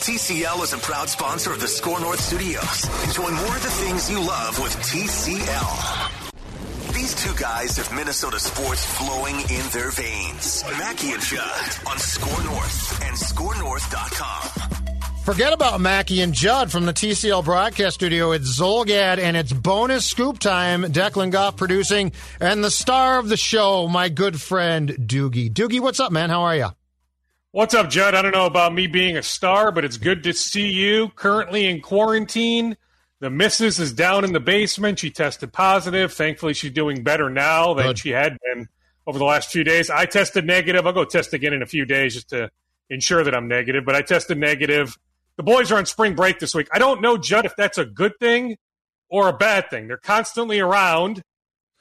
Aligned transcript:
TCL 0.00 0.64
is 0.64 0.72
a 0.72 0.78
proud 0.78 1.10
sponsor 1.10 1.52
of 1.52 1.60
the 1.60 1.68
SKOR 1.68 2.00
North 2.00 2.20
Studios. 2.20 2.88
Enjoy 3.04 3.30
more 3.30 3.54
of 3.54 3.62
the 3.62 3.68
things 3.68 4.10
you 4.10 4.18
love 4.18 4.58
with 4.58 4.74
TCL. 4.76 6.32
These 6.94 7.14
two 7.22 7.34
guys 7.34 7.76
have 7.76 7.94
Minnesota 7.94 8.40
sports 8.40 8.82
flowing 8.96 9.34
in 9.34 9.68
their 9.72 9.90
veins. 9.90 10.64
Mackey 10.78 11.12
and 11.12 11.20
Judd 11.20 11.86
on 11.86 11.98
SKOR 11.98 12.44
North 12.44 13.02
and 13.04 13.14
SKORNorth.com. 13.14 14.70
Forget 15.24 15.52
about 15.52 15.82
Mackey 15.82 16.22
and 16.22 16.32
Judd 16.32 16.72
from 16.72 16.86
the 16.86 16.94
TCL 16.94 17.44
broadcast 17.44 17.96
studio. 17.96 18.32
It's 18.32 18.58
Zulgad 18.58 19.18
and 19.18 19.36
it's 19.36 19.52
bonus 19.52 20.06
scoop 20.06 20.38
time. 20.38 20.82
Declan 20.84 21.30
Goff 21.30 21.58
producing 21.58 22.12
and 22.40 22.64
the 22.64 22.70
star 22.70 23.18
of 23.18 23.28
the 23.28 23.36
show, 23.36 23.86
my 23.86 24.08
good 24.08 24.40
friend 24.40 24.88
Doogie. 24.88 25.52
Doogie, 25.52 25.80
what's 25.80 26.00
up, 26.00 26.10
man? 26.10 26.30
How 26.30 26.44
are 26.44 26.56
you? 26.56 26.68
What's 27.52 27.74
up, 27.74 27.90
Judd? 27.90 28.14
I 28.14 28.22
don't 28.22 28.30
know 28.30 28.46
about 28.46 28.72
me 28.72 28.86
being 28.86 29.16
a 29.16 29.24
star, 29.24 29.72
but 29.72 29.84
it's 29.84 29.96
good 29.96 30.22
to 30.22 30.32
see 30.32 30.70
you. 30.70 31.08
Currently 31.16 31.66
in 31.66 31.80
quarantine. 31.80 32.76
The 33.18 33.28
missus 33.28 33.80
is 33.80 33.92
down 33.92 34.22
in 34.22 34.32
the 34.32 34.38
basement. 34.38 35.00
She 35.00 35.10
tested 35.10 35.52
positive. 35.52 36.12
Thankfully, 36.12 36.54
she's 36.54 36.70
doing 36.70 37.02
better 37.02 37.28
now 37.28 37.74
than 37.74 37.86
Good. 37.86 37.98
she 37.98 38.10
had 38.10 38.38
been 38.44 38.68
over 39.04 39.18
the 39.18 39.24
last 39.24 39.50
few 39.50 39.64
days. 39.64 39.90
I 39.90 40.06
tested 40.06 40.46
negative. 40.46 40.86
I'll 40.86 40.92
go 40.92 41.04
test 41.04 41.32
again 41.32 41.52
in 41.52 41.60
a 41.60 41.66
few 41.66 41.84
days 41.84 42.14
just 42.14 42.28
to 42.28 42.52
ensure 42.88 43.24
that 43.24 43.34
I'm 43.34 43.48
negative, 43.48 43.84
but 43.84 43.96
I 43.96 44.02
tested 44.02 44.38
negative. 44.38 44.96
The 45.36 45.42
boys 45.42 45.72
are 45.72 45.78
on 45.78 45.86
spring 45.86 46.14
break 46.14 46.38
this 46.38 46.54
week. 46.54 46.68
I 46.72 46.78
don't 46.78 47.02
know, 47.02 47.16
Judd, 47.16 47.46
if 47.46 47.56
that's 47.56 47.78
a 47.78 47.84
good 47.84 48.12
thing 48.20 48.58
or 49.08 49.28
a 49.28 49.36
bad 49.36 49.70
thing. 49.70 49.88
They're 49.88 49.96
constantly 49.96 50.60
around. 50.60 51.20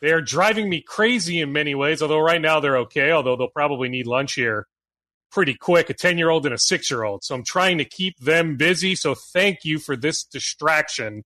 They 0.01 0.13
are 0.13 0.21
driving 0.21 0.67
me 0.67 0.81
crazy 0.81 1.39
in 1.39 1.53
many 1.53 1.75
ways, 1.75 2.01
although 2.01 2.21
right 2.21 2.41
now 2.41 2.59
they're 2.59 2.77
okay, 2.77 3.11
although 3.11 3.35
they'll 3.35 3.49
probably 3.49 3.87
need 3.87 4.07
lunch 4.07 4.33
here 4.33 4.65
pretty 5.31 5.53
quick 5.53 5.89
a 5.89 5.93
10 5.93 6.17
year 6.17 6.29
old 6.29 6.45
and 6.45 6.53
a 6.53 6.57
six 6.57 6.89
year 6.89 7.03
old. 7.03 7.23
So 7.23 7.35
I'm 7.35 7.43
trying 7.43 7.77
to 7.77 7.85
keep 7.85 8.17
them 8.19 8.57
busy. 8.57 8.95
So 8.95 9.15
thank 9.15 9.63
you 9.63 9.79
for 9.79 9.95
this 9.95 10.23
distraction. 10.23 11.23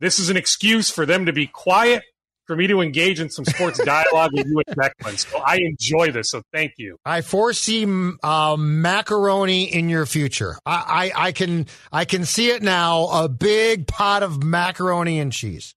This 0.00 0.18
is 0.18 0.28
an 0.28 0.36
excuse 0.36 0.90
for 0.90 1.06
them 1.06 1.26
to 1.26 1.32
be 1.32 1.46
quiet, 1.46 2.02
for 2.46 2.54
me 2.54 2.66
to 2.66 2.80
engage 2.80 3.18
in 3.18 3.30
some 3.30 3.44
sports 3.44 3.78
dialogue 3.84 4.32
with 4.34 4.46
you 4.46 4.62
and 4.66 4.76
Declan. 4.76 5.18
So 5.18 5.38
I 5.38 5.56
enjoy 5.56 6.12
this. 6.12 6.30
So 6.30 6.42
thank 6.52 6.74
you. 6.76 6.96
I 7.04 7.22
foresee 7.22 7.86
uh, 8.22 8.56
macaroni 8.58 9.64
in 9.64 9.88
your 9.88 10.06
future. 10.06 10.56
I, 10.66 11.12
I, 11.16 11.26
I 11.28 11.32
can 11.32 11.66
I 11.90 12.04
can 12.04 12.24
see 12.24 12.50
it 12.50 12.62
now. 12.62 13.08
A 13.24 13.28
big 13.28 13.86
pot 13.86 14.22
of 14.22 14.42
macaroni 14.42 15.18
and 15.18 15.32
cheese. 15.32 15.74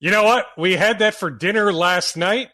You 0.00 0.10
know 0.10 0.24
what? 0.24 0.46
We 0.58 0.72
had 0.72 0.98
that 0.98 1.14
for 1.14 1.30
dinner 1.30 1.72
last 1.72 2.16
night. 2.16 2.48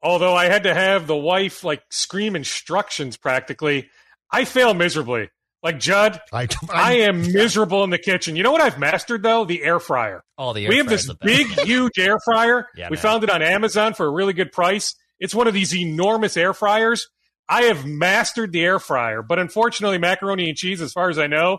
Although 0.00 0.34
I 0.34 0.46
had 0.46 0.62
to 0.62 0.74
have 0.74 1.06
the 1.06 1.16
wife 1.16 1.64
like 1.64 1.82
scream 1.90 2.36
instructions 2.36 3.16
practically. 3.16 3.90
I 4.30 4.44
fail 4.44 4.74
miserably. 4.74 5.30
Like 5.62 5.80
Judd, 5.80 6.20
I, 6.32 6.46
I 6.72 6.92
am 6.98 7.32
miserable 7.32 7.82
in 7.82 7.90
the 7.90 7.98
kitchen. 7.98 8.36
You 8.36 8.44
know 8.44 8.52
what 8.52 8.60
I've 8.60 8.78
mastered 8.78 9.24
though? 9.24 9.44
The 9.44 9.64
air 9.64 9.80
fryer. 9.80 10.22
Oh, 10.38 10.52
the 10.52 10.64
air 10.64 10.70
we 10.70 10.76
have 10.76 10.88
this 10.88 11.12
big, 11.20 11.46
huge 11.64 11.98
air 11.98 12.16
fryer. 12.24 12.66
Yeah, 12.76 12.88
we 12.90 12.94
man. 12.96 13.02
found 13.02 13.24
it 13.24 13.30
on 13.30 13.42
Amazon 13.42 13.94
for 13.94 14.06
a 14.06 14.10
really 14.10 14.32
good 14.34 14.52
price. 14.52 14.94
It's 15.18 15.34
one 15.34 15.48
of 15.48 15.54
these 15.54 15.74
enormous 15.74 16.36
air 16.36 16.54
fryers. 16.54 17.08
I 17.48 17.62
have 17.62 17.84
mastered 17.84 18.52
the 18.52 18.62
air 18.62 18.78
fryer, 18.78 19.20
but 19.22 19.40
unfortunately, 19.40 19.98
macaroni 19.98 20.48
and 20.48 20.56
cheese, 20.56 20.80
as 20.80 20.92
far 20.92 21.08
as 21.10 21.18
I 21.18 21.26
know, 21.26 21.58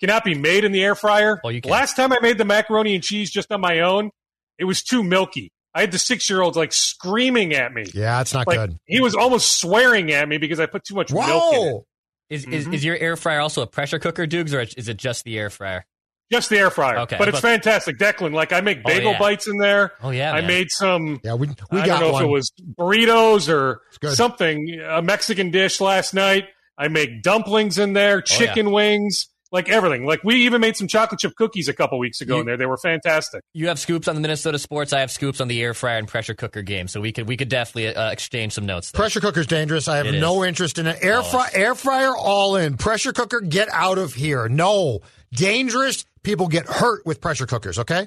cannot 0.00 0.24
be 0.24 0.34
made 0.34 0.64
in 0.64 0.72
the 0.72 0.82
air 0.84 0.94
fryer. 0.94 1.40
Oh, 1.42 1.48
you 1.48 1.62
can. 1.62 1.70
Last 1.70 1.96
time 1.96 2.12
I 2.12 2.18
made 2.20 2.36
the 2.36 2.44
macaroni 2.44 2.94
and 2.94 3.02
cheese 3.02 3.30
just 3.30 3.50
on 3.50 3.62
my 3.62 3.80
own, 3.80 4.10
it 4.58 4.64
was 4.64 4.82
too 4.82 5.02
milky. 5.02 5.52
I 5.74 5.80
had 5.82 5.92
the 5.92 5.98
six 5.98 6.28
year 6.28 6.42
olds 6.42 6.56
like 6.56 6.72
screaming 6.74 7.54
at 7.54 7.72
me. 7.72 7.86
Yeah, 7.94 8.20
it's 8.20 8.34
not 8.34 8.46
Like 8.46 8.58
good. 8.58 8.76
he 8.84 9.00
was 9.00 9.14
almost 9.14 9.58
swearing 9.58 10.12
at 10.12 10.28
me 10.28 10.36
because 10.36 10.60
I 10.60 10.66
put 10.66 10.84
too 10.84 10.96
much 10.96 11.10
milk 11.12 11.54
in 11.54 11.62
it. 11.62 11.82
Whoa! 12.30 12.34
Is, 12.36 12.44
is 12.46 12.66
Mhm. 12.66 12.74
is 12.74 12.84
your 12.84 12.96
air 12.96 13.16
fryer 13.16 13.40
also 13.40 13.62
a 13.62 13.66
pressure 13.66 13.98
cooker, 13.98 14.26
Dukes, 14.26 14.52
or 14.52 14.60
is 14.60 14.88
it 14.88 14.96
just 14.96 15.24
the 15.24 15.38
air 15.38 15.50
fryer? 15.50 15.86
Just 16.30 16.50
the 16.50 16.58
air 16.58 16.70
fryer. 16.70 16.98
Okay, 17.00 17.16
but 17.18 17.28
it's 17.28 17.36
but- 17.40 17.48
fantastic. 17.48 17.96
Declan, 17.98 18.34
like 18.34 18.52
I 18.52 18.60
make 18.60 18.80
Oh, 18.84 18.88
bagel 18.88 19.12
yeah. 19.12 19.18
bites 19.18 19.46
in 19.48 19.56
there. 19.56 19.92
Oh 20.02 20.10
yeah, 20.10 20.32
I 20.32 20.40
man. 20.42 20.46
made 20.48 20.66
some 20.70 21.20
Yeah, 21.24 21.34
we 21.34 21.48
we 21.70 21.80
I 21.80 21.86
got 21.86 22.00
don't 22.00 22.08
know 22.08 22.12
one. 22.12 22.22
if 22.24 22.28
it 22.28 22.30
was 22.30 22.52
burritos 22.78 23.48
or 23.52 23.80
something, 24.14 24.78
a 24.80 25.00
Mexican 25.00 25.50
dish 25.50 25.80
last 25.80 26.12
night. 26.14 26.44
I 26.76 26.88
make 26.88 27.22
dumplings 27.22 27.78
in 27.78 27.90
Oh, 27.90 27.94
there, 27.94 28.20
chicken 28.20 28.70
wings, 28.70 29.28
like 29.50 29.68
everything. 29.68 30.04
Like 30.06 30.22
we 30.24 30.44
even 30.46 30.60
made 30.60 30.76
some 30.76 30.88
chocolate 30.88 31.20
chip 31.20 31.34
cookies 31.36 31.68
a 31.68 31.72
couple 31.72 31.98
weeks 31.98 32.20
ago 32.20 32.34
You- 32.34 32.40
in 32.40 32.46
there. 32.46 32.56
They 32.56 32.66
were 32.66 32.76
fantastic. 32.76 33.42
You 33.54 33.68
have 33.68 33.78
scoops 33.78 34.08
on 34.08 34.14
the 34.14 34.20
Minnesota 34.20 34.58
sports. 34.58 34.92
I 34.92 35.00
have 35.00 35.10
scoops 35.10 35.40
on 35.40 35.48
the 35.48 35.62
air 35.62 35.74
fryer 35.74 35.98
and 35.98 36.06
pressure 36.08 36.34
cooker 36.34 36.62
game. 36.62 36.88
So 36.88 37.00
we 37.00 37.12
could 37.12 37.26
we 37.28 37.36
could 37.36 37.48
definitely 37.48 37.94
uh, 37.94 38.10
exchange 38.10 38.52
some 38.52 38.66
notes. 38.66 38.90
There. 38.90 38.98
Pressure 39.00 39.20
cooker's 39.20 39.46
dangerous. 39.46 39.88
I 39.88 39.96
have 39.98 40.06
It 40.06 40.14
is. 40.16 40.20
no 40.20 40.44
interest 40.44 40.78
in 40.78 40.86
it. 40.86 40.98
Air 41.02 41.18
Oh, 41.18 41.22
fry, 41.22 41.48
air 41.52 41.74
fryer, 41.74 42.14
all 42.16 42.56
in. 42.56 42.76
Pressure 42.76 43.12
cooker, 43.12 43.40
get 43.40 43.68
out 43.72 43.98
of 43.98 44.14
here. 44.14 44.48
No, 44.48 45.00
dangerous. 45.32 46.04
People 46.22 46.48
get 46.48 46.66
hurt 46.66 47.06
with 47.06 47.20
pressure 47.20 47.46
cookers. 47.46 47.78
Okay. 47.78 48.06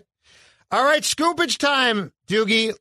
All 0.71 0.83
right, 0.85 1.01
scoopage 1.01 1.57
time, 1.57 2.13
Doogie. 2.29 2.73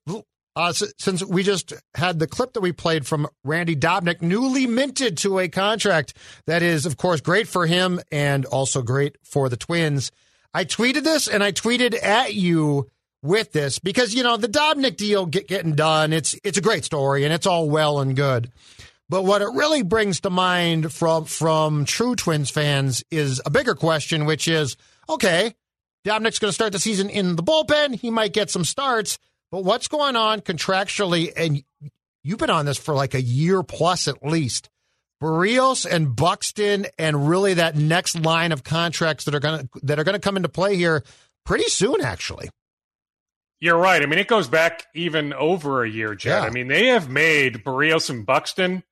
Uh, 0.60 0.75
since 0.75 1.25
we 1.25 1.43
just 1.43 1.72
had 1.94 2.19
the 2.19 2.26
clip 2.26 2.53
that 2.53 2.60
we 2.60 2.71
played 2.71 3.06
from 3.06 3.26
Randy 3.44 3.75
Dobnak, 3.75 4.21
newly 4.21 4.66
minted 4.66 5.16
to 5.19 5.38
a 5.38 5.48
contract 5.48 6.12
that 6.44 6.62
is, 6.62 6.84
of 6.84 6.98
course, 6.98 7.22
great 7.22 7.48
for 7.48 7.65
him 7.65 7.98
and 8.12 8.44
also 8.44 8.82
great 8.82 9.16
for 9.22 9.48
the 9.48 9.56
Twins. 9.56 10.12
I 10.53 10.66
tweeted 10.66 11.03
this 11.03 11.28
and 11.28 11.43
I 11.43 11.53
tweeted 11.53 11.97
at 12.04 12.34
you 12.34 12.91
with 13.22 13.53
this 13.53 13.78
because 13.78 14.12
you 14.12 14.22
know 14.22 14.37
the 14.37 14.48
Dobnik 14.48 14.98
deal 14.98 15.25
get, 15.25 15.48
getting 15.48 15.76
done. 15.76 16.12
It's 16.12 16.38
it's 16.44 16.59
a 16.59 16.62
great 16.62 16.84
story 16.84 17.25
and 17.25 17.32
it's 17.32 17.47
all 17.47 17.71
well 17.71 17.98
and 17.98 18.15
good. 18.15 18.53
But 19.09 19.25
what 19.25 19.41
it 19.41 19.48
really 19.54 19.82
brings 19.82 20.21
to 20.21 20.31
mind 20.31 20.92
from 20.92 21.25
from 21.25 21.87
true 21.87 22.15
Twins 22.16 22.50
fans 22.50 23.03
is 23.10 23.41
a 23.47 23.50
bigger 23.50 23.75
question, 23.75 24.27
which 24.27 24.47
is 24.47 24.77
okay, 25.09 25.54
Dobnak's 26.04 26.38
going 26.38 26.50
to 26.50 26.54
start 26.54 26.72
the 26.72 26.78
season 26.78 27.09
in 27.09 27.37
the 27.37 27.42
bullpen. 27.42 27.94
He 27.94 28.10
might 28.10 28.34
get 28.34 28.50
some 28.50 28.65
starts, 28.65 29.19
but 29.50 29.65
what's 29.65 29.88
going 29.88 30.16
on 30.16 30.41
contractually? 30.41 31.33
And 31.37 31.62
you've 32.22 32.38
been 32.38 32.50
on 32.50 32.66
this 32.66 32.78
for 32.78 32.94
like 32.94 33.15
a 33.15 33.22
year 33.22 33.62
plus 33.62 34.09
at 34.09 34.25
least. 34.25 34.69
Berrios 35.22 35.84
and 35.84 36.16
Buxton, 36.16 36.87
and 36.99 37.28
really 37.28 37.55
that 37.55 37.77
next 37.77 38.19
line 38.19 38.53
of 38.53 38.65
contracts 38.65 39.25
that 39.25 39.34
are 39.34 39.41
going 39.41 39.69
to 39.69 39.80
that 39.83 39.98
are 39.98 40.04
going 40.04 40.15
to 40.15 40.19
come 40.19 40.36
into 40.39 40.48
play 40.48 40.77
here 40.77 41.04
pretty 41.45 41.69
soon, 41.69 42.01
actually. 42.01 42.48
You're 43.60 43.77
right. 43.77 44.03
I 44.03 44.07
mean, 44.07 44.19
it 44.19 44.28
goes 44.28 44.48
back 44.48 44.86
even 44.95 45.34
over 45.34 45.84
a 45.84 45.91
year, 45.91 46.15
Jed. 46.15 46.42
Yeah. 46.42 46.48
I 46.48 46.51
mean, 46.51 46.69
they 46.69 46.86
have 46.86 47.10
made 47.10 47.63
Berrios 47.63 48.09
and 48.09 48.25
Buxton 48.25 48.83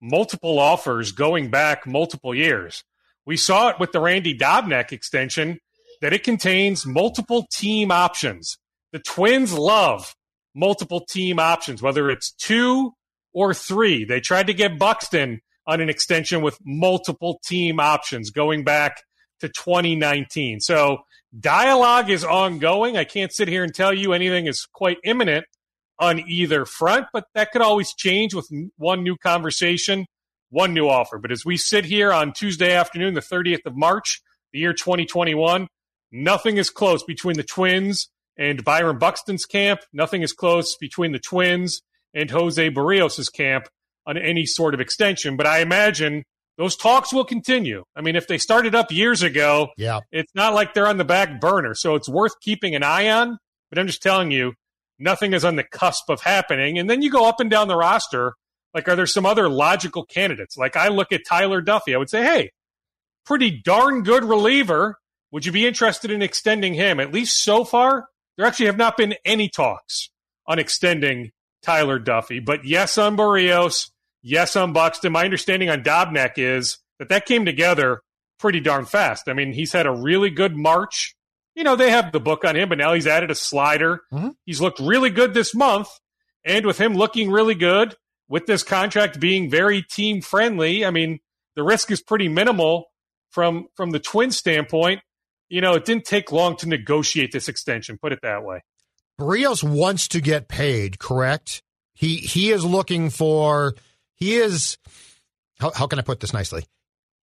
multiple 0.00 0.58
offers 0.58 1.12
going 1.12 1.50
back 1.50 1.86
multiple 1.86 2.34
years. 2.34 2.82
We 3.24 3.36
saw 3.36 3.68
it 3.68 3.78
with 3.78 3.92
the 3.92 4.00
Randy 4.00 4.36
Dobnak 4.36 4.90
extension 4.90 5.60
that 6.00 6.12
it 6.12 6.24
contains 6.24 6.86
multiple 6.86 7.46
team 7.52 7.92
options. 7.92 8.58
The 8.92 9.00
Twins 9.00 9.52
love 9.52 10.14
multiple 10.54 11.04
team 11.08 11.38
options, 11.38 11.82
whether 11.82 12.10
it's 12.10 12.32
two 12.32 12.92
or 13.32 13.54
three. 13.54 14.04
They 14.04 14.20
tried 14.20 14.46
to 14.46 14.54
get 14.54 14.78
Buxton 14.78 15.40
on 15.66 15.80
an 15.80 15.90
extension 15.90 16.40
with 16.40 16.58
multiple 16.64 17.40
team 17.44 17.78
options 17.78 18.30
going 18.30 18.64
back 18.64 19.02
to 19.40 19.48
2019. 19.48 20.60
So 20.60 20.98
dialogue 21.38 22.10
is 22.10 22.24
ongoing. 22.24 22.96
I 22.96 23.04
can't 23.04 23.32
sit 23.32 23.48
here 23.48 23.62
and 23.62 23.74
tell 23.74 23.92
you 23.92 24.12
anything 24.12 24.46
is 24.46 24.66
quite 24.72 24.96
imminent 25.04 25.44
on 25.98 26.20
either 26.26 26.64
front, 26.64 27.06
but 27.12 27.24
that 27.34 27.52
could 27.52 27.60
always 27.60 27.92
change 27.94 28.32
with 28.32 28.48
one 28.76 29.02
new 29.02 29.16
conversation, 29.16 30.06
one 30.50 30.72
new 30.72 30.88
offer. 30.88 31.18
But 31.18 31.32
as 31.32 31.44
we 31.44 31.56
sit 31.56 31.84
here 31.84 32.12
on 32.12 32.32
Tuesday 32.32 32.74
afternoon, 32.74 33.14
the 33.14 33.20
30th 33.20 33.66
of 33.66 33.76
March, 33.76 34.22
the 34.52 34.60
year 34.60 34.72
2021, 34.72 35.68
nothing 36.10 36.56
is 36.56 36.70
close 36.70 37.02
between 37.04 37.36
the 37.36 37.42
Twins 37.42 38.08
and 38.38 38.64
Byron 38.64 38.98
Buxton's 38.98 39.44
camp. 39.44 39.80
Nothing 39.92 40.22
is 40.22 40.32
close 40.32 40.76
between 40.76 41.12
the 41.12 41.18
Twins 41.18 41.82
and 42.14 42.30
Jose 42.30 42.70
Berrios' 42.70 43.30
camp 43.32 43.66
on 44.06 44.16
any 44.16 44.46
sort 44.46 44.72
of 44.74 44.80
extension. 44.80 45.36
But 45.36 45.46
I 45.46 45.58
imagine 45.58 46.22
those 46.56 46.76
talks 46.76 47.12
will 47.12 47.24
continue. 47.24 47.84
I 47.94 48.00
mean, 48.00 48.16
if 48.16 48.26
they 48.26 48.38
started 48.38 48.74
up 48.74 48.90
years 48.90 49.22
ago, 49.22 49.68
Yeah. 49.76 50.00
it's 50.10 50.34
not 50.34 50.54
like 50.54 50.72
they're 50.74 50.88
on 50.88 50.96
the 50.96 51.04
back 51.04 51.40
burner. 51.40 51.74
So 51.74 51.94
it's 51.94 52.08
worth 52.08 52.40
keeping 52.40 52.74
an 52.74 52.82
eye 52.82 53.08
on. 53.10 53.38
But 53.70 53.78
I'm 53.78 53.86
just 53.86 54.02
telling 54.02 54.30
you, 54.30 54.54
nothing 54.98 55.34
is 55.34 55.44
on 55.44 55.56
the 55.56 55.62
cusp 55.64 56.08
of 56.08 56.22
happening. 56.22 56.78
And 56.78 56.88
then 56.88 57.02
you 57.02 57.10
go 57.10 57.28
up 57.28 57.38
and 57.40 57.50
down 57.50 57.68
the 57.68 57.76
roster. 57.76 58.32
Like, 58.74 58.88
are 58.88 58.96
there 58.96 59.06
some 59.06 59.26
other 59.26 59.48
logical 59.48 60.04
candidates? 60.04 60.56
Like, 60.56 60.76
I 60.76 60.88
look 60.88 61.12
at 61.12 61.22
Tyler 61.28 61.62
Duffey. 61.62 61.94
I 61.94 61.98
would 61.98 62.10
say, 62.10 62.22
hey, 62.22 62.50
pretty 63.24 63.50
darn 63.62 64.02
good 64.02 64.24
reliever. 64.24 64.98
Would 65.32 65.44
you 65.46 65.52
be 65.52 65.66
interested 65.66 66.10
in 66.10 66.22
extending 66.22 66.74
him? 66.74 66.98
At 67.00 67.12
least 67.12 67.42
so 67.44 67.64
far, 67.64 68.08
there 68.38 68.46
actually 68.46 68.66
have 68.66 68.78
not 68.78 68.96
been 68.96 69.16
any 69.26 69.50
talks 69.50 70.08
on 70.46 70.58
extending 70.58 71.32
Tyler 71.62 72.00
Duffey. 72.00 72.42
But 72.42 72.64
yes, 72.64 72.96
on 72.96 73.16
Berrios, 73.16 73.90
yes, 74.22 74.56
on 74.56 74.72
Buxton. 74.72 75.12
My 75.12 75.24
understanding 75.24 75.68
on 75.68 75.82
Dobnak 75.82 76.34
is 76.36 76.78
that 76.98 77.10
that 77.10 77.26
came 77.26 77.44
together 77.44 78.00
pretty 78.38 78.60
darn 78.60 78.86
fast. 78.86 79.28
I 79.28 79.32
mean, 79.34 79.52
he's 79.52 79.72
had 79.72 79.86
a 79.86 79.92
really 79.92 80.30
good 80.30 80.56
March. 80.56 81.16
You 81.56 81.64
know, 81.64 81.74
they 81.74 81.90
have 81.90 82.12
the 82.12 82.20
book 82.20 82.44
on 82.44 82.56
him, 82.56 82.68
but 82.68 82.78
now 82.78 82.94
he's 82.94 83.08
added 83.08 83.32
a 83.32 83.34
slider. 83.34 84.02
Mhm. 84.12 84.36
He's 84.46 84.60
looked 84.60 84.78
really 84.78 85.10
good 85.10 85.34
this 85.34 85.54
month. 85.54 85.88
And 86.44 86.64
with 86.64 86.78
him 86.78 86.94
looking 86.94 87.30
really 87.30 87.56
good, 87.56 87.96
with 88.28 88.46
this 88.46 88.62
contract 88.62 89.18
being 89.18 89.50
very 89.50 89.82
team 89.82 90.22
friendly, 90.22 90.84
I 90.84 90.90
mean, 90.90 91.18
the 91.56 91.64
risk 91.64 91.90
is 91.90 92.00
pretty 92.00 92.28
minimal 92.28 92.92
from 93.30 93.66
from 93.74 93.90
the 93.90 93.98
twin 93.98 94.30
standpoint. 94.30 95.00
You 95.48 95.60
know, 95.60 95.74
it 95.74 95.84
didn't 95.84 96.04
take 96.04 96.30
long 96.30 96.56
to 96.56 96.68
negotiate 96.68 97.32
this 97.32 97.48
extension, 97.48 97.98
put 97.98 98.12
it 98.12 98.20
that 98.22 98.44
way. 98.44 98.62
Berrios 99.18 99.62
wants 99.62 100.08
to 100.08 100.20
get 100.20 100.48
paid, 100.48 100.98
correct? 100.98 101.62
He 101.94 102.16
he 102.16 102.50
is 102.50 102.64
looking 102.64 103.10
for 103.10 103.74
he 104.14 104.34
is 104.34 104.78
how, 105.58 105.72
how 105.72 105.86
can 105.86 105.98
I 105.98 106.02
put 106.02 106.20
this 106.20 106.32
nicely? 106.32 106.64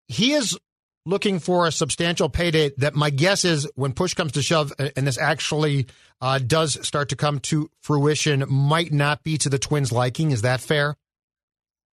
He 0.08 0.34
is 0.34 0.58
looking 1.06 1.40
for 1.40 1.68
a 1.68 1.72
substantial 1.72 2.30
payday 2.30 2.72
that 2.78 2.96
my 2.96 3.10
guess 3.10 3.46
is 3.46 3.70
when 3.76 3.94
push 3.94 4.14
comes 4.14 4.34
to 4.34 4.42
shove 4.42 4.74
and 4.80 5.08
this 5.08 5.18
actually 5.18 5.88
uh, 6.20 6.40
does 6.40 6.86
start 6.86 7.10
to 7.10 7.16
come 7.16 7.40
to 7.40 7.70
fruition 7.82 8.44
might 8.50 8.92
not 8.92 9.24
be 9.24 9.38
to 9.38 9.50
the 9.50 9.60
twins 9.60 9.92
liking 9.92 10.32
is 10.32 10.42
that 10.42 10.60
fair 10.60 10.96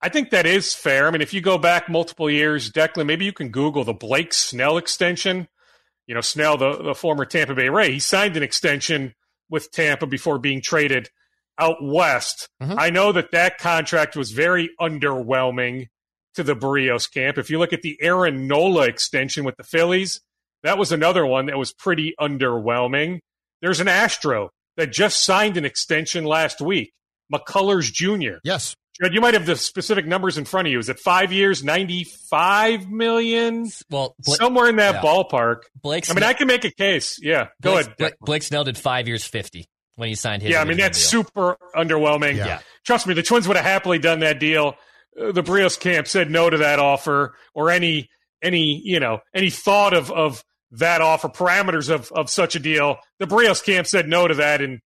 I 0.05 0.09
think 0.09 0.31
that 0.31 0.47
is 0.47 0.75
fair. 0.75 1.07
I 1.07 1.13
mean, 1.13 1.21
if 1.21 1.33
you 1.33 1.41
go 1.41 1.59
back 1.59 1.89
multiple 1.89 2.29
years, 2.29 2.73
Declan, 2.73 3.07
maybe 3.07 3.25
you 3.25 3.33
can 3.33 3.51
Google 3.51 3.85
the 3.85 3.93
Blake 3.93 4.33
Snell 4.33 4.77
extension. 4.77 5.47
You 6.07 6.15
know, 6.15 6.21
Snell, 6.21 6.57
the, 6.57 6.83
the 6.83 6.95
former 6.95 7.25
Tampa 7.25 7.55
Bay 7.55 7.69
Ray, 7.69 7.93
he 7.93 7.99
signed 8.01 8.37
an 8.37 8.43
extension 8.43 9.15
with 9.49 9.71
Tampa 9.71 10.07
before 10.07 10.39
being 10.39 10.61
traded 10.61 11.09
out 11.59 11.77
west. 11.83 12.49
Mhm. 12.63 12.77
I 12.79 12.91
know 12.91 13.13
that 13.13 13.31
that 13.33 13.59
contract 13.59 14.17
was 14.17 14.31
very 14.33 14.71
underwhelming 14.81 15.87
to 16.35 16.43
the 16.43 16.57
Berrios 16.57 17.13
camp. 17.13 17.39
If 17.39 17.51
you 17.51 17.59
look 17.59 17.73
at 17.73 17.83
the 17.83 17.99
Aaron 18.01 18.47
Nola 18.47 18.87
extension 18.87 19.45
with 19.45 19.57
the 19.57 19.65
Phillies, 19.65 20.21
that 20.63 20.79
was 20.79 20.93
another 20.93 21.27
one 21.27 21.47
that 21.47 21.59
was 21.59 21.73
pretty 21.73 22.15
underwhelming. 22.19 23.21
There's 23.61 23.81
an 23.81 23.89
Astro 23.89 24.51
that 24.77 24.91
just 24.93 25.23
signed 25.23 25.57
an 25.57 25.65
extension 25.65 26.25
last 26.25 26.61
week, 26.61 26.93
McCullers 27.33 27.93
Jr. 27.93 28.39
yes 28.45 28.75
Judd, 29.01 29.15
you 29.15 29.21
might 29.21 29.35
have 29.35 29.47
the 29.47 29.57
specific 29.57 30.07
numbers 30.07 30.37
in 30.37 30.45
front 30.45 30.69
of 30.69 30.73
you. 30.73 30.79
Is 30.79 30.89
it 30.89 30.99
five 30.99 31.33
years, 31.33 31.65
ninety-five 31.65 32.91
million, 32.91 33.69
Well, 33.91 34.15
somewhere 34.23 34.69
in 34.69 34.77
that 34.77 34.97
yeah. 34.97 35.01
ballpark? 35.03 35.63
Blake. 35.81 36.11
I 36.11 36.15
mean, 36.15 36.23
I 36.25 36.33
can 36.35 36.47
make 36.47 36.65
a 36.65 36.71
case. 36.71 37.19
Yeah, 37.23 37.49
go 37.63 37.73
Blake, 37.73 37.87
ahead. 37.87 37.97
Blake, 37.99 38.15
Blake 38.21 38.43
Snell 38.43 38.65
did 38.65 38.77
five 38.77 39.09
years, 39.09 39.25
fifty 39.25 39.67
when 39.97 40.09
he 40.09 40.15
signed 40.15 40.43
his. 40.43 40.51
yeah, 40.53 40.61
I 40.61 40.65
mean 40.65 40.77
that's 40.77 40.99
deal. 41.11 41.23
super 41.25 41.57
underwhelming. 41.75 42.37
Yeah. 42.37 42.61
Trust 42.85 43.07
me, 43.07 43.15
the 43.15 43.23
Twins 43.23 43.47
would 43.49 43.57
have 43.57 43.65
happily 43.67 43.99
done 43.99 44.21
that 44.21 44.39
deal. 44.39 44.75
Uh, 45.21 45.33
the 45.33 45.43
Brios 45.43 45.79
camp 45.79 46.07
said 46.07 46.31
no 46.31 46.49
to 46.51 46.59
that 46.59 46.79
offer, 46.79 47.35
or 47.55 47.71
any 47.71 48.09
any 48.43 48.81
you 48.85 49.01
know 49.01 49.21
any 49.35 49.51
thought 49.51 49.95
of 49.95 50.11
of 50.11 50.45
that 50.73 51.01
offer, 51.01 51.29
parameters 51.29 51.89
of 51.91 52.13
of 52.13 52.29
such 52.31 52.57
a 52.57 52.59
deal. 52.59 52.97
The 53.19 53.27
Brios 53.27 53.65
camp 53.65 53.87
said 53.87 54.07
no 54.09 54.29
to 54.29 54.35
that 54.35 54.61
in 54.61 54.81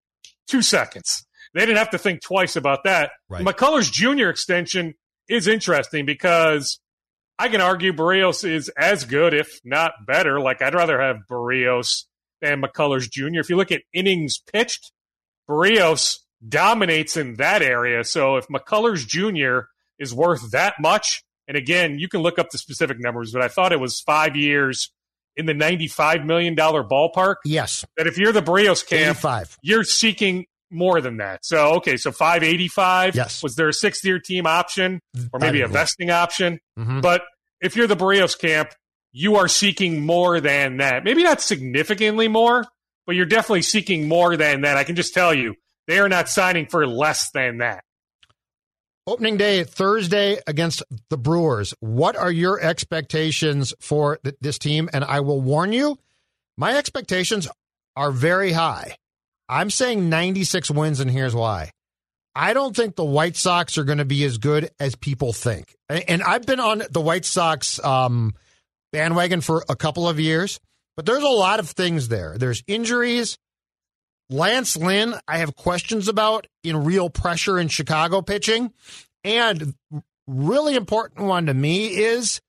two 0.49 0.63
seconds. 0.63 1.26
They 1.57 1.63
didn't 1.63 1.79
have 1.79 1.91
to 1.91 1.99
think 1.99 2.21
twice 2.23 2.55
about 2.55 2.85
that. 2.85 3.13
Right. 3.31 3.43
McCullers 3.43 3.91
Jr. 3.91 4.29
extension 4.29 4.95
is 5.27 5.49
interesting 5.49 6.05
because 6.05 6.79
I 7.39 7.49
can 7.49 7.63
argue 7.63 7.95
Berrios 7.95 8.47
is 8.47 8.69
as 8.77 9.05
good, 9.05 9.33
if 9.33 9.61
not 9.65 9.93
better. 10.07 10.39
Like 10.39 10.61
I'd 10.61 10.75
rather 10.75 11.01
have 11.01 11.17
Berrios 11.31 12.05
than 12.43 12.61
McCullers 12.61 13.11
Jr. 13.11 13.41
If 13.41 13.49
you 13.49 13.57
look 13.57 13.73
at 13.73 13.83
innings 13.95 14.39
pitched, 14.53 14.93
Berrios 15.49 16.19
dominates 16.47 17.17
in 17.17 17.37
that 17.37 17.63
area. 17.63 18.05
So 18.05 18.37
if 18.37 18.49
McCullers 18.49 19.07
Jr. 19.07 19.69
is 19.99 20.13
worth 20.13 20.51
that 20.51 20.75
much, 20.79 21.25
and 21.49 21.57
again, 21.57 21.99
you 21.99 22.09
can 22.09 22.21
look 22.21 22.39
up 22.39 22.51
the 22.51 22.59
specific 22.59 22.99
numbers, 23.01 23.33
but 23.33 23.41
I 23.41 23.49
thought 23.49 23.73
it 23.73 23.81
was 23.81 24.01
five 24.01 24.37
years 24.37 24.93
in 25.37 25.47
the 25.47 25.55
$95 25.55 26.27
million 26.27 26.55
ballpark. 26.55 27.37
yes 27.45 27.85
That 27.97 28.07
if 28.07 28.19
you're 28.19 28.33
the 28.33 28.43
Berrios 28.43 28.87
camp, 28.87 29.19
85 29.19 29.59
you're 29.63 29.85
seeking 29.85 30.47
more 30.77 31.01
than 31.01 31.17
that. 31.17 31.45
So, 31.45 31.75
okay, 31.77 31.97
so 31.97 32.13
585. 32.13 33.17
Yes. 33.17 33.43
Was 33.43 33.57
there 33.57 33.69
a 33.69 33.73
sixth 33.73 34.05
year 34.05 34.19
team 34.21 34.47
option 34.47 35.01
or 35.33 35.41
maybe 35.41 35.61
a 35.63 35.65
Five- 35.67 35.73
vesting 35.73 36.11
option? 36.11 36.61
Mhm. 36.79 37.03
But 37.03 37.23
if 37.61 37.75
you're 37.75 37.87
the 37.87 37.97
Berrios 37.97 38.39
camp, 38.39 38.71
you 39.13 39.37
are 39.37 39.49
seeking 39.49 40.05
more 40.05 40.41
than 40.41 40.77
that. 40.77 41.03
Maybe 41.03 41.23
not 41.23 41.41
significantly 41.41 42.29
more, 42.29 42.65
but 43.07 43.17
you're 43.17 43.25
definitely 43.27 43.63
seeking 43.63 44.09
more 44.09 44.37
than 44.37 44.61
that. 44.61 44.77
I 44.77 44.85
can 44.85 44.95
just 44.95 45.15
tell 45.15 45.33
you, 45.33 45.55
they 45.87 45.99
are 45.99 46.09
not 46.09 46.29
signing 46.29 46.67
for 46.67 46.87
less 46.87 47.31
than 47.31 47.59
that. 47.59 47.83
Opening 49.07 49.37
day 49.37 49.63
Thursday 49.63 50.39
against 50.49 50.83
the 51.11 51.17
Brewers. 51.17 51.73
What 51.79 52.17
are 52.17 52.31
your 52.33 52.61
expectations 52.61 53.73
for 53.81 54.19
th- 54.25 54.35
this 54.41 54.59
team? 54.59 54.91
And 54.93 55.05
I 55.05 55.21
will 55.21 55.41
warn 55.41 55.73
you, 55.73 55.97
my 56.57 56.77
expectations 56.77 57.47
are 57.95 58.11
very 58.11 58.51
high. 58.53 58.97
I'm 59.49 59.71
saying 59.71 60.09
96 60.09 60.71
wins, 60.71 61.01
and 61.01 61.11
here's 61.11 61.35
why. 61.35 61.71
I 62.35 62.53
don't 62.53 62.77
think 62.77 62.97
the 62.97 63.05
White 63.05 63.37
Sox 63.37 63.79
are 63.79 63.85
going 63.85 63.99
to 63.99 64.05
be 64.05 64.23
as 64.25 64.39
good 64.39 64.71
as 64.79 64.95
people 64.95 65.33
think. 65.33 65.75
And 65.89 66.23
I've 66.23 66.45
been 66.45 66.61
on 66.61 66.83
the 66.91 67.01
White 67.01 67.25
Sox 67.25 67.83
um, 67.83 68.35
bandwagon 68.93 69.41
for 69.41 69.65
a 69.69 69.77
couple 69.77 70.07
of 70.07 70.21
years, 70.21 70.61
but 70.97 71.07
there's 71.07 71.23
a 71.23 71.29
lot 71.29 71.61
of 71.61 71.71
things 71.71 72.09
there. 72.09 72.37
There's 72.37 72.63
injuries. 72.67 73.39
Lance 74.29 74.77
Lynn, 74.77 75.15
I 75.27 75.39
have 75.39 75.55
questions 75.55 76.09
about 76.09 76.47
in 76.63 76.85
real 76.85 77.09
pressure 77.09 77.59
in 77.59 77.69
Chicago 77.69 78.21
pitching. 78.21 78.73
And 79.25 79.75
really 80.27 80.75
important 80.75 81.27
one 81.27 81.47
to 81.47 81.55
me 81.55 81.87
is 81.87 82.41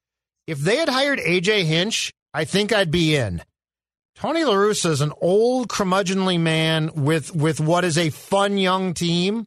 if 0.48 0.60
they 0.60 0.77
had 0.77 0.89
hired 0.89 1.20
AJ 1.20 1.63
Hinch, 1.63 2.12
I 2.34 2.46
think 2.46 2.74
I'd 2.74 2.92
be 2.92 3.16
in. 3.16 3.42
Tony 4.20 4.44
La 4.44 4.56
Russa 4.56 4.90
is 4.90 5.02
an 5.02 5.14
old 5.22 5.68
curmudgeonly 5.68 6.40
man 6.40 6.90
with 6.96 7.36
with 7.36 7.60
what 7.60 7.84
is 7.84 8.00
a 8.00 8.10
fun 8.10 8.58
young 8.58 8.96
team. 8.96 9.46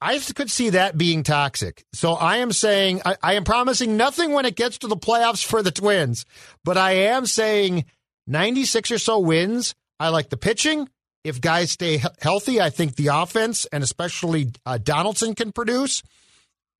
I 0.00 0.18
could 0.18 0.50
see 0.50 0.70
that 0.70 0.96
being 0.96 1.22
toxic. 1.22 1.84
So 1.92 2.14
I 2.14 2.38
am 2.38 2.50
saying 2.50 3.02
I, 3.04 3.16
I 3.22 3.34
am 3.34 3.44
promising 3.44 3.98
nothing 3.98 4.32
when 4.32 4.46
it 4.46 4.56
gets 4.56 4.78
to 4.78 4.86
the 4.86 4.96
playoffs 4.96 5.44
for 5.44 5.62
the 5.62 5.70
Twins, 5.70 6.24
but 6.64 6.78
I 6.78 6.92
am 6.92 7.26
saying 7.26 7.84
96 8.26 8.90
or 8.90 8.98
so 8.98 9.18
wins. 9.18 9.74
I 9.98 10.08
like 10.08 10.30
the 10.30 10.38
pitching. 10.38 10.88
If 11.22 11.42
guys 11.42 11.72
stay 11.72 12.02
healthy, 12.22 12.58
I 12.58 12.70
think 12.70 12.96
the 12.96 13.08
offense 13.08 13.66
and 13.66 13.84
especially 13.84 14.52
uh, 14.64 14.78
Donaldson 14.78 15.34
can 15.34 15.52
produce. 15.52 16.02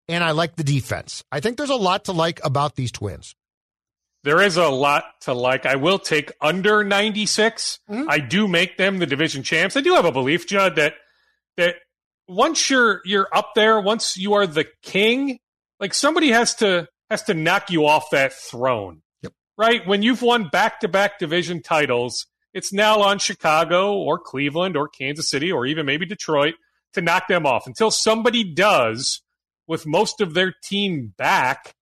And 0.08 0.24
I 0.24 0.30
like 0.30 0.56
the 0.56 0.64
defense. 0.64 1.22
I 1.30 1.40
think 1.40 1.58
there's 1.58 1.68
a 1.68 1.76
lot 1.76 2.06
to 2.06 2.12
like 2.12 2.40
about 2.42 2.76
these 2.76 2.90
Twins. 2.90 3.34
There 4.22 4.42
is 4.42 4.56
a 4.56 4.68
lot 4.68 5.04
to 5.22 5.32
like. 5.32 5.64
I 5.64 5.76
will 5.76 5.98
take 5.98 6.32
under 6.40 6.84
96. 6.84 7.78
Mhm. 7.88 8.06
I 8.08 8.18
do 8.18 8.46
make 8.46 8.76
them 8.76 8.98
the 8.98 9.06
division 9.06 9.42
champs. 9.42 9.76
I 9.76 9.80
do 9.80 9.94
have 9.94 10.04
a 10.04 10.12
belief, 10.12 10.46
Judd, 10.46 10.76
that 10.76 10.94
that 11.56 11.76
once 12.28 12.68
you're 12.70 13.00
you're 13.04 13.28
up 13.32 13.52
there, 13.54 13.80
once 13.80 14.16
you 14.16 14.34
are 14.34 14.46
the 14.46 14.66
king, 14.82 15.38
like 15.78 15.94
somebody 15.94 16.28
has 16.30 16.54
to 16.56 16.86
has 17.10 17.22
to 17.24 17.34
knock 17.34 17.70
you 17.70 17.86
off 17.86 18.10
that 18.10 18.32
throne. 18.32 19.02
Yep. 19.22 19.32
Right? 19.56 19.86
When 19.86 20.02
you've 20.02 20.22
won 20.22 20.48
back-to-back 20.48 21.18
division 21.18 21.60
titles, 21.60 22.26
it's 22.54 22.72
now 22.72 23.00
on 23.00 23.18
Chicago 23.18 23.94
or 23.94 24.18
Cleveland 24.18 24.76
or 24.76 24.86
Kansas 24.88 25.28
City 25.28 25.50
or 25.50 25.66
even 25.66 25.86
maybe 25.86 26.06
Detroit 26.06 26.54
to 26.92 27.00
knock 27.00 27.26
them 27.26 27.46
off. 27.46 27.66
Until 27.66 27.90
somebody 27.90 28.44
does 28.44 29.22
with 29.66 29.86
most 29.86 30.20
of 30.20 30.34
their 30.34 30.54
team 30.62 31.14
back, 31.16 31.74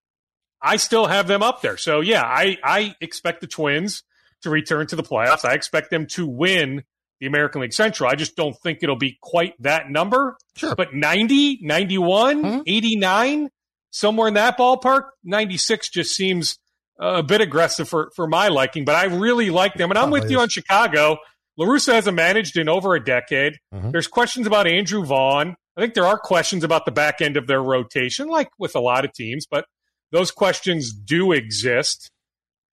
I 0.62 0.76
still 0.76 1.06
have 1.06 1.26
them 1.28 1.42
up 1.42 1.62
there. 1.62 1.76
So 1.76 2.00
yeah, 2.00 2.22
I, 2.22 2.58
I 2.64 2.94
expect 3.00 3.40
the 3.40 3.46
Twins 3.46 4.02
to 4.42 4.50
return 4.50 4.86
to 4.88 4.96
the 4.96 5.02
playoffs. 5.02 5.44
I 5.44 5.54
expect 5.54 5.90
them 5.90 6.06
to 6.12 6.26
win 6.26 6.82
the 7.20 7.26
American 7.26 7.60
League 7.60 7.72
Central. 7.72 8.08
I 8.08 8.14
just 8.14 8.36
don't 8.36 8.56
think 8.62 8.78
it'll 8.82 8.96
be 8.96 9.18
quite 9.20 9.54
that 9.60 9.90
number. 9.90 10.36
Sure. 10.56 10.74
But 10.76 10.94
90, 10.94 11.58
91, 11.62 12.42
Mhm. 12.44 12.62
89, 12.66 13.48
somewhere 13.90 14.28
in 14.28 14.34
that 14.34 14.56
ballpark, 14.58 15.10
96 15.24 15.90
just 15.90 16.14
seems 16.14 16.58
a 17.00 17.22
bit 17.22 17.40
aggressive 17.40 17.88
for, 17.88 18.10
for 18.14 18.26
my 18.26 18.48
liking, 18.48 18.84
but 18.84 18.94
I 18.94 19.04
really 19.04 19.50
like 19.50 19.74
them. 19.74 19.90
And 19.90 19.98
I'm 19.98 20.10
with 20.10 20.30
you 20.30 20.40
on 20.40 20.48
Chicago. 20.48 21.18
La 21.56 21.66
Russa 21.66 21.92
hasn't 21.94 22.16
managed 22.16 22.56
in 22.56 22.68
over 22.68 22.94
a 22.94 23.04
decade. 23.04 23.54
Mm-hmm. 23.74 23.90
There's 23.90 24.06
questions 24.08 24.46
about 24.46 24.66
Andrew 24.68 25.04
Vaughn. 25.04 25.56
I 25.76 25.80
think 25.80 25.94
there 25.94 26.06
are 26.06 26.18
questions 26.18 26.64
about 26.64 26.84
the 26.86 26.92
back 26.92 27.20
end 27.20 27.36
of 27.36 27.46
their 27.46 27.62
rotation, 27.62 28.28
like 28.28 28.48
with 28.58 28.74
a 28.76 28.80
lot 28.80 29.04
of 29.04 29.12
teams, 29.12 29.46
but 29.48 29.64
those 30.12 30.30
questions 30.30 30.92
do 30.92 31.32
exist. 31.32 32.10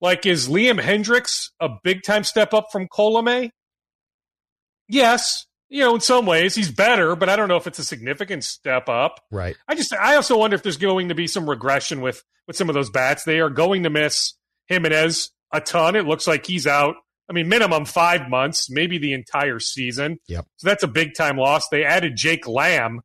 Like, 0.02 0.26
is 0.26 0.48
Liam 0.48 0.80
Hendriks 0.80 1.50
a 1.60 1.70
big 1.84 2.04
time 2.04 2.24
step 2.24 2.54
up 2.54 2.68
from 2.72 2.88
Colomé? 2.88 3.50
Yes. 4.88 5.46
You 5.70 5.82
know, 5.82 5.96
in 5.96 6.02
some 6.02 6.26
ways 6.26 6.54
he's 6.54 6.72
better, 6.72 7.16
but 7.16 7.28
I 7.28 7.36
don't 7.36 7.48
know 7.48 7.58
if 7.58 7.66
it's 7.66 7.80
a 7.80 7.84
significant 7.84 8.44
step 8.44 8.88
up. 8.88 9.20
Right. 9.32 9.56
I 9.68 9.76
just 9.76 9.94
I 9.94 10.16
also 10.16 10.38
wonder 10.38 10.56
if 10.56 10.64
there's 10.64 10.78
going 10.78 11.10
to 11.10 11.16
be 11.16 11.28
some 11.28 11.50
regression 11.50 12.02
with 12.02 12.24
with 12.48 12.56
some 12.56 12.70
of 12.70 12.76
those 12.76 12.92
bats. 12.92 13.24
They 13.24 13.40
are 13.40 13.50
going 13.50 13.84
to 13.84 13.90
miss 13.90 14.34
Jimenez 14.68 15.32
a 15.52 15.62
ton. 15.62 15.96
It 15.96 16.06
looks 16.06 16.28
like 16.28 16.46
he's 16.46 16.68
out. 16.68 16.96
I 17.28 17.34
mean, 17.34 17.50
minimum 17.50 17.86
five 17.86 18.30
months, 18.30 18.70
maybe 18.70 19.00
the 19.00 19.14
entire 19.14 19.60
season. 19.60 20.20
Yep. 20.28 20.46
So 20.58 20.68
that's 20.68 20.84
a 20.84 20.88
big 20.88 21.16
time 21.16 21.38
loss. 21.38 21.68
They 21.70 21.84
added 21.84 22.16
Jake 22.16 22.48
Lamb, 22.48 23.02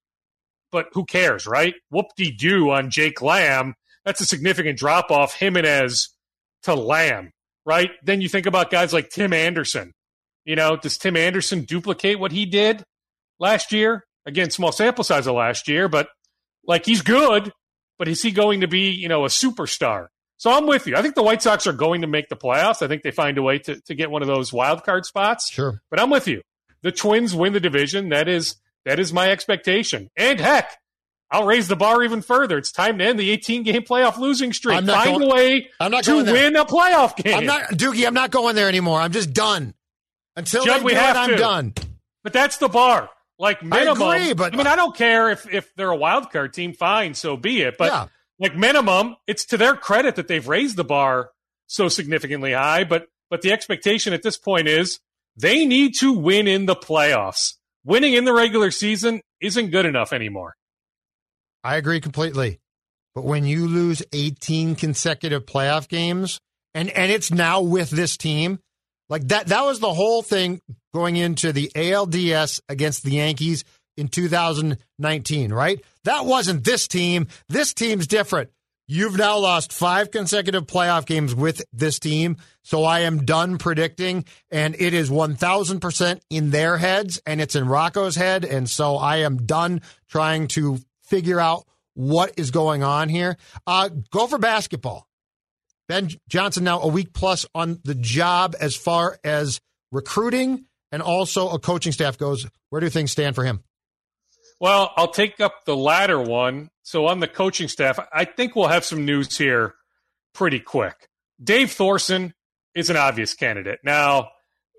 but 0.71 0.89
who 0.93 1.07
cares, 1.07 1.47
right? 1.47 1.75
Whoop 1.91 2.07
de 2.17 2.31
doo 2.31 2.71
on 2.71 2.91
Jake 2.91 3.23
Lamb. 3.23 3.75
That's 4.11 4.23
a 4.23 4.27
significant 4.27 4.77
drop 4.77 5.13
off. 5.13 5.37
Jimenez 5.37 6.09
to 6.65 6.75
Lamb, 6.75 7.31
right? 7.65 7.93
Then 8.03 8.21
you 8.21 8.29
think 8.29 8.47
about 8.47 8.69
guys 8.69 8.93
like 8.93 9.09
Tim 9.09 9.33
Anderson. 9.33 9.93
You 10.45 10.57
know, 10.57 10.77
does 10.77 10.99
Tim 10.99 11.17
Anderson 11.17 11.63
duplicate 11.63 12.19
what 12.19 12.33
he 12.33 12.45
did 12.45 12.83
last 13.39 13.71
year? 13.71 14.05
Again, 14.27 14.51
small 14.51 14.73
sample 14.73 15.05
size 15.05 15.29
of 15.29 15.37
last 15.37 15.69
year, 15.69 15.87
but 15.87 16.09
like 16.67 16.85
he's 16.85 17.03
good, 17.03 17.53
but 18.01 18.09
is 18.09 18.21
he 18.21 18.33
going 18.33 18.63
to 18.63 18.67
be, 18.67 18.91
you 18.91 19.07
know, 19.07 19.25
a 19.25 19.29
superstar? 19.29 20.09
So 20.39 20.51
I'm 20.51 20.67
with 20.67 20.89
you. 20.89 20.97
I 20.97 21.03
think 21.03 21.15
the 21.15 21.23
White 21.23 21.41
Sox 21.41 21.69
are 21.69 21.73
going 21.73 22.01
to 22.01 22.09
make 22.09 22.29
the 22.29 22.37
playoffs. 22.37 22.83
I 22.83 22.89
think 22.89 23.05
they 23.05 23.13
find 23.13 23.39
a 23.39 23.43
way 23.43 23.61
to, 23.61 23.81
to 23.83 23.95
get 23.95 24.11
one 24.11 24.23
of 24.23 24.29
those 24.29 24.53
wild 24.53 24.83
card 24.83 25.07
spots. 25.07 25.53
Sure. 25.53 25.81
But 25.89 26.01
I'm 26.01 26.11
with 26.11 26.27
you. 26.27 26.43
The 26.83 26.91
Twins 26.91 27.33
win 27.33 27.53
the 27.53 27.61
division. 27.61 28.09
That 28.09 28.27
is 28.27 28.57
that 28.85 28.99
is 28.99 29.13
my 29.13 29.31
expectation. 29.31 30.09
And 30.17 30.41
heck, 30.41 30.77
I'll 31.31 31.47
raise 31.47 31.69
the 31.69 31.77
bar 31.77 32.03
even 32.03 32.23
further. 32.23 32.59
It's 32.59 32.73
time 32.73 32.99
to 32.99 33.05
end 33.05 33.19
the 33.19 33.31
18 33.31 33.63
game 33.63 33.83
playoff 33.83 34.19
losing 34.19 34.53
streak. 34.53 34.75
Find 34.75 34.87
going, 34.87 35.23
a 35.23 35.35
way 35.35 35.71
I'm 35.79 35.93
not 35.93 36.05
to 36.05 36.25
win 36.25 36.57
a 36.57 36.65
playoff 36.65 37.17
game. 37.17 37.35
I'm 37.35 37.47
not, 37.47 37.63
Doogie. 37.71 38.07
I'm 38.07 38.15
not 38.15 38.31
going 38.31 38.57
there 38.57 38.69
anymore. 38.69 39.01
I'm 39.01 39.13
just 39.13 39.33
done. 39.33 39.75
Until 40.37 40.65
Judd, 40.65 40.83
we 40.83 40.95
have 40.95 41.17
it, 41.17 41.19
I'm 41.19 41.31
to. 41.31 41.37
done. 41.37 41.75
But 42.25 42.33
that's 42.33 42.57
the 42.57 42.69
bar. 42.69 43.11
Like 43.39 43.63
minimum. 43.63 44.03
I 44.03 44.17
agree, 44.17 44.33
but 44.35 44.53
I 44.53 44.57
mean, 44.57 44.67
I 44.67 44.77
don't 44.77 44.95
care 44.95 45.31
if 45.31 45.49
if 45.53 45.75
they're 45.75 45.91
a 45.91 45.97
wild 45.97 46.31
card 46.31 46.53
team. 46.53 46.75
Fine, 46.75 47.15
so 47.15 47.37
be 47.37 47.63
it. 47.63 47.79
But 47.79 47.91
yeah. 47.91 48.07
like 48.39 48.55
minimum, 48.55 49.17
it's 49.27 49.47
to 49.47 49.57
their 49.57 49.75
credit 49.75 50.17
that 50.17 50.29
they've 50.29 50.47
raised 50.47 50.77
the 50.77 50.85
bar 50.85 51.31
so 51.67 51.89
significantly 51.89 52.53
high. 52.53 52.85
But 52.85 53.07
but 53.31 53.41
the 53.41 53.53
expectation 53.53 54.13
at 54.13 54.23
this 54.23 54.37
point 54.37 54.69
is 54.69 55.01
they 55.37 55.65
need 55.65 55.95
to 56.01 56.13
win 56.13 56.49
in 56.49 56.67
the 56.67 56.77
playoffs. 56.77 57.55
Winning 57.83 58.13
in 58.13 58.25
the 58.25 58.35
regular 58.35 58.71
season 58.71 59.23
isn't 59.41 59.71
good 59.71 59.87
enough 59.87 60.13
anymore. 60.13 60.55
I 61.63 61.77
agree 61.77 62.01
completely. 62.01 62.61
But 63.15 63.25
when 63.25 63.45
you 63.45 63.67
lose 63.67 64.03
18 64.13 64.77
consecutive 64.77 65.47
playoff 65.47 65.89
games, 65.89 66.41
and 66.75 66.89
and 66.91 67.11
it's 67.11 67.31
now 67.31 67.61
with 67.61 67.91
this 67.91 68.17
team, 68.17 68.61
like 69.09 69.29
that 69.29 69.49
that 69.49 69.65
was 69.65 69.81
the 69.81 69.93
whole 69.93 70.23
thing 70.23 70.61
going 70.95 71.17
into 71.17 71.53
the 71.53 71.71
ALDS 71.75 72.61
against 72.69 73.03
the 73.03 73.13
Yankees 73.13 73.65
in 73.97 74.09
2019, 74.09 75.53
right? 75.53 75.85
That 76.05 76.25
wasn't 76.25 76.65
this 76.65 76.89
team. 76.89 77.27
This 77.49 77.75
team's 77.75 78.07
different. 78.07 78.51
You've 78.93 79.17
now 79.17 79.39
lost 79.39 79.73
five 79.73 80.11
consecutive 80.11 80.67
playoff 80.67 81.07
games 81.07 81.33
with 81.33 81.63
this 81.73 82.01
team. 82.01 82.39
So 82.65 82.83
I 82.83 83.01
am 83.01 83.25
done 83.25 83.57
predicting, 83.59 84.25
and 84.51 84.75
it 84.77 84.95
is 84.95 85.09
1000% 85.09 86.21
in 86.29 86.51
their 86.51 86.77
heads, 86.77 87.21
and 87.25 87.41
it's 87.41 87.55
in 87.55 87.69
Rocco's 87.69 88.17
head. 88.17 88.45
And 88.45 88.69
so 88.69 88.97
I 88.97 89.19
am 89.19 89.47
done 89.47 89.83
trying 90.09 90.49
to 90.49 90.79
figure 91.11 91.39
out 91.41 91.67
what 91.95 92.33
is 92.39 92.51
going 92.51 92.83
on 92.83 93.09
here. 93.09 93.37
Uh, 93.67 93.91
go 94.11 94.27
for 94.27 94.39
basketball. 94.39 95.07
Ben 95.89 96.09
Johnson 96.29 96.65
now 96.65 96.81
a 96.81 96.89
week 96.89 97.13
plus 97.13 97.45
on 97.55 97.81
the 97.85 97.97
job 97.97 98.55
as 98.59 98.77
far 98.77 99.19
as 99.25 99.61
recruiting 99.91 100.67
and 100.93 101.03
also 101.03 101.51
a 101.51 101.59
coaching 101.59 101.93
staff 101.93 102.17
goes. 102.17 102.47
Where 102.71 102.81
do 102.81 102.89
things 102.89 103.11
stand 103.11 103.35
for 103.35 103.45
him? 103.45 103.65
Well, 104.61 104.93
I'll 104.97 105.11
take 105.11 105.41
up 105.41 105.65
the 105.65 105.77
latter 105.77 106.21
one. 106.21 106.71
So 106.83 107.07
on 107.07 107.21
the 107.21 107.29
coaching 107.29 107.69
staff, 107.69 107.99
I 108.13 108.25
think 108.25 108.55
we'll 108.55 108.69
have 108.69 108.85
some 108.85 109.05
news 109.05 109.37
here 109.37 109.75
pretty 110.35 110.61
quick. 110.61 111.09
Dave 111.43 111.73
Thorson 111.73 112.35
is 112.75 112.91
an 112.91 112.97
obvious 112.97 113.35
candidate. 113.35 113.81
Now, 113.83 114.31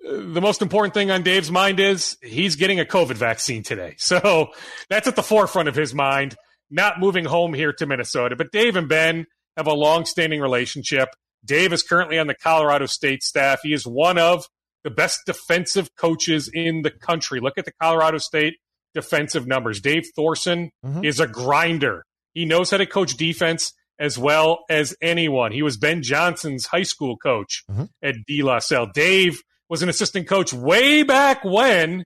the 0.03 0.41
most 0.41 0.61
important 0.61 0.93
thing 0.93 1.11
on 1.11 1.23
Dave's 1.23 1.51
mind 1.51 1.79
is 1.79 2.17
he's 2.21 2.55
getting 2.55 2.79
a 2.79 2.85
COVID 2.85 3.15
vaccine 3.15 3.63
today. 3.63 3.95
So 3.97 4.49
that's 4.89 5.07
at 5.07 5.15
the 5.15 5.23
forefront 5.23 5.69
of 5.69 5.75
his 5.75 5.93
mind, 5.93 6.35
not 6.69 6.99
moving 6.99 7.25
home 7.25 7.53
here 7.53 7.73
to 7.73 7.85
Minnesota. 7.85 8.35
But 8.35 8.51
Dave 8.51 8.75
and 8.75 8.89
Ben 8.89 9.27
have 9.57 9.67
a 9.67 9.73
long-standing 9.73 10.41
relationship. 10.41 11.09
Dave 11.45 11.73
is 11.73 11.83
currently 11.83 12.19
on 12.19 12.27
the 12.27 12.35
Colorado 12.35 12.85
State 12.85 13.23
staff. 13.23 13.59
He 13.63 13.73
is 13.73 13.85
one 13.85 14.17
of 14.17 14.45
the 14.83 14.89
best 14.89 15.19
defensive 15.25 15.95
coaches 15.95 16.49
in 16.51 16.81
the 16.81 16.91
country. 16.91 17.39
Look 17.39 17.57
at 17.57 17.65
the 17.65 17.73
Colorado 17.81 18.17
State 18.17 18.55
defensive 18.93 19.47
numbers. 19.47 19.79
Dave 19.79 20.05
Thorson 20.15 20.71
mm-hmm. 20.85 21.03
is 21.03 21.19
a 21.19 21.27
grinder. 21.27 22.05
He 22.33 22.45
knows 22.45 22.71
how 22.71 22.77
to 22.77 22.85
coach 22.85 23.17
defense 23.17 23.73
as 23.99 24.17
well 24.17 24.63
as 24.69 24.95
anyone. 25.01 25.51
He 25.51 25.61
was 25.61 25.77
Ben 25.77 26.01
Johnson's 26.01 26.65
high 26.65 26.83
school 26.83 27.17
coach 27.17 27.63
mm-hmm. 27.69 27.85
at 28.01 28.15
De 28.25 28.41
La 28.41 28.59
Salle. 28.59 28.89
Dave 28.93 29.41
was 29.71 29.81
an 29.81 29.89
assistant 29.89 30.27
coach 30.27 30.53
way 30.53 31.01
back 31.01 31.43
when 31.43 32.03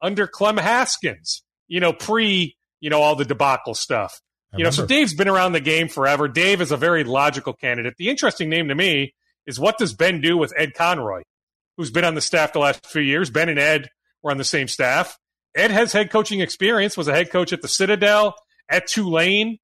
under 0.00 0.26
Clem 0.26 0.56
Haskins, 0.56 1.42
you 1.66 1.80
know, 1.80 1.92
pre, 1.92 2.56
you 2.80 2.88
know, 2.88 3.02
all 3.02 3.14
the 3.14 3.26
debacle 3.26 3.74
stuff 3.74 4.18
you 4.56 4.64
know, 4.64 4.70
so 4.70 4.86
Dave's 4.86 5.14
been 5.14 5.28
around 5.28 5.52
the 5.52 5.60
game 5.60 5.88
forever. 5.88 6.26
Dave 6.26 6.60
is 6.60 6.72
a 6.72 6.76
very 6.76 7.04
logical 7.04 7.52
candidate. 7.52 7.94
The 7.98 8.08
interesting 8.08 8.48
name 8.48 8.68
to 8.68 8.74
me 8.74 9.14
is 9.46 9.60
what 9.60 9.76
does 9.78 9.92
Ben 9.92 10.20
do 10.20 10.38
with 10.38 10.54
Ed 10.56 10.74
Conroy, 10.74 11.22
who's 11.76 11.90
been 11.90 12.04
on 12.04 12.14
the 12.14 12.20
staff 12.20 12.54
the 12.54 12.58
last 12.58 12.86
few 12.86 13.02
years? 13.02 13.30
Ben 13.30 13.50
and 13.50 13.58
Ed 13.58 13.90
were 14.22 14.30
on 14.30 14.38
the 14.38 14.44
same 14.44 14.66
staff. 14.66 15.18
Ed 15.54 15.70
has 15.70 15.92
head 15.92 16.10
coaching 16.10 16.40
experience, 16.40 16.96
was 16.96 17.08
a 17.08 17.14
head 17.14 17.30
coach 17.30 17.52
at 17.52 17.60
the 17.60 17.68
Citadel, 17.68 18.36
at 18.70 18.86
Tulane. 18.86 19.58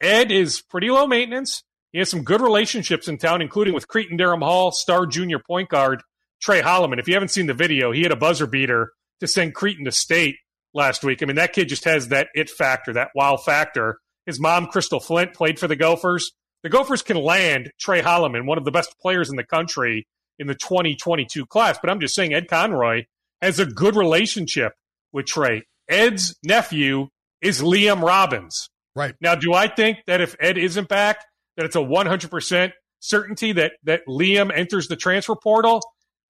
Ed 0.00 0.32
is 0.32 0.62
pretty 0.62 0.90
low 0.90 1.06
maintenance. 1.06 1.62
He 1.92 1.98
has 1.98 2.08
some 2.08 2.22
good 2.22 2.40
relationships 2.40 3.08
in 3.08 3.18
town, 3.18 3.42
including 3.42 3.74
with 3.74 3.88
Cretin-Derham 3.88 4.40
Hall 4.40 4.72
star 4.72 5.04
junior 5.06 5.38
point 5.38 5.68
guard 5.68 6.02
Tre 6.40 6.62
Holloman. 6.62 6.98
If 6.98 7.08
you 7.08 7.14
haven't 7.14 7.28
seen 7.28 7.46
the 7.46 7.54
video, 7.54 7.92
he 7.92 8.02
had 8.02 8.12
a 8.12 8.16
buzzer 8.16 8.46
beater 8.46 8.92
to 9.20 9.26
send 9.26 9.54
Cretin 9.54 9.84
to 9.84 9.92
state 9.92 10.36
last 10.74 11.04
week. 11.04 11.22
I 11.22 11.26
mean, 11.26 11.36
that 11.36 11.52
kid 11.52 11.68
just 11.68 11.84
has 11.84 12.08
that 12.08 12.28
it 12.34 12.48
factor, 12.48 12.92
that 12.94 13.10
wow 13.14 13.36
factor 13.36 13.98
his 14.26 14.40
mom, 14.40 14.66
Crystal 14.66 15.00
Flint, 15.00 15.34
played 15.34 15.58
for 15.58 15.66
the 15.66 15.76
Gophers. 15.76 16.32
The 16.62 16.68
Gophers 16.68 17.02
can 17.02 17.16
land 17.16 17.72
Tre 17.80 18.02
Holloman, 18.02 18.46
one 18.46 18.58
of 18.58 18.64
the 18.64 18.70
best 18.70 18.94
players 19.00 19.30
in 19.30 19.36
the 19.36 19.44
country 19.44 20.06
in 20.38 20.46
the 20.46 20.54
2022 20.54 21.46
class. 21.46 21.78
But 21.80 21.90
I'm 21.90 22.00
just 22.00 22.14
saying, 22.14 22.32
Ed 22.32 22.48
Conroy 22.48 23.04
has 23.42 23.58
a 23.58 23.66
good 23.66 23.96
relationship 23.96 24.72
with 25.12 25.26
Trey. 25.26 25.64
Ed's 25.88 26.36
nephew 26.44 27.08
is 27.40 27.60
Liam 27.60 28.02
Robbins. 28.02 28.68
Right. 28.94 29.14
Now, 29.20 29.34
do 29.34 29.54
I 29.54 29.68
think 29.68 29.98
that 30.06 30.20
if 30.20 30.36
Ed 30.38 30.58
isn't 30.58 30.88
back, 30.88 31.24
that 31.56 31.66
it's 31.66 31.76
a 31.76 31.80
100% 31.80 32.72
certainty 33.00 33.52
that, 33.52 33.72
that 33.84 34.02
Liam 34.06 34.56
enters 34.56 34.88
the 34.88 34.96
transfer 34.96 35.34
portal? 35.34 35.80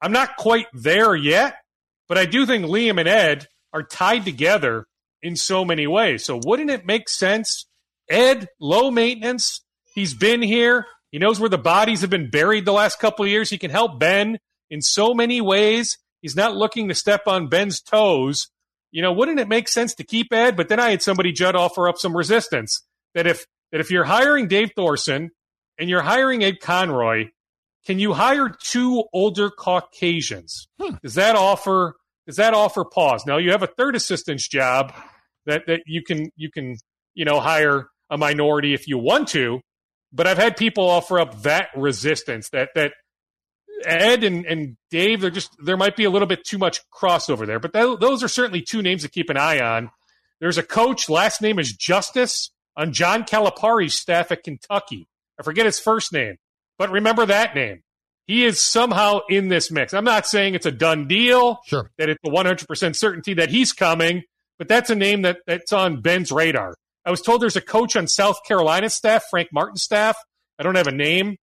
I'm 0.02 0.12
not 0.12 0.37
quite 0.37 0.66
there 0.73 1.14
yet, 1.14 1.57
but 2.09 2.19
I 2.19 2.26
do 2.26 2.47
think 2.47 2.64
Liam 2.64 2.99
and 2.99 3.09
Ed 3.09 3.47
are 3.73 3.83
tied 3.83 4.25
together 4.25 4.87
in 5.23 5.37
so 5.37 5.64
many 5.64 5.87
ways. 5.87 6.25
So 6.25 6.40
wouldn't 6.45 6.71
it 6.71 6.87
make 6.87 7.09
sense 7.09 7.66
Ed, 8.11 8.49
low 8.61 8.90
maintenance. 8.90 9.64
He's 9.95 10.14
been 10.14 10.42
here. 10.42 10.87
He 11.12 11.19
knows 11.19 11.40
where 11.40 11.49
the 11.49 11.59
bodies 11.59 12.00
have 12.00 12.11
been 12.11 12.28
buried 12.28 12.64
the 12.64 12.73
last 12.73 12.99
couple 12.99 13.25
of 13.25 13.30
years. 13.30 13.49
He 13.49 13.59
can 13.59 13.71
help 13.71 14.00
Ben 14.00 14.38
in 14.69 14.83
so 14.83 15.14
many 15.14 15.40
ways. 15.40 15.97
He's 16.21 16.37
not 16.37 16.57
looking 16.57 16.88
to 16.88 16.95
step 16.95 17.23
on 17.26 17.49
Ben's 17.49 17.80
toes. 17.80 18.49
You 18.90 19.02
know, 19.02 19.12
wouldn't 19.12 19.38
it 19.38 19.49
make 19.49 19.69
sense 19.69 19.95
to 19.95 20.04
keep 20.04 20.33
Ed? 20.33 20.57
But 20.57 20.69
then 20.69 20.80
I 20.80 20.90
had 20.90 21.02
somebody 21.02 21.33
Judd 21.33 21.54
offer 21.54 21.88
up 21.88 21.99
some 21.99 22.16
resistance 22.16 22.85
that 23.14 23.26
if 23.26 23.47
that 23.71 23.80
if 23.80 23.90
you're 23.90 24.04
hiring 24.04 24.49
Dave 24.49 24.73
Thorson 24.75 25.30
and 25.78 25.88
you're 25.88 26.02
hiring 26.02 26.42
Ed 26.42 26.61
Conroy, 26.61 27.28
can 27.87 27.99
you 27.99 28.13
hire 28.13 28.49
two 28.49 29.05
older 29.13 29.51
Caucasians? 29.51 30.69
Hmm. 30.81 30.97
Does 31.03 31.15
that 31.15 31.37
offer 31.37 31.97
does 32.27 32.37
that 32.37 32.55
offer 32.55 32.85
pause? 32.85 33.25
Now 33.27 33.39
you 33.39 33.51
have 33.51 33.63
a 33.63 33.67
third 33.67 33.97
assistant's 33.97 34.47
job 34.49 34.93
that 35.47 35.63
that 35.67 35.81
you 35.87 36.03
can 36.03 36.31
you 36.37 36.51
can 36.51 36.77
you 37.15 37.25
know 37.25 37.41
hire 37.41 37.89
a 38.11 38.19
minority 38.19 38.75
if 38.75 38.87
you 38.87 38.99
want 38.99 39.29
to. 39.29 39.61
But 40.13 40.27
I've 40.27 40.39
had 40.39 40.57
people 40.57 40.89
offer 40.89 41.21
up 41.21 41.43
that 41.43 41.69
resistance 41.77 42.51
that 42.51 42.71
that 42.75 42.93
Ed 43.85 44.25
and, 44.25 44.45
and 44.45 44.77
Dave, 44.91 45.21
they're 45.21 45.31
just 45.31 45.57
there 45.65 45.77
might 45.77 45.97
be 45.97 46.05
a 46.05 46.11
little 46.11 46.29
bit 46.29 46.45
too 46.45 46.59
much 46.59 46.81
crossover 46.93 47.47
there. 47.47 47.61
But 47.61 47.73
th- 47.73 47.99
those 48.01 48.23
are 48.23 48.29
certainly 48.29 48.63
two 48.63 48.83
names 48.83 49.03
to 49.03 49.09
keep 49.09 49.31
an 49.31 49.37
eye 49.37 49.61
on. 49.61 49.91
There's 50.41 50.59
a 50.59 50.63
coach, 50.63 51.09
last 51.09 51.43
name 51.43 51.59
is 51.59 51.73
Justice, 51.73 52.51
on 52.77 52.93
John 52.93 53.25
Calipari's 53.25 53.95
staff 53.95 54.33
at 54.33 54.43
Kentucky. 54.43 55.07
I 55.39 55.43
forget 55.43 55.67
his 55.67 55.79
first 55.79 56.13
name, 56.13 56.37
But 56.81 56.91
remember 56.91 57.27
that 57.27 57.55
name. 57.55 57.83
He 58.27 58.47
is 58.47 58.59
somehow 58.59 59.21
in 59.29 59.49
this 59.49 59.71
mix. 59.71 59.93
I'm 59.93 60.03
not 60.05 60.27
saying 60.27 60.55
it's 60.55 60.65
a 60.65 60.71
done 60.71 61.07
deal, 61.07 61.61
Sure. 61.67 61.91
that 61.99 62.09
it's 62.09 62.19
a 62.25 62.31
100% 62.31 62.97
certainty 62.97 63.35
that 63.35 63.51
he's 63.51 63.75
coming, 63.75 64.23
but 64.59 64.67
that's 64.67 64.89
a 64.89 64.95
name 64.95 65.21
that, 65.23 65.41
that's 65.47 65.75
on 65.75 66.01
Ben's 66.01 66.33
radar. 66.33 66.75
I 67.05 67.11
was 67.11 67.21
told 67.21 67.43
there's 67.43 67.57
a 67.57 67.61
coach 67.61 67.97
on 67.97 68.07
South 68.07 68.39
Carolina's 68.49 68.95
staff, 68.95 69.25
Frank 69.31 69.51
Martin's 69.53 69.83
staff. 69.83 70.17
I 70.59 70.63
don't 70.63 70.75
have 70.77 70.87
a 70.87 70.91
name. 70.93 71.37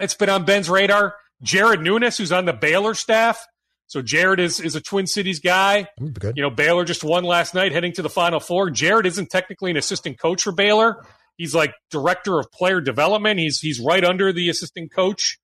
It's 0.00 0.14
been 0.14 0.28
on 0.30 0.44
Ben's 0.44 0.68
radar. 0.68 1.14
Jared 1.42 1.78
Nuness, 1.80 2.18
who's 2.18 2.32
on 2.32 2.44
the 2.44 2.52
Baylor 2.52 2.94
staff. 2.94 3.44
So 3.86 4.02
Jared 4.02 4.40
is, 4.40 4.58
is 4.58 4.74
a 4.74 4.80
Twin 4.80 5.06
Cities 5.06 5.38
guy. 5.38 5.86
You 6.34 6.42
know, 6.42 6.50
Baylor 6.50 6.84
just 6.84 7.04
won 7.04 7.22
last 7.22 7.54
night, 7.54 7.70
heading 7.70 7.92
to 7.92 8.02
the 8.02 8.10
Final 8.10 8.40
Four. 8.40 8.70
Jared 8.70 9.06
isn't 9.06 9.30
technically 9.30 9.70
an 9.70 9.76
assistant 9.76 10.18
coach 10.18 10.42
for 10.42 10.50
Baylor. 10.50 11.04
He's 11.36 11.54
like 11.54 11.74
director 11.90 12.38
of 12.38 12.50
player 12.52 12.80
development. 12.80 13.38
He's 13.38 13.60
he's 13.60 13.80
right 13.80 14.04
under 14.04 14.32
the 14.32 14.48
assistant 14.48 14.92
coach, 14.92 15.38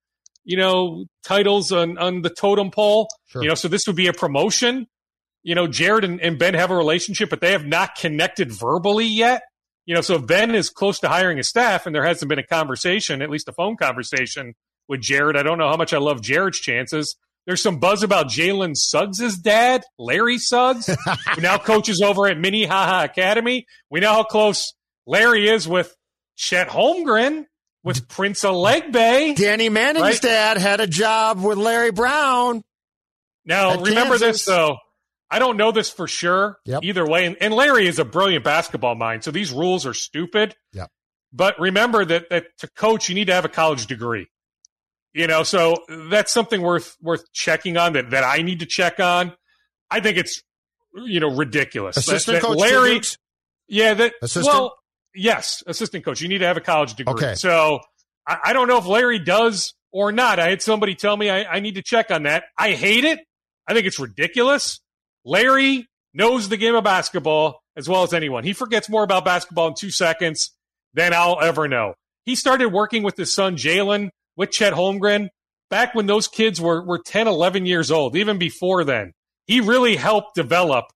you 0.44 0.56
know, 0.56 1.04
titles 1.24 1.72
on 1.72 1.98
on 1.98 2.22
the 2.22 2.30
totem 2.30 2.70
pole. 2.70 3.08
Sure. 3.26 3.42
You 3.42 3.48
know, 3.48 3.54
so 3.54 3.68
this 3.68 3.86
would 3.86 3.96
be 3.96 4.06
a 4.06 4.12
promotion. 4.12 4.86
You 5.42 5.54
know, 5.54 5.66
Jared 5.66 6.04
and, 6.04 6.20
and 6.20 6.38
Ben 6.38 6.54
have 6.54 6.70
a 6.70 6.76
relationship, 6.76 7.30
but 7.30 7.40
they 7.40 7.52
have 7.52 7.66
not 7.66 7.96
connected 7.96 8.52
verbally 8.52 9.06
yet. 9.06 9.42
You 9.84 9.94
know, 9.94 10.00
so 10.00 10.14
if 10.14 10.26
Ben 10.26 10.54
is 10.54 10.70
close 10.70 11.00
to 11.00 11.08
hiring 11.08 11.38
a 11.40 11.42
staff 11.42 11.86
and 11.86 11.94
there 11.94 12.04
hasn't 12.04 12.28
been 12.28 12.38
a 12.38 12.46
conversation, 12.46 13.20
at 13.20 13.30
least 13.30 13.48
a 13.48 13.52
phone 13.52 13.76
conversation 13.76 14.54
with 14.88 15.00
Jared, 15.00 15.36
I 15.36 15.42
don't 15.42 15.58
know 15.58 15.68
how 15.68 15.76
much 15.76 15.92
I 15.92 15.98
love 15.98 16.22
Jared's 16.22 16.60
chances. 16.60 17.16
There's 17.46 17.62
some 17.62 17.80
buzz 17.80 18.04
about 18.04 18.28
Jalen 18.28 18.76
Suggs' 18.76 19.36
dad, 19.36 19.82
Larry 19.98 20.38
Suggs, 20.38 20.86
who 21.34 21.40
now 21.40 21.58
coaches 21.58 22.00
over 22.00 22.28
at 22.28 22.38
Minnehaha 22.38 23.04
Academy. 23.04 23.66
We 23.90 23.98
know 23.98 24.12
how 24.12 24.22
close 24.22 24.74
Larry 25.06 25.48
is 25.48 25.66
with 25.68 25.94
Chet 26.36 26.68
Holmgren, 26.68 27.46
with 27.84 28.08
Prince 28.08 28.42
Aligbe. 28.44 29.36
Danny 29.36 29.68
Manning's 29.68 30.02
Right. 30.02 30.20
dad 30.22 30.58
had 30.58 30.80
a 30.80 30.86
job 30.86 31.42
with 31.42 31.58
Larry 31.58 31.90
Brown. 31.92 32.62
Now, 33.44 33.80
remember 33.80 34.18
Kansas. 34.18 34.20
this, 34.20 34.44
though. 34.44 34.76
I 35.30 35.38
don't 35.38 35.56
know 35.56 35.72
this 35.72 35.88
for 35.90 36.06
sure 36.06 36.58
Yep. 36.66 36.84
either 36.84 37.06
way. 37.06 37.24
And, 37.26 37.36
and 37.40 37.54
Larry 37.54 37.86
is 37.86 37.98
a 37.98 38.04
brilliant 38.04 38.44
basketball 38.44 38.94
mind, 38.94 39.24
so 39.24 39.30
these 39.30 39.50
rules 39.50 39.86
are 39.86 39.94
stupid. 39.94 40.54
Yep. 40.74 40.90
But 41.32 41.58
remember 41.58 42.04
that, 42.04 42.28
that 42.28 42.46
to 42.58 42.68
coach, 42.76 43.08
you 43.08 43.14
need 43.14 43.26
to 43.28 43.32
have 43.34 43.44
a 43.46 43.48
college 43.48 43.86
degree. 43.86 44.26
You 45.14 45.26
know, 45.26 45.42
so 45.42 45.76
that's 45.88 46.32
something 46.32 46.60
worth 46.62 46.96
worth 47.02 47.24
checking 47.32 47.76
on 47.76 47.94
that, 47.94 48.10
that 48.10 48.24
I 48.24 48.42
need 48.42 48.60
to 48.60 48.66
check 48.66 49.00
on. 49.00 49.34
I 49.90 50.00
think 50.00 50.16
it's 50.18 50.42
you 50.94 51.20
know 51.20 51.34
ridiculous. 51.34 51.96
Assistant 51.96 52.40
that 52.40 52.46
coach 52.46 52.58
Larry, 52.58 53.00
yeah, 53.68 53.92
that 53.94 54.14
Assistant? 54.22 54.54
well, 54.54 54.76
yes, 55.14 55.62
assistant 55.66 56.04
coach. 56.04 56.20
You 56.20 56.28
need 56.28 56.38
to 56.38 56.46
have 56.46 56.56
a 56.56 56.60
college 56.60 56.94
degree. 56.94 57.14
Okay. 57.14 57.34
So 57.34 57.80
I, 58.26 58.38
I 58.46 58.52
don't 58.52 58.68
know 58.68 58.78
if 58.78 58.86
Larry 58.86 59.18
does 59.18 59.74
or 59.92 60.12
not. 60.12 60.38
I 60.38 60.48
had 60.48 60.62
somebody 60.62 60.94
tell 60.94 61.16
me 61.16 61.30
I, 61.30 61.44
I 61.44 61.60
need 61.60 61.74
to 61.76 61.82
check 61.82 62.10
on 62.10 62.24
that. 62.24 62.44
I 62.58 62.72
hate 62.72 63.04
it. 63.04 63.20
I 63.66 63.74
think 63.74 63.86
it's 63.86 63.98
ridiculous. 63.98 64.80
Larry 65.24 65.88
knows 66.14 66.48
the 66.48 66.56
game 66.56 66.74
of 66.74 66.84
basketball 66.84 67.60
as 67.76 67.88
well 67.88 68.02
as 68.02 68.12
anyone. 68.12 68.44
He 68.44 68.52
forgets 68.52 68.88
more 68.88 69.02
about 69.02 69.24
basketball 69.24 69.68
in 69.68 69.74
two 69.74 69.90
seconds 69.90 70.52
than 70.94 71.14
I'll 71.14 71.40
ever 71.40 71.68
know. 71.68 71.94
He 72.24 72.36
started 72.36 72.68
working 72.68 73.02
with 73.02 73.16
his 73.16 73.34
son 73.34 73.56
Jalen 73.56 74.10
with 74.36 74.50
Chet 74.50 74.72
Holmgren 74.72 75.28
back 75.70 75.94
when 75.94 76.06
those 76.06 76.28
kids 76.28 76.60
were, 76.60 76.84
were 76.84 76.98
10, 76.98 77.28
11 77.28 77.66
years 77.66 77.90
old, 77.90 78.16
even 78.16 78.38
before 78.38 78.84
then. 78.84 79.12
He 79.46 79.60
really 79.60 79.96
helped 79.96 80.34
develop 80.34 80.86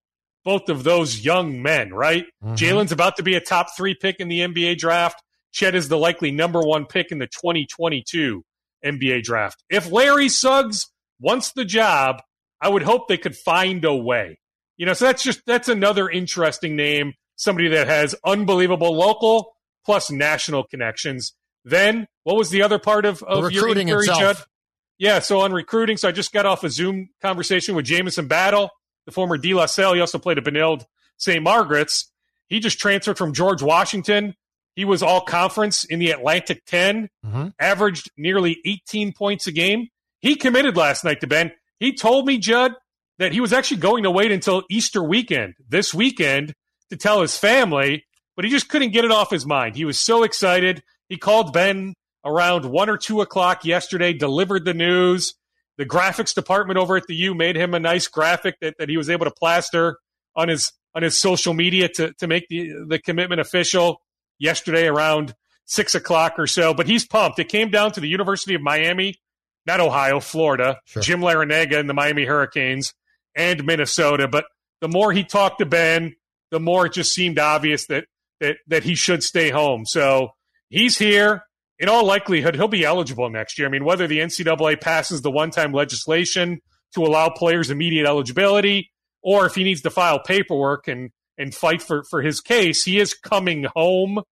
both 0.46 0.68
of 0.68 0.84
those 0.84 1.24
young 1.24 1.60
men, 1.60 1.92
right? 1.92 2.24
Mhm. 2.42 2.56
Jalen's 2.56 2.92
about 2.92 3.16
to 3.16 3.24
be 3.24 3.34
a 3.34 3.40
top 3.40 3.76
three 3.76 3.94
pick 3.94 4.20
in 4.20 4.28
the 4.28 4.42
NBA 4.42 4.76
draft. 4.76 5.20
Chet 5.50 5.74
is 5.74 5.88
the 5.88 5.98
likely 5.98 6.30
number 6.30 6.60
one 6.60 6.86
pick 6.86 7.10
in 7.10 7.18
the 7.18 7.26
2022 7.26 8.44
NBA 8.84 9.22
draft. 9.22 9.64
If 9.68 9.90
Larry 9.90 10.28
Suggs 10.28 10.86
wants 11.20 11.50
the 11.50 11.64
job, 11.64 12.22
I 12.60 12.68
would 12.68 12.84
hope 12.84 13.08
they 13.08 13.18
could 13.18 13.36
find 13.36 13.84
a 13.84 13.94
way. 13.94 14.38
You 14.76 14.87
know, 14.87 14.92
so 14.92 15.06
that's 15.06 15.24
just 15.24 15.40
that's 15.46 15.68
another 15.68 16.09
interesting 16.09 16.76
name, 16.76 17.14
somebody 17.35 17.68
that 17.70 17.88
has 17.88 18.14
unbelievable 18.24 18.94
local 18.96 19.52
plus 19.85 20.12
national 20.12 20.62
connections. 20.62 21.35
Then 21.64 22.06
what 22.22 22.37
was 22.37 22.50
the 22.50 22.62
other 22.62 22.78
part 22.78 23.04
of, 23.04 23.20
of 23.24 23.50
your 23.50 23.62
recruiting 23.62 23.88
inquiry, 23.88 24.06
itself. 24.06 24.20
Judd? 24.20 24.46
Yeah, 24.98 25.18
so 25.18 25.40
on 25.40 25.52
recruiting, 25.52 25.96
so 25.96 26.09
I 26.09 26.12
just 26.12 26.32
got 26.32 26.46
off 26.46 26.62
a 26.62 26.70
Zoom 26.70 27.09
conversation 27.20 27.74
with 27.74 27.85
Jamison 27.85 28.28
Battle, 28.28 28.70
the 29.07 29.12
former 29.12 29.38
De 29.38 29.55
La 29.55 29.66
Salle. 29.66 29.95
He 29.95 30.01
also 30.01 30.19
played 30.19 30.38
at 30.38 30.45
Benilde 30.45 30.85
St. 31.16 31.42
Margaret's. 31.42 32.11
He 32.49 32.61
just 32.61 32.79
transferred 32.79 33.16
from 33.19 33.33
George 33.33 33.62
Washington. 33.62 34.35
He 34.75 34.85
was 34.85 35.03
all 35.03 35.23
conference 35.23 35.85
in 35.85 35.99
the 35.99 36.11
Atlantic 36.11 36.64
10, 36.66 37.09
Mhm. 37.25 37.55
averaged 37.59 38.11
nearly 38.16 38.59
18 38.66 39.12
points 39.12 39.47
a 39.47 39.53
game. 39.53 39.88
He 40.21 40.37
committed 40.37 40.77
last 40.77 41.05
night 41.05 41.21
to 41.23 41.27
Ben. 41.27 41.53
He 41.81 41.92
told 41.95 42.27
me, 42.27 42.37
Judd, 42.38 42.75
that 43.19 43.33
he 43.33 43.40
was 43.40 43.53
actually 43.53 43.79
going 43.79 44.03
to 44.03 44.11
wait 44.11 44.31
until 44.31 44.62
Easter 44.69 45.03
weekend, 45.03 45.55
this 45.66 45.95
weekend, 45.95 46.53
to 46.90 46.97
tell 46.97 47.23
his 47.23 47.37
family, 47.38 48.05
but 48.37 48.45
he 48.45 48.51
just 48.51 48.69
couldn't 48.69 48.90
get 48.90 49.05
it 49.05 49.11
off 49.11 49.31
his 49.31 49.47
mind. 49.47 49.77
He 49.77 49.85
was 49.87 49.99
so 49.99 50.23
excited. 50.23 50.83
He 51.09 51.16
called 51.16 51.53
Ben 51.53 51.95
around 52.25 52.66
one 52.66 52.90
or 52.90 52.99
two 52.99 53.21
o'clock 53.23 53.64
yesterday, 53.64 54.12
delivered 54.12 54.64
the 54.66 54.75
news. 54.75 55.35
The 55.78 55.86
graphics 55.86 56.34
department 56.34 56.78
over 56.78 56.96
at 56.96 57.04
the 57.06 57.14
U 57.14 57.34
made 57.34 57.56
him 57.56 57.74
a 57.74 57.80
nice 57.80 58.08
graphic 58.08 58.56
that, 58.60 58.74
that 58.78 58.88
he 58.88 58.96
was 58.96 59.10
able 59.10 59.26
to 59.26 59.30
plaster 59.30 59.98
on 60.34 60.48
his 60.48 60.72
on 60.94 61.02
his 61.02 61.20
social 61.20 61.52
media 61.52 61.88
to, 61.90 62.12
to 62.14 62.26
make 62.26 62.48
the 62.48 62.72
the 62.88 62.98
commitment 62.98 63.40
official 63.40 64.00
yesterday 64.38 64.86
around 64.86 65.34
six 65.66 65.94
o'clock 65.94 66.34
or 66.38 66.46
so. 66.46 66.72
But 66.72 66.86
he's 66.86 67.06
pumped. 67.06 67.38
It 67.38 67.48
came 67.48 67.70
down 67.70 67.92
to 67.92 68.00
the 68.00 68.08
University 68.08 68.54
of 68.54 68.62
Miami, 68.62 69.16
not 69.66 69.80
Ohio, 69.80 70.20
Florida, 70.20 70.78
Sure. 70.86 71.02
Jim 71.02 71.20
Larranaga 71.20 71.78
and 71.78 71.88
the 71.88 71.94
Miami 71.94 72.24
Hurricanes, 72.24 72.94
and 73.34 73.64
Minnesota. 73.64 74.28
But 74.28 74.46
the 74.80 74.88
more 74.88 75.12
he 75.12 75.24
talked 75.24 75.58
to 75.58 75.66
Ben, 75.66 76.14
the 76.50 76.60
more 76.60 76.86
it 76.86 76.92
just 76.92 77.12
seemed 77.12 77.38
obvious 77.38 77.86
that 77.86 78.06
that 78.40 78.56
that 78.66 78.84
he 78.84 78.94
should 78.94 79.22
stay 79.22 79.50
home. 79.50 79.84
So 79.84 80.30
he's 80.70 80.96
here. 80.98 81.42
In 81.78 81.88
all 81.88 82.04
likelihood, 82.04 82.54
he'll 82.54 82.68
be 82.68 82.84
eligible 82.84 83.28
next 83.28 83.58
year. 83.58 83.68
I 83.68 83.70
mean, 83.70 83.84
whether 83.84 84.06
the 84.06 84.20
NCAA 84.20 84.80
passes 84.80 85.22
the 85.22 85.30
one-time 85.30 85.72
legislation 85.72 86.60
to 86.94 87.02
allow 87.02 87.28
players 87.28 87.70
immediate 87.70 88.06
eligibility, 88.06 88.90
or 89.22 89.46
if 89.46 89.54
he 89.54 89.64
needs 89.64 89.82
to 89.82 89.90
file 89.90 90.20
paperwork 90.20 90.88
and 90.88 91.10
and 91.38 91.54
fight 91.54 91.82
for 91.82 92.02
for 92.04 92.22
his 92.22 92.40
case, 92.40 92.84
he 92.84 92.98
is 92.98 93.12
coming 93.12 93.66
home. 93.74 94.22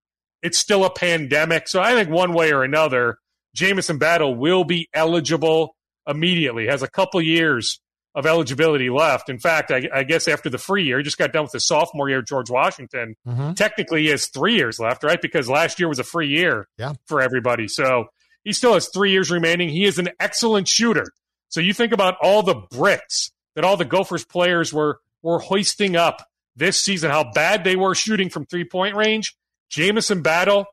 It's 0.42 0.58
still 0.58 0.84
a 0.84 0.90
pandemic, 0.90 1.68
so 1.68 1.82
I 1.82 1.94
think 1.94 2.08
one 2.08 2.32
way 2.32 2.52
or 2.52 2.64
another, 2.64 3.18
Jamison 3.54 3.98
Battle 3.98 4.34
will 4.34 4.64
be 4.64 4.88
eligible 4.94 5.76
immediately. 6.06 6.66
Has 6.66 6.82
a 6.82 6.88
couple 6.88 7.20
years 7.20 7.80
of 8.14 8.26
eligibility 8.26 8.90
left. 8.90 9.28
In 9.28 9.38
fact, 9.38 9.70
I, 9.72 9.88
I 9.92 10.04
guess 10.04 10.28
after 10.28 10.48
the 10.48 10.58
free 10.58 10.84
year, 10.84 10.98
he 10.98 11.04
just 11.04 11.18
got 11.18 11.32
done 11.32 11.42
with 11.42 11.52
the 11.52 11.60
sophomore 11.60 12.08
year 12.08 12.22
George 12.22 12.48
Washington. 12.48 13.16
Mhm. 13.26 13.56
Technically, 13.56 14.02
he 14.02 14.08
has 14.08 14.26
three 14.28 14.54
years 14.54 14.78
left, 14.78 15.02
right? 15.02 15.20
Because 15.20 15.48
last 15.48 15.80
year 15.80 15.88
was 15.88 15.98
a 15.98 16.04
free 16.04 16.28
year 16.28 16.68
Yeah. 16.78 16.92
for 17.06 17.20
everybody. 17.20 17.66
So 17.66 18.06
he 18.44 18.52
still 18.52 18.74
has 18.74 18.88
three 18.88 19.10
years 19.10 19.30
remaining. 19.30 19.68
He 19.68 19.84
is 19.84 19.98
an 19.98 20.10
excellent 20.20 20.68
shooter. 20.68 21.06
So 21.48 21.60
you 21.60 21.72
think 21.74 21.92
about 21.92 22.16
all 22.22 22.42
the 22.42 22.54
bricks 22.70 23.32
that 23.56 23.64
all 23.64 23.76
the 23.76 23.84
Gophers 23.84 24.24
players 24.24 24.72
were 24.72 24.98
were 25.22 25.38
hoisting 25.38 25.96
up 25.96 26.24
this 26.54 26.78
season, 26.78 27.10
how 27.10 27.24
bad 27.32 27.64
they 27.64 27.74
were 27.76 27.94
shooting 27.94 28.28
from 28.30 28.44
three 28.46 28.64
point 28.64 28.94
range. 28.94 29.34
Jamison 29.70 30.22
Battle 30.22 30.66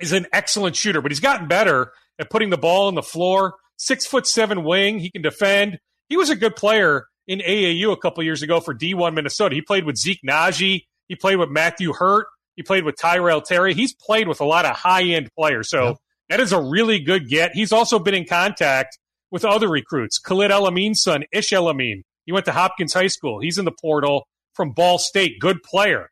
is 0.00 0.12
an 0.12 0.26
excellent 0.32 0.74
shooter, 0.76 1.00
but 1.00 1.10
he's 1.12 1.20
gotten 1.20 1.46
better 1.46 1.92
at 2.18 2.30
putting 2.30 2.50
the 2.50 2.56
ball 2.58 2.86
on 2.88 2.94
the 2.94 3.02
floor. 3.02 3.54
Six 3.76 4.06
foot 4.06 4.26
seven 4.26 4.64
wing, 4.64 4.98
he 4.98 5.10
can 5.10 5.22
defend. 5.22 5.78
He 6.08 6.16
was 6.16 6.30
a 6.30 6.36
good 6.36 6.56
player 6.56 7.06
in 7.26 7.40
AAU 7.40 7.92
a 7.92 7.96
couple 7.96 8.22
years 8.24 8.42
ago 8.42 8.60
for 8.60 8.74
D1 8.74 9.14
Minnesota. 9.14 9.54
He 9.54 9.62
played 9.62 9.84
with 9.84 9.96
Zeke 9.96 10.20
Nnaji. 10.26 10.84
He 11.08 11.16
played 11.16 11.36
with 11.36 11.50
Matthew 11.50 11.92
Hurt. 11.92 12.26
He 12.56 12.62
played 12.62 12.84
with 12.84 12.96
Tyrell 12.96 13.40
Terry. 13.42 13.74
He's 13.74 13.94
played 13.94 14.28
with 14.28 14.40
a 14.40 14.44
lot 14.44 14.64
of 14.64 14.76
high 14.76 15.02
end 15.04 15.30
players. 15.36 15.68
So 15.68 15.84
Yeah. 15.84 15.92
that 16.30 16.40
is 16.40 16.52
a 16.52 16.60
really 16.60 16.98
good 17.00 17.28
get. 17.28 17.52
He's 17.54 17.72
also 17.72 17.98
been 17.98 18.14
in 18.14 18.24
contact 18.26 18.98
with 19.30 19.44
other 19.44 19.68
recruits. 19.68 20.18
Khalid 20.18 20.50
El-Amin's 20.50 21.02
son, 21.02 21.24
Ish 21.32 21.52
El-Amin. 21.52 22.02
He 22.24 22.32
went 22.32 22.44
to 22.46 22.52
Hopkins 22.52 22.94
High 22.94 23.06
School. 23.08 23.40
He's 23.40 23.58
in 23.58 23.64
the 23.64 23.72
portal 23.72 24.26
from 24.54 24.72
Ball 24.72 24.98
State. 24.98 25.38
Good 25.40 25.62
player. 25.62 26.10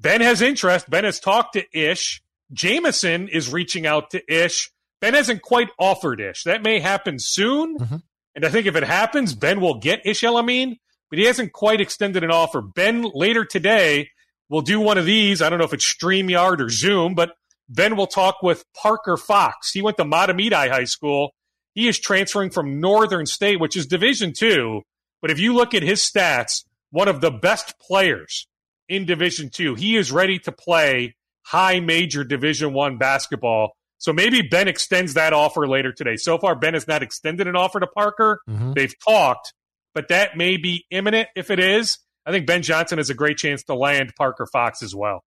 Ben 0.00 0.20
has 0.20 0.42
interest. 0.42 0.88
Ben 0.90 1.04
has 1.04 1.18
talked 1.20 1.54
to 1.54 1.64
Ish. 1.72 2.20
Jamison 2.52 3.28
is 3.28 3.50
reaching 3.52 3.86
out 3.86 4.10
to 4.10 4.22
Ish. 4.32 4.70
Ben 5.00 5.14
hasn't 5.14 5.42
quite 5.42 5.68
offered 5.78 6.20
Ish. 6.20 6.42
That 6.44 6.62
may 6.62 6.78
happen 6.80 7.18
soon. 7.18 7.78
Mhm. 7.78 8.02
And 8.34 8.44
I 8.44 8.48
think 8.48 8.66
if 8.66 8.76
it 8.76 8.84
happens, 8.84 9.34
Ben 9.34 9.60
will 9.60 9.80
get 9.80 10.06
Ish 10.06 10.22
El-Amin, 10.22 10.76
but 11.10 11.18
he 11.18 11.24
hasn't 11.24 11.52
quite 11.52 11.80
extended 11.80 12.22
an 12.22 12.30
offer. 12.30 12.62
Ben 12.62 13.10
later 13.14 13.44
today 13.44 14.10
will 14.48 14.62
do 14.62 14.80
one 14.80 14.98
of 14.98 15.04
these. 15.04 15.42
I 15.42 15.48
don't 15.48 15.58
know 15.58 15.64
if 15.64 15.74
it's 15.74 15.94
StreamYard 15.94 16.60
or 16.60 16.68
Zoom, 16.68 17.14
but 17.14 17.32
Ben 17.68 17.96
will 17.96 18.06
talk 18.06 18.42
with 18.42 18.64
Parker 18.74 19.16
Fox. 19.16 19.72
He 19.72 19.82
went 19.82 19.96
to 19.96 20.04
Mahtomedi 20.04 20.70
High 20.70 20.84
School. 20.84 21.32
He 21.74 21.88
is 21.88 21.98
transferring 21.98 22.50
from 22.50 22.80
Northern 22.80 23.26
State, 23.26 23.60
which 23.60 23.76
is 23.76 23.86
Division 23.86 24.32
Two. 24.32 24.82
But 25.22 25.30
if 25.30 25.38
you 25.38 25.54
look 25.54 25.74
at 25.74 25.82
his 25.82 26.00
stats, 26.00 26.64
one 26.90 27.08
of 27.08 27.20
the 27.20 27.30
best 27.30 27.78
players 27.78 28.48
in 28.88 29.06
Division 29.06 29.50
Two. 29.50 29.76
He 29.76 29.96
is 29.96 30.12
ready 30.12 30.38
to 30.40 30.52
play 30.52 31.14
high 31.42 31.80
major 31.80 32.24
Division 32.24 32.72
One 32.72 32.98
basketball. 32.98 33.76
So 34.00 34.12
maybe 34.12 34.40
Ben 34.42 34.66
extends 34.66 35.14
that 35.14 35.32
offer 35.32 35.68
later 35.68 35.92
today. 35.92 36.16
So 36.16 36.38
far, 36.38 36.56
Ben 36.56 36.74
has 36.74 36.88
not 36.88 37.02
extended 37.02 37.46
an 37.46 37.54
offer 37.54 37.78
to 37.80 37.86
Parker. 37.86 38.40
Mhm. 38.48 38.74
They've 38.74 38.94
talked, 39.06 39.52
but 39.94 40.08
that 40.08 40.36
may 40.36 40.56
be 40.56 40.86
imminent. 40.90 41.28
If 41.36 41.50
it 41.50 41.60
is, 41.60 41.98
I 42.26 42.32
think 42.32 42.46
Ben 42.46 42.62
Johnson 42.62 42.98
has 42.98 43.10
a 43.10 43.14
great 43.14 43.36
chance 43.36 43.62
to 43.64 43.74
land 43.74 44.14
Parker 44.16 44.46
Fox 44.50 44.82
as 44.82 44.94
well. 44.94 45.22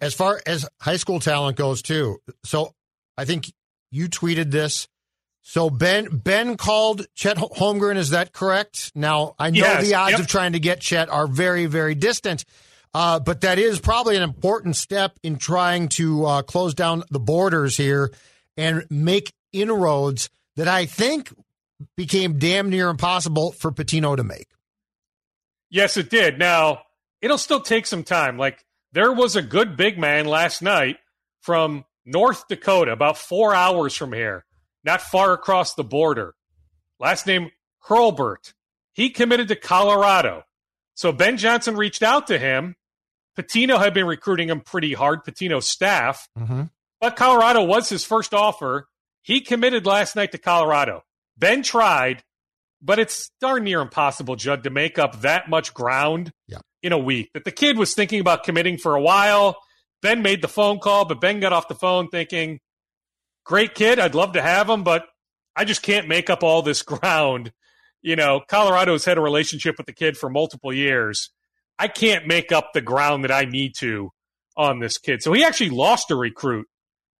As 0.00 0.12
far 0.12 0.40
as 0.44 0.68
high 0.80 0.96
school 0.96 1.20
talent 1.20 1.56
goes, 1.56 1.82
too. 1.82 2.18
So 2.44 2.72
I 3.16 3.24
think 3.24 3.52
you 3.90 4.08
tweeted 4.08 4.50
this. 4.50 4.88
So 5.42 5.70
Ben 5.70 6.08
Ben 6.18 6.56
called 6.56 7.06
Chet 7.14 7.36
Holmgren. 7.36 7.96
Is 7.96 8.10
that 8.10 8.32
correct? 8.32 8.92
Now 8.94 9.34
I 9.40 9.50
know 9.50 9.58
Yes, 9.58 9.84
the 9.84 9.94
odds 9.94 10.12
yep. 10.12 10.20
of 10.20 10.26
trying 10.28 10.52
to 10.52 10.60
get 10.60 10.80
Chet 10.80 11.08
are 11.08 11.26
very 11.26 11.66
very 11.66 11.96
distant, 11.96 12.44
uh, 12.94 13.20
but 13.20 13.40
that 13.42 13.58
is 13.58 13.80
probably 13.80 14.16
an 14.16 14.22
important 14.22 14.76
step 14.76 15.18
in 15.22 15.36
trying 15.36 15.88
to 15.88 16.24
uh, 16.24 16.42
close 16.42 16.74
down 16.74 17.04
the 17.10 17.20
borders 17.20 17.76
here 17.76 18.12
and 18.56 18.84
make 18.90 19.32
inroads 19.52 20.30
that 20.56 20.68
I 20.68 20.86
think 20.86 21.32
became 21.96 22.38
damn 22.38 22.70
near 22.70 22.88
impossible 22.88 23.52
for 23.52 23.72
Pitino 23.72 24.16
to 24.16 24.24
make. 24.24 24.46
Yes, 25.70 25.96
it 25.96 26.10
did. 26.10 26.38
Now, 26.38 26.82
it'll 27.20 27.38
still 27.38 27.60
take 27.60 27.86
some 27.86 28.04
time. 28.04 28.36
Like, 28.36 28.64
there 28.92 29.12
was 29.12 29.36
a 29.36 29.42
good 29.42 29.76
big 29.76 29.98
man 29.98 30.26
last 30.26 30.60
night 30.60 30.98
from 31.40 31.84
North 32.04 32.46
Dakota, 32.48 32.92
about 32.92 33.16
four 33.16 33.54
hours 33.54 33.94
from 33.96 34.12
here, 34.12 34.44
not 34.84 35.00
far 35.00 35.32
across 35.32 35.74
the 35.74 35.84
border. 35.84 36.34
Last 37.00 37.26
name 37.26 37.50
Hurlbert. 37.88 38.52
He 38.92 39.10
committed 39.10 39.48
to 39.48 39.56
Colorado. 39.56 40.44
So 40.94 41.10
Ben 41.12 41.36
Johnson 41.38 41.76
reached 41.76 42.02
out 42.02 42.26
to 42.26 42.38
him. 42.38 42.76
Pitino 43.38 43.78
had 43.78 43.94
been 43.94 44.06
recruiting 44.06 44.48
him 44.50 44.60
pretty 44.60 44.92
hard, 44.92 45.24
Pitino's 45.24 45.66
staff, 45.66 46.28
Mm-hmm. 46.38 46.64
but 47.00 47.16
Colorado 47.16 47.62
was 47.64 47.88
his 47.88 48.04
first 48.04 48.34
offer. 48.34 48.86
He 49.22 49.40
committed 49.40 49.86
last 49.86 50.16
night 50.16 50.32
to 50.32 50.38
Colorado. 50.38 51.02
Ben 51.38 51.62
tried, 51.62 52.22
but 52.82 52.98
it's 52.98 53.30
darn 53.40 53.64
near 53.64 53.80
impossible, 53.80 54.36
Judd, 54.36 54.64
to 54.64 54.70
make 54.70 54.98
up 54.98 55.20
that 55.22 55.48
much 55.48 55.72
ground 55.72 56.32
Yeah. 56.48 56.58
in 56.82 56.92
a 56.92 56.98
week. 56.98 57.30
That 57.34 57.44
the 57.44 57.52
kid 57.52 57.78
was 57.78 57.94
thinking 57.94 58.20
about 58.20 58.44
committing 58.44 58.76
for 58.78 58.94
a 58.94 59.00
while. 59.00 59.56
Ben 60.02 60.20
made 60.22 60.42
the 60.42 60.48
phone 60.48 60.78
call, 60.80 61.04
but 61.04 61.20
Ben 61.20 61.38
got 61.40 61.52
off 61.52 61.68
the 61.68 61.74
phone 61.76 62.08
thinking, 62.08 62.58
great 63.44 63.74
kid, 63.74 63.98
I'd 63.98 64.14
love 64.14 64.32
to 64.32 64.42
have 64.42 64.68
him, 64.68 64.82
but 64.82 65.06
I 65.56 65.64
just 65.64 65.82
can't 65.82 66.08
make 66.08 66.28
up 66.30 66.42
all 66.42 66.62
this 66.62 66.82
ground. 66.82 67.52
You 68.02 68.16
know, 68.16 68.40
Colorado's 68.48 69.04
had 69.04 69.16
a 69.16 69.20
relationship 69.20 69.76
with 69.78 69.86
the 69.86 69.92
kid 69.92 70.16
for 70.16 70.28
multiple 70.28 70.72
years. 70.72 71.30
I 71.78 71.88
can't 71.88 72.26
make 72.26 72.52
up 72.52 72.70
the 72.74 72.80
ground 72.80 73.24
that 73.24 73.32
I 73.32 73.44
need 73.44 73.74
to 73.78 74.10
on 74.56 74.78
this 74.78 74.98
kid. 74.98 75.22
So 75.22 75.32
he 75.32 75.44
actually 75.44 75.70
lost 75.70 76.10
a 76.10 76.16
recruit 76.16 76.66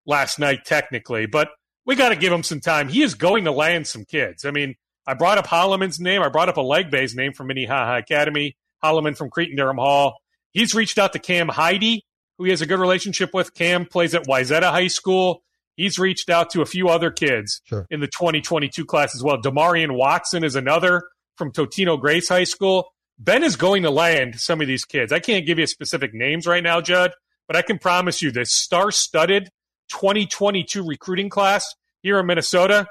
last 0.07 0.39
night, 0.39 0.65
technically, 0.65 1.27
but 1.27 1.49
we 1.87 1.97
got 1.97 2.11
to 2.11 2.17
give 2.17 2.33
him 2.33 2.43
some 2.43 2.61
time. 2.61 2.89
He 2.89 3.03
is 3.03 3.15
going 3.15 3.45
to 3.45 3.53
land 3.53 3.87
some 3.87 4.05
kids. 4.05 4.45
I 4.45 4.51
mean, 4.51 4.75
I 5.07 5.15
brought 5.15 5.39
up 5.39 5.47
Holloman's 5.47 5.99
name. 5.99 6.23
I 6.23 6.29
brought 6.29 6.49
up 6.49 6.57
Aligbe's 6.57 7.15
name 7.15 7.33
from 7.33 7.49
Minnehaha 7.49 7.99
Academy. 7.99 8.57
Holloman 8.85 9.17
from 9.17 9.31
Cretin-Derham 9.31 9.79
Hall. 9.79 10.17
He's 10.53 10.75
reached 10.75 10.99
out 10.99 11.13
to 11.15 11.19
Cam 11.19 11.49
Heide, 11.49 12.01
who 12.39 12.45
he 12.45 12.51
has 12.51 12.61
a 12.61 12.67
good 12.67 12.79
relationship 12.79 13.31
with. 13.33 13.55
Cam 13.55 13.87
plays 13.87 14.15
at 14.15 14.27
Wayzata 14.27 14.71
High 14.71 14.89
School. 14.89 15.43
He's 15.77 15.99
reached 15.99 16.29
out 16.29 16.51
to 16.51 16.61
a 16.63 16.67
few 16.67 16.89
other 16.89 17.11
kids 17.11 17.61
Sure. 17.65 17.87
in 17.91 18.01
the 18.01 18.07
2022 18.07 18.85
class 18.85 19.15
as 19.15 19.23
well. 19.23 19.39
Demarion 19.39 19.97
Watson 19.97 20.45
is 20.45 20.55
another 20.55 21.03
from 21.37 21.51
Totino 21.53 21.99
Grace 21.99 22.29
High 22.29 22.45
School. 22.45 22.92
Ben 23.19 23.43
is 23.43 23.57
going 23.57 23.83
to 23.83 23.91
land 23.91 24.41
some 24.41 24.61
of 24.61 24.67
these 24.67 24.85
kids. 24.85 25.13
I 25.13 25.21
can't 25.21 25.47
give 25.47 25.59
you 25.59 25.67
specific 25.67 26.13
names 26.15 26.47
right 26.47 26.63
now, 26.63 26.81
Judd, 26.81 27.13
but 27.47 27.57
I 27.57 27.63
can 27.63 27.79
promise 27.79 28.23
you 28.23 28.31
this 28.31 28.53
star-studded 28.53 29.51
2022 29.91 30.85
recruiting 30.85 31.29
class 31.29 31.75
here 32.03 32.19
in 32.19 32.27
Minnesota. 32.27 32.87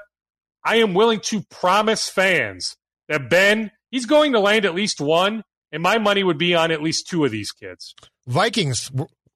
I 0.64 0.76
am 0.76 0.94
willing 0.94 1.20
to 1.20 1.42
promise 1.42 2.08
fans 2.08 2.76
that 3.08 3.28
Ben, 3.28 3.72
he's 3.90 4.06
going 4.06 4.32
to 4.32 4.40
land 4.40 4.64
at 4.64 4.74
least 4.74 5.00
one, 5.00 5.42
and 5.72 5.82
my 5.82 5.98
money 5.98 6.22
would 6.22 6.38
be 6.38 6.54
on 6.54 6.70
at 6.70 6.82
least 6.82 7.08
two 7.08 7.24
of 7.24 7.30
these 7.30 7.50
kids. 7.50 7.94
Vikings, 8.26 8.90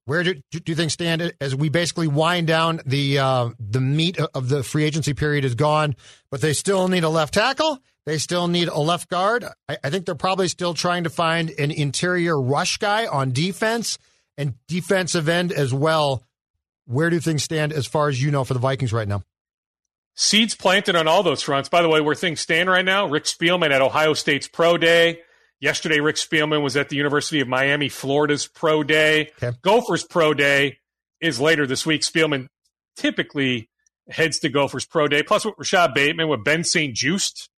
where 0.04 0.22
do, 0.22 0.34
do 0.52 0.62
you 0.66 0.74
think 0.74 0.92
stand 0.92 1.34
as 1.40 1.54
we 1.54 1.68
basically 1.68 2.06
wind 2.06 2.46
down 2.46 2.80
the 2.86 3.18
uh, 3.18 3.50
the 3.58 3.80
meat 3.80 4.18
of 4.18 4.48
the 4.48 4.62
free 4.62 4.84
agency 4.84 5.14
period 5.14 5.44
is 5.44 5.54
gone, 5.54 5.96
but 6.30 6.40
they 6.40 6.52
still 6.52 6.88
need 6.88 7.04
a 7.04 7.08
left 7.08 7.34
tackle. 7.34 7.80
They 8.06 8.18
still 8.18 8.46
need 8.46 8.68
a 8.68 8.78
left 8.78 9.10
guard. 9.10 9.44
I, 9.68 9.78
I 9.82 9.90
think 9.90 10.06
they're 10.06 10.14
probably 10.14 10.48
still 10.48 10.74
trying 10.74 11.04
to 11.04 11.10
find 11.10 11.50
an 11.50 11.72
interior 11.72 12.40
rush 12.40 12.78
guy 12.78 13.06
on 13.06 13.32
defense 13.32 13.98
and 14.38 14.54
defensive 14.68 15.28
end 15.28 15.52
as 15.52 15.74
well. 15.74 16.22
Where 16.86 17.10
do 17.10 17.18
things 17.18 17.42
stand 17.42 17.72
as 17.72 17.86
far 17.86 18.08
as 18.08 18.22
you 18.22 18.30
know 18.30 18.44
for 18.44 18.54
the 18.54 18.60
Vikings 18.60 18.92
right 18.92 19.08
now? 19.08 19.24
Seeds 20.14 20.54
planted 20.54 20.94
on 20.94 21.08
all 21.08 21.22
those 21.22 21.42
fronts. 21.42 21.68
By 21.68 21.82
the 21.82 21.88
way, 21.88 22.00
where 22.00 22.14
things 22.14 22.40
stand 22.40 22.70
right 22.70 22.84
now, 22.84 23.06
Rick 23.06 23.24
Spielman 23.24 23.70
at 23.70 23.82
Ohio 23.82 24.14
State's 24.14 24.48
Pro 24.48 24.78
Day. 24.78 25.18
Yesterday, 25.60 26.00
Rick 26.00 26.16
Spielman 26.16 26.62
was 26.62 26.76
at 26.76 26.88
the 26.88 26.96
University 26.96 27.40
of 27.40 27.48
Miami, 27.48 27.88
Florida's 27.88 28.46
Pro 28.46 28.82
Day. 28.82 29.32
Okay. 29.42 29.56
Gophers 29.62 30.04
Pro 30.04 30.32
Day 30.32 30.78
is 31.20 31.40
later 31.40 31.66
this 31.66 31.84
week. 31.84 32.02
Spielman 32.02 32.46
typically 32.94 33.68
heads 34.08 34.38
to 34.40 34.48
Gophers 34.48 34.86
Pro 34.86 35.08
Day. 35.08 35.22
Plus, 35.22 35.44
with 35.44 35.56
Rashad 35.56 35.94
Bateman, 35.94 36.28
with 36.28 36.44
Ben 36.44 36.62
St. 36.62 36.94
Just, 36.94 37.50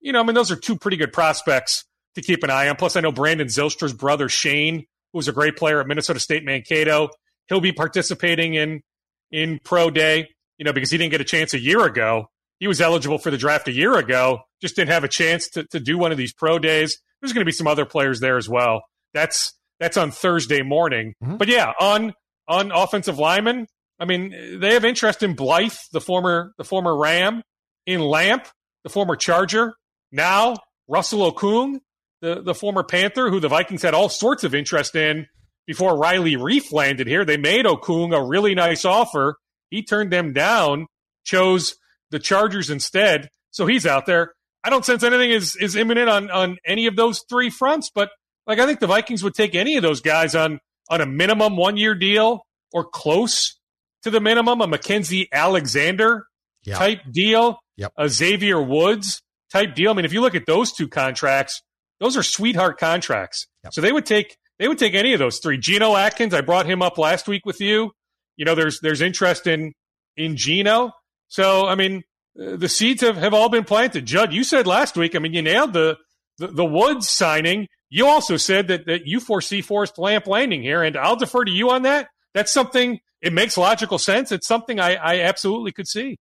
you 0.00 0.12
know, 0.12 0.20
I 0.20 0.22
mean, 0.24 0.34
those 0.34 0.50
are 0.50 0.56
two 0.56 0.76
pretty 0.76 0.96
good 0.96 1.12
prospects 1.12 1.84
to 2.14 2.22
keep 2.22 2.42
an 2.42 2.50
eye 2.50 2.68
on. 2.68 2.76
Plus, 2.76 2.96
I 2.96 3.00
know 3.00 3.12
Brandon 3.12 3.46
Zylstra's 3.46 3.92
brother, 3.92 4.28
Shane, 4.28 4.86
who's 5.12 5.28
a 5.28 5.32
great 5.32 5.56
player 5.56 5.80
at 5.80 5.86
Minnesota 5.86 6.20
State 6.20 6.44
Mankato. 6.44 7.10
He'll 7.48 7.60
be 7.60 7.72
participating 7.72 8.54
in 8.54 8.82
in 9.30 9.60
Pro 9.64 9.90
Day, 9.90 10.28
you 10.58 10.64
know, 10.64 10.72
because 10.72 10.90
he 10.90 10.98
didn't 10.98 11.12
get 11.12 11.20
a 11.20 11.24
chance 11.24 11.54
a 11.54 11.58
year 11.60 11.84
ago. 11.84 12.26
He 12.58 12.66
was 12.68 12.80
eligible 12.80 13.18
for 13.18 13.30
the 13.30 13.38
draft 13.38 13.68
a 13.68 13.72
year 13.72 13.96
ago, 13.96 14.40
just 14.60 14.76
didn't 14.76 14.90
have 14.90 15.04
a 15.04 15.08
chance 15.08 15.48
to, 15.50 15.64
to 15.70 15.80
do 15.80 15.96
one 15.96 16.12
of 16.12 16.18
these 16.18 16.32
pro 16.32 16.58
days. 16.58 16.98
There's 17.20 17.32
going 17.32 17.42
to 17.42 17.46
be 17.46 17.52
some 17.52 17.66
other 17.66 17.86
players 17.86 18.20
there 18.20 18.36
as 18.36 18.48
well. 18.48 18.82
That's 19.14 19.52
that's 19.78 19.96
on 19.96 20.10
Thursday 20.10 20.62
morning. 20.62 21.14
Mhm. 21.24 21.38
But 21.38 21.48
yeah, 21.48 21.72
on 21.80 22.12
on 22.48 22.70
offensive 22.72 23.18
linemen, 23.18 23.66
I 23.98 24.04
mean, 24.04 24.58
they 24.60 24.74
have 24.74 24.84
interest 24.84 25.22
in 25.22 25.34
Blythe, 25.34 25.74
the 25.92 26.00
former 26.00 26.52
the 26.58 26.64
former 26.64 26.96
Ram, 26.96 27.42
in 27.86 28.00
Lamp, 28.00 28.46
the 28.84 28.90
former 28.90 29.16
Charger. 29.16 29.74
Now 30.12 30.56
Russell 30.88 31.30
Okung, 31.32 31.80
the 32.20 32.42
the 32.42 32.54
former 32.54 32.82
Panther, 32.82 33.30
who 33.30 33.40
the 33.40 33.48
Vikings 33.48 33.82
had 33.82 33.94
all 33.94 34.08
sorts 34.08 34.44
of 34.44 34.54
interest 34.54 34.94
in 34.96 35.26
before 35.66 35.96
Riley 35.96 36.36
Reiff 36.36 36.72
landed 36.72 37.06
here. 37.06 37.24
They 37.24 37.36
made 37.36 37.64
Okung 37.64 38.14
a 38.16 38.22
really 38.24 38.54
nice 38.54 38.84
offer. 38.84 39.36
He 39.70 39.82
turned 39.84 40.12
them 40.12 40.32
down, 40.32 40.86
chose 41.24 41.76
the 42.10 42.18
Chargers 42.18 42.70
instead. 42.70 43.28
So 43.52 43.66
he's 43.66 43.86
out 43.86 44.06
there. 44.06 44.32
I 44.64 44.70
don't 44.70 44.84
sense 44.84 45.02
anything 45.02 45.30
is, 45.30 45.56
is 45.56 45.74
imminent 45.76 46.08
on, 46.10 46.30
on 46.30 46.58
any 46.66 46.86
of 46.86 46.94
those 46.96 47.24
three 47.30 47.48
fronts, 47.50 47.90
but 47.94 48.10
like 48.46 48.58
I 48.58 48.66
think 48.66 48.80
the 48.80 48.86
Vikings 48.86 49.22
would 49.24 49.34
take 49.34 49.54
any 49.54 49.76
of 49.76 49.82
those 49.82 50.00
guys 50.00 50.34
on 50.34 50.58
on 50.90 51.00
a 51.00 51.06
minimum 51.06 51.56
one 51.56 51.76
year 51.76 51.94
deal 51.94 52.44
or 52.72 52.84
close 52.84 53.58
to 54.02 54.10
the 54.10 54.20
minimum, 54.20 54.60
a 54.60 54.66
Mackenzie 54.66 55.28
Alexander 55.32 56.24
Yeah. 56.64 56.76
type 56.76 57.00
deal, 57.10 57.58
Yep. 57.76 57.92
a 57.96 58.08
Xavier 58.08 58.60
Woods 58.60 59.22
type 59.52 59.74
deal. 59.74 59.90
I 59.90 59.94
mean, 59.94 60.04
if 60.04 60.12
you 60.12 60.20
look 60.20 60.34
at 60.34 60.46
those 60.46 60.72
two 60.72 60.88
contracts, 60.88 61.62
those 61.98 62.16
are 62.16 62.22
sweetheart 62.22 62.78
contracts. 62.78 63.46
Yep. 63.64 63.74
So 63.74 63.80
they 63.80 63.92
would 63.92 64.06
take 64.06 64.36
they 64.58 64.68
would 64.68 64.78
take 64.78 64.94
any 64.94 65.12
of 65.12 65.18
those 65.18 65.38
three. 65.38 65.58
Geno 65.58 65.96
Atkins, 65.96 66.34
I 66.34 66.40
brought 66.40 66.66
him 66.66 66.82
up 66.82 66.98
last 66.98 67.28
week 67.28 67.46
with 67.46 67.60
you. 67.60 67.92
You 68.36 68.44
know, 68.44 68.54
there's 68.54 68.80
there's 68.80 69.00
interest 69.00 69.46
in 69.46 69.72
in 70.16 70.36
Geno. 70.36 70.92
So 71.28 71.66
I 71.66 71.74
mean, 71.74 72.02
uh, 72.40 72.56
the 72.56 72.68
seeds 72.68 73.02
have, 73.02 73.16
have 73.16 73.34
all 73.34 73.48
been 73.48 73.64
planted. 73.64 74.06
Judd, 74.06 74.32
you 74.32 74.44
said 74.44 74.66
last 74.66 74.96
week. 74.96 75.14
I 75.14 75.18
mean, 75.18 75.32
you 75.32 75.42
nailed 75.42 75.72
the 75.72 75.96
the, 76.38 76.48
the 76.48 76.64
Woods 76.64 77.08
signing. 77.08 77.68
You 77.90 78.06
also 78.06 78.36
said 78.36 78.68
that 78.68 78.86
that 78.86 79.06
you 79.06 79.20
foresee 79.20 79.62
Forrest 79.62 79.98
Lamp 79.98 80.26
landing 80.26 80.62
here, 80.62 80.82
and 80.82 80.96
I'll 80.96 81.16
defer 81.16 81.44
to 81.44 81.50
you 81.50 81.70
on 81.70 81.82
that. 81.82 82.08
That's 82.34 82.52
something. 82.52 83.00
It 83.20 83.34
makes 83.34 83.58
logical 83.58 83.98
sense. 83.98 84.32
It's 84.32 84.46
something 84.46 84.80
I, 84.80 84.94
I 84.94 85.20
absolutely 85.20 85.72
could 85.72 85.86
see. 85.86 86.16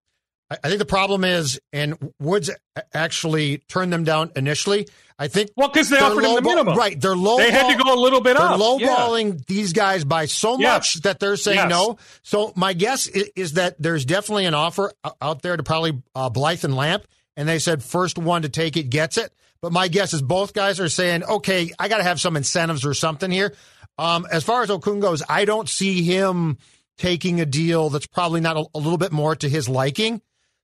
I 0.51 0.67
think 0.67 0.79
the 0.79 0.85
problem 0.85 1.23
is, 1.23 1.59
and 1.71 1.95
Woods 2.19 2.49
actually 2.93 3.59
turned 3.69 3.93
them 3.93 4.03
down 4.03 4.31
initially. 4.35 4.88
I 5.19 5.27
think 5.27 5.51
Well, 5.55 5.67
because 5.67 5.89
they 5.89 5.99
offered 5.99 6.23
him 6.23 6.35
the 6.35 6.41
minimum. 6.41 6.75
Right, 6.77 6.99
they're 6.99 7.15
low. 7.15 7.38
They 7.38 7.51
had 7.51 7.69
to 7.75 7.83
go 7.83 7.93
a 7.93 7.99
little 7.99 8.21
bit 8.21 8.35
They're 8.38 8.45
up. 8.47 8.59
Yeah. 8.79 8.88
lowballing 8.88 9.45
these 9.45 9.73
guys 9.73 10.03
by 10.05 10.25
so 10.25 10.57
Yes. 10.57 10.95
much 10.95 11.03
that 11.03 11.19
they're 11.19 11.35
saying 11.35 11.57
Yes. 11.57 11.69
no. 11.69 11.97
So 12.23 12.51
my 12.55 12.73
guess 12.73 13.05
is, 13.07 13.29
is 13.35 13.53
that 13.53 13.75
there's 13.79 14.05
definitely 14.05 14.45
an 14.45 14.53
offer 14.53 14.91
out 15.21 15.41
there 15.41 15.55
to 15.57 15.62
probably 15.63 16.01
uh, 16.15 16.29
Blythe 16.29 16.63
and 16.65 16.75
Lamp, 16.75 17.03
and 17.38 17.47
they 17.47 17.59
said 17.59 17.83
first 17.83 18.17
one 18.17 18.41
to 18.43 18.49
take 18.49 18.77
it 18.77 18.89
gets 18.89 19.17
it. 19.17 19.31
But 19.62 19.71
my 19.73 19.88
guess 19.89 20.13
is 20.13 20.21
both 20.21 20.53
guys 20.53 20.79
are 20.79 20.88
saying, 20.89 21.25
okay, 21.25 21.69
I 21.77 21.89
got 21.89 21.97
to 21.97 22.03
have 22.03 22.19
some 22.21 22.38
incentives 22.38 22.85
or 22.85 22.93
something 22.93 23.29
here. 23.29 23.53
Um, 23.97 24.25
as 24.31 24.45
far 24.45 24.63
as 24.63 24.69
Okung 24.69 25.01
goes, 25.01 25.21
I 25.27 25.43
don't 25.43 25.67
see 25.67 26.01
him 26.01 26.57
taking 26.97 27.41
a 27.41 27.45
deal 27.45 27.89
that's 27.89 28.07
probably 28.07 28.39
not 28.39 28.55
a, 28.55 28.65
a 28.73 28.79
little 28.79 28.97
bit 28.97 29.12
more 29.12 29.35
to 29.35 29.49
his 29.49 29.67
liking. 29.67 30.21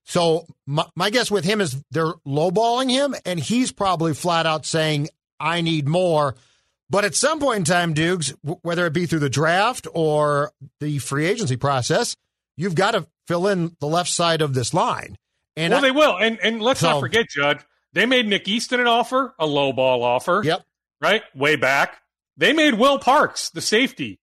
So 0.08 0.46
my, 0.66 0.86
my 0.94 1.10
guess 1.10 1.30
with 1.32 1.44
him 1.44 1.60
is 1.60 1.82
they're 1.90 2.14
lowballing 2.26 2.90
him, 2.90 3.14
and 3.26 3.40
he's 3.40 3.72
probably 3.72 4.14
flat 4.14 4.46
out 4.46 4.64
saying, 4.64 5.08
"I 5.40 5.60
need 5.60 5.88
more." 5.88 6.36
But 6.88 7.04
at 7.04 7.16
some 7.16 7.40
point 7.40 7.58
in 7.58 7.64
time, 7.64 7.92
Dukes, 7.94 8.32
whether 8.62 8.86
it 8.86 8.92
be 8.92 9.06
through 9.06 9.18
the 9.18 9.28
draft 9.28 9.88
or 9.92 10.52
the 10.78 10.98
free 11.00 11.26
agency 11.26 11.56
process, 11.56 12.16
you've 12.56 12.76
got 12.76 12.92
to 12.92 13.08
fill 13.26 13.48
in 13.48 13.76
the 13.80 13.88
left 13.88 14.08
side 14.08 14.40
of 14.40 14.54
this 14.54 14.72
line. 14.72 15.18
And 15.56 15.72
well, 15.72 15.78
I- 15.84 15.88
they 15.88 15.90
will. 15.90 16.16
And 16.16 16.38
and 16.40 16.62
let's 16.62 16.78
So- 16.80 16.90
not 16.92 17.00
forget, 17.00 17.28
Judd, 17.28 17.64
they 17.92 18.06
made 18.06 18.28
Nick 18.28 18.46
Easton 18.46 18.78
an 18.78 18.86
offer, 18.86 19.34
a 19.40 19.46
low 19.46 19.72
ball 19.72 20.04
offer. 20.04 20.42
Yep. 20.44 20.64
Right? 21.00 21.22
Way 21.34 21.56
back. 21.56 22.00
They 22.36 22.52
made 22.52 22.74
Will 22.74 22.98
Parks, 23.00 23.50
the 23.50 23.60
safety, 23.60 24.20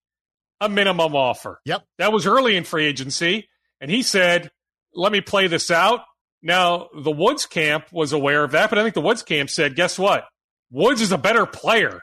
a 0.62 0.69
minimum 0.69 1.15
offer. 1.15 1.60
Yep. 1.65 1.86
That 1.98 2.13
was 2.13 2.26
early 2.26 2.56
in 2.56 2.63
free 2.63 2.86
agency. 2.86 3.50
And 3.82 3.91
he 3.91 4.02
said, 4.04 4.52
let 4.95 5.12
me 5.12 5.21
play 5.21 5.47
this 5.47 5.71
out. 5.71 6.01
Now, 6.41 6.89
the 6.93 7.12
Woods 7.12 7.45
camp 7.45 7.86
was 7.91 8.12
aware 8.13 8.43
of 8.43 8.51
that, 8.51 8.69
but 8.69 8.77
I 8.79 8.84
think 8.84 8.95
the 8.95 9.01
Woods 9.01 9.23
camp 9.23 9.49
said, 9.49 9.75
guess 9.75 9.97
what? 9.97 10.25
Woods 10.71 11.01
is 11.01 11.12
a 11.12 11.17
better 11.17 11.45
player 11.45 12.01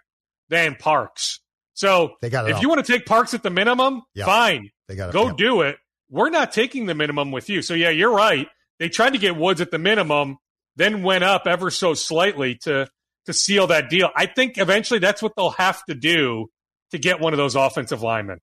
than 0.49 0.77
Parks. 0.77 1.41
So 1.75 2.13
They 2.23 2.31
got 2.31 2.49
if 2.51 2.61
you 2.63 2.69
want 2.69 2.85
to 2.85 2.93
take 2.93 3.07
Parks 3.07 3.35
at 3.35 3.43
the 3.43 3.51
minimum, 3.51 4.03
Yeah. 4.15 4.25
fine. 4.27 4.71
They 4.89 4.97
got. 4.97 5.13
Go 5.13 5.29
Yep. 5.29 5.37
do 5.37 5.61
it. 5.63 5.77
We're 6.11 6.31
not 6.31 6.53
taking 6.53 6.87
the 6.87 6.95
minimum 6.95 7.31
with 7.31 7.49
you. 7.49 7.63
So 7.63 7.75
yeah, 7.75 7.91
you're 7.91 8.13
right. 8.13 8.49
They 8.79 8.89
tried 8.89 9.13
to 9.13 9.19
get 9.19 9.37
Woods 9.37 9.61
at 9.61 9.71
the 9.71 9.79
minimum, 9.79 10.39
then 10.77 11.03
went 11.03 11.23
up 11.25 11.47
ever 11.47 11.71
so 11.71 11.95
slightly 11.95 12.57
to 12.63 12.89
to 13.27 13.33
seal 13.35 13.67
that 13.67 13.91
deal. 13.91 14.09
I 14.17 14.25
think 14.27 14.57
eventually 14.57 14.99
that's 14.99 15.23
what 15.23 15.33
they'll 15.37 15.51
have 15.51 15.85
to 15.85 15.95
do 15.95 16.47
to 16.91 16.99
get 16.99 17.21
one 17.21 17.35
of 17.35 17.37
those 17.37 17.55
offensive 17.55 18.03
linemen. 18.03 18.39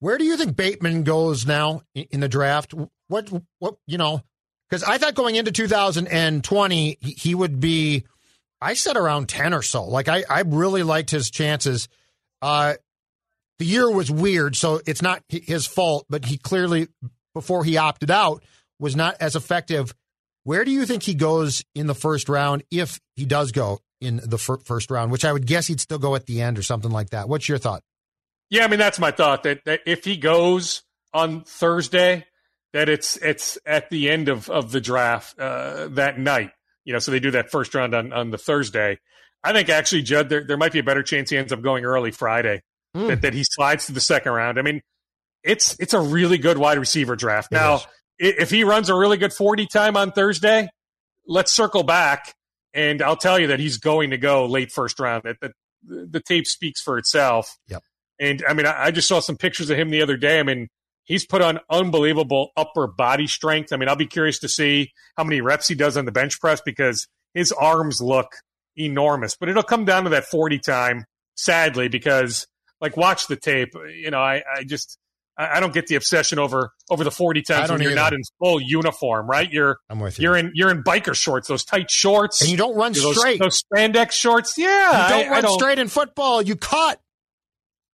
Where 0.00 0.18
do 0.18 0.24
you 0.24 0.36
think 0.36 0.56
Bateman 0.56 1.04
goes 1.04 1.46
now 1.46 1.82
in 1.94 2.20
the 2.20 2.28
draft? 2.28 2.74
What 3.10 3.28
what 3.58 3.74
you 3.86 3.98
know? 3.98 4.22
Because 4.68 4.84
I 4.84 4.98
thought 4.98 5.16
going 5.16 5.34
into 5.34 5.50
2020 5.50 6.98
he- 7.00 7.34
would 7.34 7.58
be. 7.60 8.04
I 8.62 8.74
said 8.74 8.96
around 8.96 9.28
10 9.28 9.52
or 9.54 9.62
so. 9.62 9.84
Like 9.84 10.08
I 10.08 10.24
I 10.30 10.42
really 10.46 10.82
liked 10.82 11.10
his 11.10 11.30
chances. 11.30 11.88
Uh, 12.40 12.74
the 13.58 13.64
year 13.64 13.90
was 13.90 14.10
weird, 14.10 14.54
so 14.54 14.80
it's 14.86 15.02
not 15.02 15.22
his 15.28 15.66
fault. 15.66 16.06
But 16.08 16.24
he 16.24 16.38
clearly 16.38 16.88
before 17.34 17.64
he 17.64 17.76
opted 17.76 18.10
out 18.10 18.44
was 18.78 18.94
not 18.94 19.16
as 19.20 19.34
effective. 19.34 19.92
Where 20.44 20.64
do 20.64 20.70
you 20.70 20.86
think 20.86 21.02
he 21.02 21.14
goes 21.14 21.64
in 21.74 21.86
the 21.86 21.94
first 21.94 22.28
round 22.28 22.62
if 22.70 23.00
he 23.16 23.24
does 23.26 23.52
go 23.52 23.80
in 24.00 24.20
the 24.24 24.38
fir- 24.38 24.58
first 24.58 24.90
round? 24.90 25.10
Which 25.10 25.24
I 25.24 25.32
would 25.32 25.46
guess 25.46 25.66
he'd 25.66 25.80
still 25.80 25.98
go 25.98 26.14
at 26.14 26.26
the 26.26 26.40
end 26.40 26.58
or 26.58 26.62
something 26.62 26.90
like 26.90 27.10
that. 27.10 27.28
What's 27.28 27.48
your 27.48 27.58
thought? 27.58 27.82
Yeah, 28.50 28.64
I 28.64 28.68
mean 28.68 28.78
that's 28.78 28.98
my 28.98 29.10
thought 29.10 29.42
that, 29.42 29.64
that 29.64 29.80
if 29.86 30.04
he 30.04 30.16
goes 30.16 30.82
on 31.12 31.42
Thursday, 31.42 32.24
that 32.72 32.88
it's 32.88 33.16
it's 33.16 33.58
at 33.66 33.90
the 33.90 34.10
end 34.10 34.28
of 34.28 34.48
of 34.50 34.72
the 34.72 34.80
draft 34.80 35.38
uh, 35.38 35.88
that 35.88 36.18
night. 36.18 36.50
You 36.84 36.92
know, 36.92 36.98
so 36.98 37.10
they 37.10 37.20
do 37.20 37.30
that 37.32 37.50
first 37.50 37.74
round 37.74 37.94
on 37.94 38.12
on 38.12 38.30
the 38.30 38.38
Thursday. 38.38 38.98
I 39.42 39.52
think 39.52 39.68
actually, 39.68 40.02
Judd, 40.02 40.28
there 40.28 40.44
there 40.44 40.56
might 40.56 40.72
be 40.72 40.78
a 40.78 40.84
better 40.84 41.02
chance 41.02 41.30
he 41.30 41.36
ends 41.36 41.52
up 41.52 41.62
going 41.62 41.84
early 41.84 42.10
Friday. 42.10 42.62
Hmm. 42.94 43.08
That 43.08 43.22
that 43.22 43.34
he 43.34 43.44
slides 43.44 43.86
to 43.86 43.92
the 43.92 44.00
second 44.00 44.32
round. 44.32 44.58
I 44.58 44.62
mean, 44.62 44.82
it's 45.42 45.76
it's 45.78 45.94
a 45.94 46.00
really 46.00 46.38
good 46.38 46.58
wide 46.58 46.78
receiver 46.78 47.16
draft. 47.16 47.52
It 47.52 47.56
Now, 47.56 47.76
is. 47.76 47.86
if 48.18 48.50
he 48.50 48.64
runs 48.64 48.88
a 48.88 48.94
really 48.94 49.16
good 49.16 49.32
forty 49.32 49.66
time 49.66 49.96
on 49.96 50.12
Thursday, 50.12 50.68
let's 51.26 51.52
circle 51.52 51.82
back 51.82 52.34
and 52.74 53.02
I'll 53.02 53.16
tell 53.16 53.38
you 53.38 53.48
that 53.48 53.60
he's 53.60 53.78
going 53.78 54.10
to 54.10 54.18
go 54.18 54.46
late 54.46 54.72
first 54.72 54.98
round. 55.00 55.22
That 55.24 55.36
the 55.40 55.52
the 55.82 56.20
tape 56.20 56.46
speaks 56.46 56.80
for 56.80 56.98
itself. 56.98 57.56
Yep. 57.68 57.82
And 58.18 58.44
I 58.48 58.52
mean, 58.52 58.66
I, 58.66 58.86
I 58.86 58.90
just 58.90 59.08
saw 59.08 59.20
some 59.20 59.36
pictures 59.36 59.70
of 59.70 59.78
him 59.78 59.90
the 59.90 60.02
other 60.02 60.16
day. 60.16 60.38
I 60.40 60.42
mean, 60.42 60.68
he's 61.04 61.26
put 61.26 61.42
on 61.42 61.60
unbelievable 61.70 62.50
upper 62.56 62.86
body 62.86 63.26
strength. 63.26 63.72
I 63.72 63.76
mean, 63.76 63.88
I'll 63.88 63.96
be 63.96 64.06
curious 64.06 64.38
to 64.40 64.48
see 64.48 64.92
how 65.16 65.24
many 65.24 65.40
reps 65.40 65.68
he 65.68 65.74
does 65.74 65.96
on 65.96 66.04
the 66.04 66.12
bench 66.12 66.40
press 66.40 66.60
because 66.64 67.06
his 67.34 67.52
arms 67.52 68.00
look 68.00 68.32
enormous. 68.76 69.36
But 69.38 69.48
it'll 69.48 69.62
come 69.62 69.84
down 69.84 70.04
to 70.04 70.10
that 70.10 70.24
40 70.26 70.58
time, 70.58 71.04
sadly, 71.36 71.88
because 71.88 72.46
like 72.80 72.96
watch 72.96 73.26
the 73.26 73.36
tape. 73.36 73.74
You 73.74 74.10
know, 74.10 74.20
I, 74.20 74.42
I 74.56 74.64
just 74.64 74.98
I, 75.36 75.60
don't 75.60 75.72
get 75.72 75.86
the 75.86 75.94
obsession 75.94 76.38
over 76.38 76.72
over 76.90 77.02
the 77.02 77.10
40 77.10 77.40
I 77.40 77.42
times 77.42 77.70
when 77.70 77.80
you're 77.80 77.92
either. 77.92 78.00
not 78.00 78.12
in 78.12 78.20
full 78.38 78.60
uniform, 78.60 79.26
right? 79.28 79.50
You're 79.50 79.78
I'm 79.88 80.00
with 80.00 80.18
you. 80.18 80.24
you're 80.24 80.36
in 80.36 80.52
you're 80.54 80.70
in 80.70 80.82
biker 80.82 81.14
shorts, 81.14 81.48
those 81.48 81.64
tight 81.64 81.90
shorts, 81.90 82.40
and 82.42 82.50
you 82.50 82.56
don't 82.56 82.76
run 82.76 82.92
those, 82.92 83.18
straight. 83.18 83.40
those 83.40 83.62
spandex 83.62 84.12
shorts. 84.12 84.54
Yeah, 84.58 85.04
You 85.04 85.08
don't 85.08 85.26
I, 85.26 85.30
run 85.30 85.38
I 85.38 85.40
don't, 85.42 85.54
straight 85.58 85.78
in 85.78 85.88
football. 85.88 86.42
You 86.42 86.56
cut. 86.56 87.00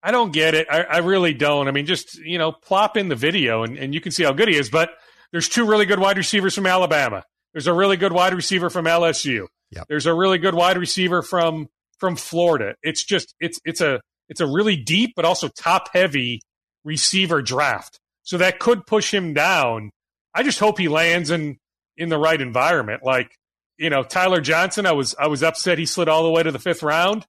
I 0.06 0.12
don't 0.12 0.32
get 0.32 0.54
it. 0.54 0.68
I, 0.70 0.82
I 0.82 0.98
really 0.98 1.34
don't. 1.34 1.66
I 1.66 1.72
mean, 1.72 1.84
just 1.84 2.16
you 2.18 2.38
know, 2.38 2.52
plop 2.52 2.96
in 2.96 3.08
the 3.08 3.16
video 3.16 3.64
and, 3.64 3.76
and 3.76 3.92
you 3.92 4.00
can 4.00 4.12
see 4.12 4.22
how 4.22 4.32
good 4.32 4.46
he 4.46 4.56
is. 4.56 4.70
But 4.70 4.90
there's 5.32 5.48
two 5.48 5.66
really 5.66 5.84
good 5.84 5.98
wide 5.98 6.16
receivers 6.16 6.54
from 6.54 6.64
Alabama. 6.64 7.24
There's 7.52 7.66
a 7.66 7.72
really 7.72 7.96
good 7.96 8.12
wide 8.12 8.32
receiver 8.32 8.70
from 8.70 8.84
LSU. 8.84 9.48
Yep. 9.72 9.86
There's 9.88 10.06
a 10.06 10.14
really 10.14 10.38
good 10.38 10.54
wide 10.54 10.78
receiver 10.78 11.22
from 11.22 11.66
from 11.98 12.14
Florida. 12.14 12.76
It's 12.84 13.02
just 13.04 13.34
it's 13.40 13.58
it's 13.64 13.80
a 13.80 14.00
it's 14.28 14.40
a 14.40 14.46
really 14.46 14.76
deep 14.76 15.14
but 15.16 15.24
also 15.24 15.48
top 15.48 15.88
heavy 15.92 16.40
receiver 16.84 17.42
draft. 17.42 17.98
So 18.22 18.38
that 18.38 18.60
could 18.60 18.86
push 18.86 19.12
him 19.12 19.34
down. 19.34 19.90
I 20.32 20.44
just 20.44 20.60
hope 20.60 20.78
he 20.78 20.86
lands 20.86 21.32
in 21.32 21.56
in 21.96 22.10
the 22.10 22.18
right 22.18 22.40
environment. 22.40 23.02
Like, 23.02 23.34
you 23.76 23.90
know, 23.90 24.04
Tyler 24.04 24.40
Johnson, 24.40 24.86
I 24.86 24.92
was 24.92 25.16
I 25.18 25.26
was 25.26 25.42
upset 25.42 25.78
he 25.78 25.86
slid 25.86 26.08
all 26.08 26.22
the 26.22 26.30
way 26.30 26.44
to 26.44 26.52
the 26.52 26.60
fifth 26.60 26.84
round. 26.84 27.26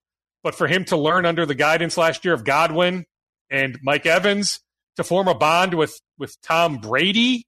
But 0.48 0.56
for 0.56 0.66
him 0.66 0.86
to 0.86 0.96
learn 0.96 1.26
under 1.26 1.46
the 1.46 1.56
guidance 1.56 1.98
last 1.98 2.24
year 2.24 2.34
of 2.34 2.46
Godwin 2.46 3.04
and 3.52 3.78
Mike 3.84 4.06
Evans 4.06 4.62
to 4.96 5.04
form 5.04 5.28
a 5.28 5.36
bond 5.36 5.74
with 5.74 6.00
with 6.18 6.38
Tom 6.42 6.78
Brady, 6.78 7.46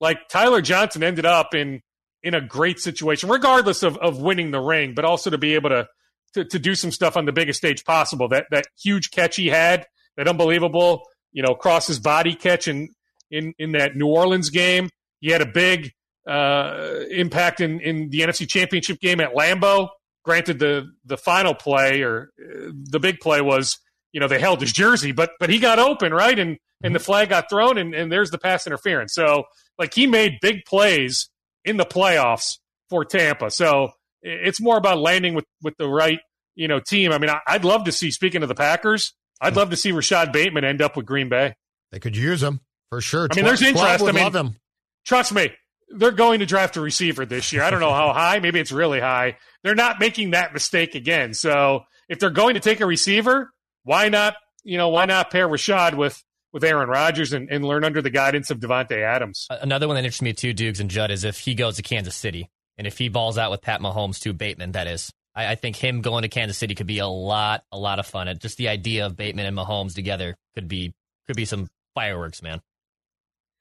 like 0.00 0.18
Tyler 0.28 0.60
Johnson 0.60 1.04
ended 1.04 1.26
up 1.26 1.54
in 1.54 1.80
in 2.24 2.34
a 2.34 2.40
great 2.40 2.80
situation, 2.80 3.28
regardless 3.28 3.84
of, 3.84 3.96
of 3.98 4.20
winning 4.20 4.50
the 4.50 4.58
ring, 4.58 4.94
but 4.96 5.04
also 5.04 5.30
to 5.30 5.38
be 5.38 5.54
able 5.54 5.70
to, 5.70 5.86
to 6.32 6.44
to 6.46 6.58
do 6.58 6.74
some 6.74 6.90
stuff 6.90 7.16
on 7.16 7.24
the 7.24 7.30
biggest 7.30 7.58
stage 7.58 7.84
possible. 7.84 8.28
That 8.28 8.46
that 8.50 8.66
huge 8.82 9.12
catch 9.12 9.36
he 9.36 9.46
had, 9.46 9.86
that 10.16 10.26
unbelievable, 10.26 11.02
you 11.30 11.44
know, 11.44 11.54
cross 11.54 11.86
his 11.86 12.00
body 12.00 12.34
catch 12.34 12.66
in 12.66 12.88
in 13.30 13.54
in 13.60 13.70
that 13.72 13.94
New 13.94 14.08
Orleans 14.08 14.50
game. 14.50 14.90
He 15.20 15.30
had 15.30 15.40
a 15.40 15.46
big 15.46 15.92
uh, 16.26 17.04
impact 17.12 17.60
in 17.60 17.78
in 17.78 18.10
the 18.10 18.22
NFC 18.22 18.48
Championship 18.48 18.98
game 18.98 19.20
at 19.20 19.36
Lambeau. 19.36 19.90
Granted, 20.24 20.58
the 20.58 20.90
the 21.04 21.16
final 21.16 21.54
play 21.54 22.02
or 22.02 22.30
uh, 22.40 22.70
the 22.72 22.98
big 22.98 23.20
play 23.20 23.40
was 23.40 23.78
you 24.12 24.20
know 24.20 24.28
they 24.28 24.40
held 24.40 24.60
his 24.60 24.72
jersey, 24.72 25.12
but 25.12 25.32
but 25.38 25.50
he 25.50 25.58
got 25.58 25.78
open 25.78 26.12
right, 26.12 26.38
and 26.38 26.58
and 26.82 26.94
the 26.94 27.00
flag 27.00 27.28
got 27.28 27.50
thrown, 27.50 27.78
and 27.78 27.94
and 27.94 28.10
there's 28.10 28.30
the 28.30 28.38
pass 28.38 28.66
interference. 28.66 29.12
So 29.14 29.44
like 29.78 29.92
he 29.94 30.06
made 30.06 30.38
big 30.40 30.64
plays 30.66 31.28
in 31.64 31.76
the 31.76 31.84
playoffs 31.84 32.58
for 32.88 33.04
Tampa. 33.04 33.50
So 33.50 33.90
it's 34.22 34.60
more 34.60 34.78
about 34.78 34.98
landing 34.98 35.34
with 35.34 35.44
with 35.62 35.76
the 35.76 35.88
right 35.88 36.20
you 36.54 36.68
know 36.68 36.80
team. 36.80 37.12
I 37.12 37.18
mean, 37.18 37.30
I, 37.30 37.40
I'd 37.46 37.64
love 37.64 37.84
to 37.84 37.92
see. 37.92 38.10
Speaking 38.10 38.42
of 38.42 38.48
the 38.48 38.54
Packers, 38.54 39.12
I'd 39.40 39.56
love 39.56 39.70
to 39.70 39.76
see 39.76 39.92
Rashad 39.92 40.32
Bateman 40.32 40.64
end 40.64 40.80
up 40.80 40.96
with 40.96 41.06
Green 41.06 41.28
Bay. 41.28 41.54
They 41.92 42.00
could 42.00 42.16
use 42.16 42.42
him 42.42 42.60
for 42.88 43.00
sure. 43.00 43.28
I 43.30 43.34
mean, 43.34 43.44
there's 43.44 43.62
interest. 43.62 43.84
I 43.84 44.02
Would 44.02 44.14
mean-. 44.14 44.56
Trust 45.04 45.32
me, 45.32 45.50
they're 45.88 46.10
going 46.10 46.40
to 46.40 46.46
draft 46.46 46.76
a 46.76 46.80
receiver 46.80 47.26
this 47.26 47.52
year. 47.52 47.62
I 47.62 47.70
don't 47.70 47.80
know 47.80 47.92
how 47.92 48.12
high. 48.14 48.38
Maybe 48.40 48.60
it's 48.60 48.72
really 48.72 49.00
high. 49.00 49.38
They're 49.62 49.74
not 49.74 50.00
making 50.00 50.30
that 50.30 50.52
mistake 50.52 50.94
again. 50.94 51.34
So 51.34 51.84
if 52.08 52.18
they're 52.18 52.30
going 52.30 52.54
to 52.54 52.60
take 52.60 52.80
a 52.80 52.86
receiver, 52.86 53.50
why 53.82 54.08
not? 54.08 54.34
You 54.62 54.78
know, 54.78 54.88
why 54.88 55.04
not 55.04 55.30
pair 55.30 55.48
Rashad 55.48 55.94
with 55.94 56.22
with 56.52 56.64
Aaron 56.64 56.88
Rodgers 56.88 57.32
and, 57.32 57.50
and 57.50 57.64
learn 57.64 57.84
under 57.84 58.00
the 58.00 58.10
guidance 58.10 58.50
of 58.50 58.60
Davante 58.60 59.02
Adams? 59.02 59.46
Another 59.50 59.86
one 59.86 59.96
that 59.96 60.00
interests 60.00 60.22
me 60.22 60.32
too, 60.32 60.52
Dukes 60.52 60.80
and 60.80 60.88
Judd, 60.88 61.10
is 61.10 61.24
if 61.24 61.38
he 61.38 61.54
goes 61.54 61.76
to 61.76 61.82
Kansas 61.82 62.14
City 62.14 62.48
and 62.78 62.86
if 62.86 62.96
he 62.96 63.08
balls 63.08 63.36
out 63.36 63.50
with 63.50 63.60
Pat 63.60 63.80
Mahomes 63.80 64.20
to 64.20 64.32
Bateman, 64.32 64.72
that 64.72 64.86
is. 64.86 65.10
I, 65.34 65.52
I 65.52 65.54
think 65.54 65.76
him 65.76 66.00
going 66.00 66.22
to 66.22 66.28
Kansas 66.28 66.56
City 66.56 66.74
could 66.74 66.86
be 66.86 66.98
a 66.98 67.06
lot, 67.06 67.64
a 67.72 67.78
lot 67.78 67.98
of 67.98 68.06
fun. 68.06 68.28
And 68.28 68.40
just 68.40 68.56
the 68.56 68.68
idea 68.68 69.06
of 69.06 69.16
Bateman 69.16 69.46
and 69.46 69.56
Mahomes 69.56 69.94
together 69.94 70.36
could 70.54 70.68
be 70.68 70.94
could 71.26 71.36
be 71.36 71.44
some 71.44 71.68
fireworks, 71.94 72.42
man. 72.42 72.60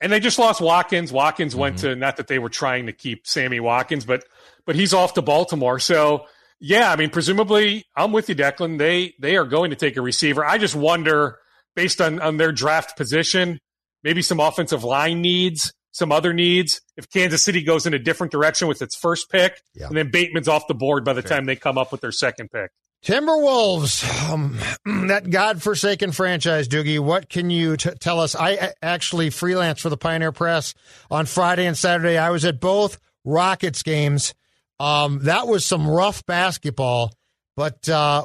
And 0.04 0.12
they 0.12 0.20
just 0.20 0.38
lost 0.38 0.60
Watkins. 0.60 1.14
Watkins 1.14 1.56
went 1.56 1.78
mm-hmm. 1.78 1.88
to 1.88 1.96
not 1.96 2.18
that 2.18 2.28
they 2.28 2.38
were 2.38 2.50
trying 2.50 2.88
to 2.88 2.94
keep 2.94 3.26
Sammy 3.26 3.62
Watkins, 3.62 4.06
but 4.06 4.26
but 4.66 4.76
he's 4.76 4.94
off 4.94 5.14
to 5.14 5.22
Baltimore. 5.22 5.80
So 5.80 6.26
yeah, 6.60 6.92
I 6.92 6.98
mean, 6.98 7.10
presumably, 7.10 7.86
I'm 7.96 8.12
with 8.12 8.30
you, 8.30 8.36
Declan. 8.36 8.78
They 8.78 9.14
they 9.20 9.38
are 9.38 9.46
going 9.46 9.70
to 9.70 9.76
take 9.78 9.98
a 9.98 10.02
receiver. 10.02 10.46
I 10.46 10.58
just 10.58 10.76
wonder, 10.76 11.40
based 11.76 12.02
on 12.02 12.20
on 12.20 12.38
their 12.38 12.52
draft 12.52 12.98
position, 12.98 13.60
maybe 14.04 14.22
some 14.22 14.40
offensive 14.42 14.84
line 14.84 15.22
needs, 15.22 15.74
some 15.92 16.12
other 16.12 16.34
needs. 16.34 16.82
If 16.98 17.10
Kansas 17.10 17.42
City 17.42 17.64
goes 17.64 17.86
in 17.86 17.94
a 17.94 18.00
different 18.00 18.32
direction 18.32 18.68
with 18.68 18.82
its 18.82 18.96
first 18.96 19.32
pick, 19.32 19.62
Yeah. 19.74 19.88
and 19.88 19.98
then 19.98 20.12
Bateman's 20.12 20.50
off 20.50 20.68
the 20.68 20.74
board 20.74 21.06
by 21.06 21.14
the 21.14 21.22
time 21.22 21.46
they 21.46 21.56
come 21.56 21.78
up 21.78 21.92
with 21.94 22.02
their 22.02 22.12
second 22.12 22.52
pick. 22.52 22.72
Timberwolves, 23.04 24.32
um, 24.32 24.58
that 25.08 25.30
godforsaken 25.30 26.14
franchise, 26.14 26.70
Doogie. 26.70 27.00
What 27.00 27.28
can 27.28 27.50
you 27.50 27.76
t- 27.76 27.92
tell 28.00 28.22
us? 28.22 28.34
I 28.34 28.72
actually 28.82 29.30
freelance 29.30 29.82
for 29.82 29.90
the 29.90 29.98
Pioneer 29.98 30.32
Press 30.32 30.74
on 31.12 31.26
Friday 31.26 31.66
and 31.66 31.78
Saturday. 31.78 32.18
I 32.18 32.30
was 32.30 32.46
at 32.46 32.62
both 32.62 32.98
Rockets 33.26 33.84
games. 33.84 34.34
Um, 34.80 35.20
that 35.24 35.48
was 35.48 35.66
some 35.66 35.86
rough 35.88 36.26
basketball, 36.26 37.14
but 37.58 37.88
uh, 37.90 38.24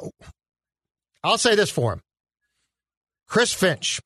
I'll 1.23 1.37
say 1.37 1.55
this 1.55 1.69
for 1.69 1.93
him: 1.93 2.01
Chris 3.27 3.53
Finch 3.53 3.99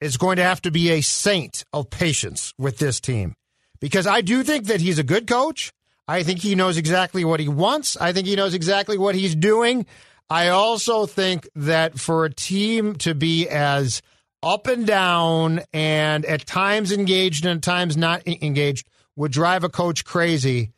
is 0.00 0.16
going 0.16 0.36
to 0.36 0.42
have 0.42 0.60
to 0.62 0.72
be 0.72 0.90
a 0.90 1.02
saint 1.02 1.64
of 1.72 1.88
patience 1.88 2.52
with 2.58 2.78
this 2.78 3.00
team 3.00 3.34
because 3.80 4.06
I 4.06 4.22
do 4.22 4.42
think 4.42 4.66
that 4.66 4.80
he's 4.80 4.98
a 4.98 5.04
good 5.04 5.26
coach. 5.26 5.72
I 6.08 6.22
think 6.22 6.40
he 6.40 6.54
knows 6.54 6.78
exactly 6.78 7.24
what 7.24 7.38
he 7.38 7.48
wants. 7.48 7.96
I 7.98 8.12
think 8.12 8.26
he 8.26 8.34
knows 8.34 8.54
exactly 8.54 8.96
what 8.96 9.14
he's 9.14 9.34
doing. 9.34 9.84
I 10.30 10.48
also 10.48 11.04
think 11.04 11.48
that 11.54 11.98
for 11.98 12.24
a 12.24 12.32
team 12.32 12.96
to 12.96 13.14
be 13.14 13.48
as 13.48 14.00
up 14.42 14.66
and 14.66 14.86
down, 14.86 15.60
and 15.72 16.24
at 16.24 16.46
times 16.46 16.92
engaged 16.92 17.44
and 17.44 17.58
at 17.58 17.62
times 17.62 17.96
not 17.96 18.26
engaged, 18.26 18.88
would 19.16 19.32
drive 19.32 19.64
a 19.64 19.68
coach 19.68 20.04
crazy. 20.04 20.72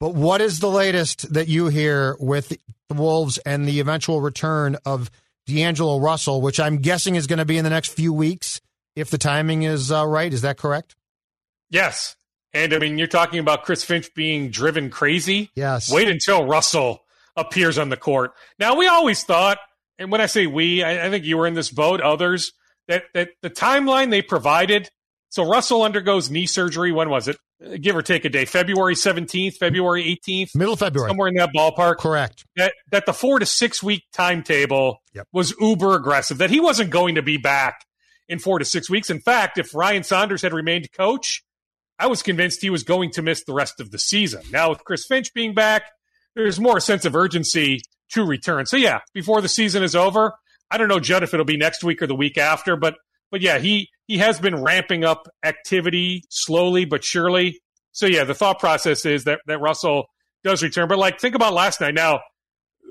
But 0.00 0.14
what 0.14 0.40
is 0.40 0.58
the 0.58 0.70
latest 0.70 1.32
that 1.32 1.48
you 1.48 1.68
hear 1.68 2.16
with 2.18 2.48
the 2.88 2.94
Wolves 2.94 3.38
and 3.38 3.66
the 3.66 3.80
eventual 3.80 4.20
return 4.20 4.76
of 4.84 5.10
D'Angelo 5.46 5.98
Russell, 5.98 6.40
which 6.40 6.58
I'm 6.58 6.78
guessing 6.78 7.14
is 7.14 7.26
going 7.26 7.38
to 7.38 7.44
be 7.44 7.58
in 7.58 7.64
the 7.64 7.70
next 7.70 7.92
few 7.92 8.12
weeks 8.12 8.60
if 8.94 9.10
the 9.10 9.18
timing 9.18 9.62
is 9.62 9.92
uh, 9.92 10.06
right? 10.06 10.32
Is 10.32 10.42
that 10.42 10.58
correct? 10.58 10.96
Yes. 11.70 12.16
And 12.56 12.72
I 12.74 12.78
mean, 12.78 12.98
you're 12.98 13.06
talking 13.06 13.38
about 13.38 13.64
Chris 13.64 13.84
Finch 13.84 14.12
being 14.14 14.50
driven 14.50 14.90
crazy. 14.90 15.50
Yes. 15.54 15.92
Wait 15.92 16.08
until 16.08 16.44
Russell 16.46 17.02
appears 17.36 17.76
on 17.78 17.90
the 17.90 17.96
court. 17.96 18.32
Now, 18.58 18.76
we 18.76 18.86
always 18.88 19.22
thought, 19.24 19.58
and 19.98 20.10
when 20.10 20.20
I 20.20 20.26
say 20.26 20.46
we, 20.46 20.82
I, 20.82 21.06
I 21.06 21.10
think 21.10 21.24
you 21.24 21.36
were 21.36 21.46
in 21.46 21.54
this 21.54 21.70
boat, 21.70 22.00
others, 22.00 22.52
that, 22.88 23.04
that 23.14 23.28
the 23.42 23.50
timeline 23.50 24.10
they 24.10 24.22
provided. 24.22 24.88
So 25.28 25.46
Russell 25.46 25.82
undergoes 25.82 26.30
knee 26.30 26.46
surgery. 26.46 26.92
When 26.92 27.10
was 27.10 27.28
it? 27.28 27.36
Give 27.80 27.96
or 27.96 28.02
take 28.02 28.24
a 28.24 28.28
day. 28.28 28.44
February 28.44 28.94
17th, 28.94 29.56
February 29.56 30.18
18th. 30.26 30.54
Middle 30.54 30.74
of 30.74 30.78
February. 30.78 31.10
Somewhere 31.10 31.28
in 31.28 31.34
that 31.34 31.50
ballpark. 31.54 31.96
Correct. 31.98 32.44
That, 32.56 32.72
that 32.90 33.06
the 33.06 33.12
four 33.12 33.38
to 33.38 33.46
six 33.46 33.82
week 33.82 34.04
timetable 34.12 35.02
Yep. 35.14 35.26
was 35.32 35.54
uber 35.60 35.94
aggressive, 35.94 36.38
that 36.38 36.50
he 36.50 36.60
wasn't 36.60 36.90
going 36.90 37.16
to 37.16 37.22
be 37.22 37.36
back 37.38 37.84
in 38.28 38.38
four 38.38 38.58
to 38.58 38.64
six 38.64 38.88
weeks. 38.88 39.10
In 39.10 39.20
fact, 39.20 39.58
if 39.58 39.74
Ryan 39.74 40.04
Saunders 40.04 40.42
had 40.42 40.52
remained 40.52 40.90
coach, 40.92 41.42
I 41.98 42.06
was 42.06 42.22
convinced 42.22 42.62
he 42.62 42.70
was 42.70 42.82
going 42.82 43.10
to 43.12 43.22
miss 43.22 43.44
the 43.44 43.54
rest 43.54 43.80
of 43.80 43.90
the 43.90 43.98
season. 43.98 44.42
Now, 44.50 44.70
with 44.70 44.84
Chris 44.84 45.06
Finch 45.06 45.32
being 45.32 45.54
back, 45.54 45.84
there's 46.34 46.60
more 46.60 46.80
sense 46.80 47.04
of 47.04 47.16
urgency 47.16 47.80
to 48.10 48.24
return. 48.24 48.66
So, 48.66 48.76
yeah, 48.76 49.00
before 49.14 49.40
the 49.40 49.48
season 49.48 49.82
is 49.82 49.96
over, 49.96 50.34
I 50.70 50.78
don't 50.78 50.88
know, 50.88 51.00
Judd, 51.00 51.22
if 51.22 51.32
it'll 51.32 51.46
be 51.46 51.56
next 51.56 51.82
week 51.84 52.02
or 52.02 52.06
the 52.06 52.14
week 52.14 52.38
after, 52.38 52.76
but 52.76 52.96
but 53.30 53.40
yeah, 53.40 53.58
he 53.58 53.88
he 54.06 54.18
has 54.18 54.38
been 54.38 54.62
ramping 54.62 55.04
up 55.04 55.28
activity 55.44 56.22
slowly 56.30 56.84
but 56.84 57.04
surely. 57.04 57.60
So 57.92 58.06
yeah, 58.06 58.24
the 58.24 58.34
thought 58.34 58.58
process 58.58 59.04
is 59.04 59.24
that 59.24 59.40
that 59.46 59.60
Russell 59.60 60.06
does 60.44 60.62
return. 60.62 60.88
But 60.88 60.98
like, 60.98 61.20
think 61.20 61.34
about 61.34 61.52
last 61.52 61.80
night. 61.80 61.94
Now 61.94 62.20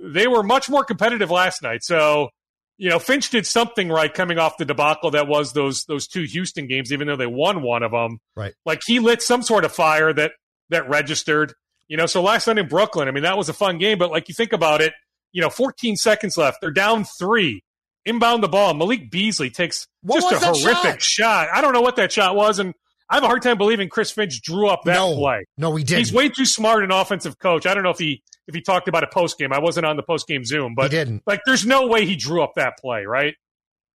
they 0.04 0.28
were 0.28 0.44
much 0.44 0.70
more 0.70 0.84
competitive 0.84 1.32
last 1.32 1.62
night. 1.62 1.84
So 1.84 2.30
you 2.78 2.90
know, 2.90 3.00
Finch 3.00 3.30
did 3.30 3.46
something 3.46 3.90
right 3.90 4.14
coming 4.14 4.38
off 4.38 4.58
the 4.58 4.66
debacle 4.66 5.12
that 5.12 5.28
was 5.28 5.54
those 5.54 5.86
those 5.86 6.08
two 6.08 6.24
Houston 6.24 6.68
games, 6.68 6.92
even 6.92 7.08
though 7.08 7.16
they 7.16 7.28
won 7.28 7.62
one 7.62 7.84
of 7.84 7.92
them. 7.92 8.20
Right. 8.36 8.54
Like 8.66 8.82
he 8.86 9.00
lit 9.00 9.22
some 9.22 9.42
sort 9.42 9.66
of 9.66 9.72
fire 9.74 10.14
that 10.14 10.32
that 10.70 10.90
registered. 10.90 11.54
You 11.88 11.98
know, 11.98 12.08
so 12.08 12.22
last 12.22 12.48
night 12.48 12.58
in 12.58 12.68
Brooklyn, 12.68 13.08
I 13.08 13.12
mean, 13.12 13.24
that 13.24 13.38
was 13.38 13.48
a 13.48 13.54
fun 13.54 13.78
game. 13.78 13.98
But 13.98 14.10
like 14.10 14.28
you 14.28 14.34
think 14.34 14.54
about 14.54 14.82
it, 14.82 14.94
you 15.32 15.42
know, 15.42 15.50
14 15.50 15.96
seconds 15.96 16.38
left. 16.38 16.60
They're 16.62 16.72
down 16.72 17.06
three. 17.20 17.64
Inbound 18.06 18.44
the 18.44 18.48
ball. 18.48 18.74
Malik 18.74 19.10
Beasley 19.10 19.50
takes 19.50 19.88
What 20.02 20.22
just 20.22 20.44
a 20.44 20.50
was 20.50 20.64
that 20.64 20.74
horrific 20.76 21.02
shot? 21.02 21.48
I 21.52 21.62
don't 21.62 21.74
know 21.74 21.82
what 21.82 21.96
that 21.96 22.12
shot 22.12 22.36
was, 22.36 22.60
and 22.60 22.74
I 23.10 23.16
have 23.16 23.24
a 23.24 23.28
hard 23.28 23.44
time 23.44 23.58
believing 23.58 23.88
Chris 23.90 24.10
Finch 24.12 24.42
drew 24.42 24.68
up 24.68 24.82
that 24.86 24.96
no, 24.96 25.16
play. 25.16 25.46
no, 25.58 25.70
we 25.70 25.84
didn't. 25.84 26.00
He's 26.00 26.14
way 26.14 26.28
too 26.30 26.46
smart 26.46 26.84
an 26.84 26.92
offensive 26.92 27.38
coach. 27.38 27.66
I 27.68 27.74
don't 27.76 27.84
know 27.84 27.92
if 27.92 28.00
he 28.00 28.24
if 28.48 28.56
he 28.56 28.62
talked 28.62 28.88
about 28.88 29.04
a 29.04 29.08
post 29.14 29.38
game. 29.38 29.54
I 29.54 29.60
wasn't 29.60 29.86
on 29.86 29.96
the 29.96 30.04
post 30.04 30.28
game 30.28 30.44
Zoom, 30.44 30.72
he 30.72 30.76
but 30.76 30.92
didn't. 30.92 31.22
like, 31.28 31.42
there's 31.46 31.66
no 31.66 31.88
way 31.88 32.06
he 32.06 32.16
drew 32.16 32.42
up 32.44 32.54
that 32.56 32.74
play, 32.80 33.06
right? 33.06 33.36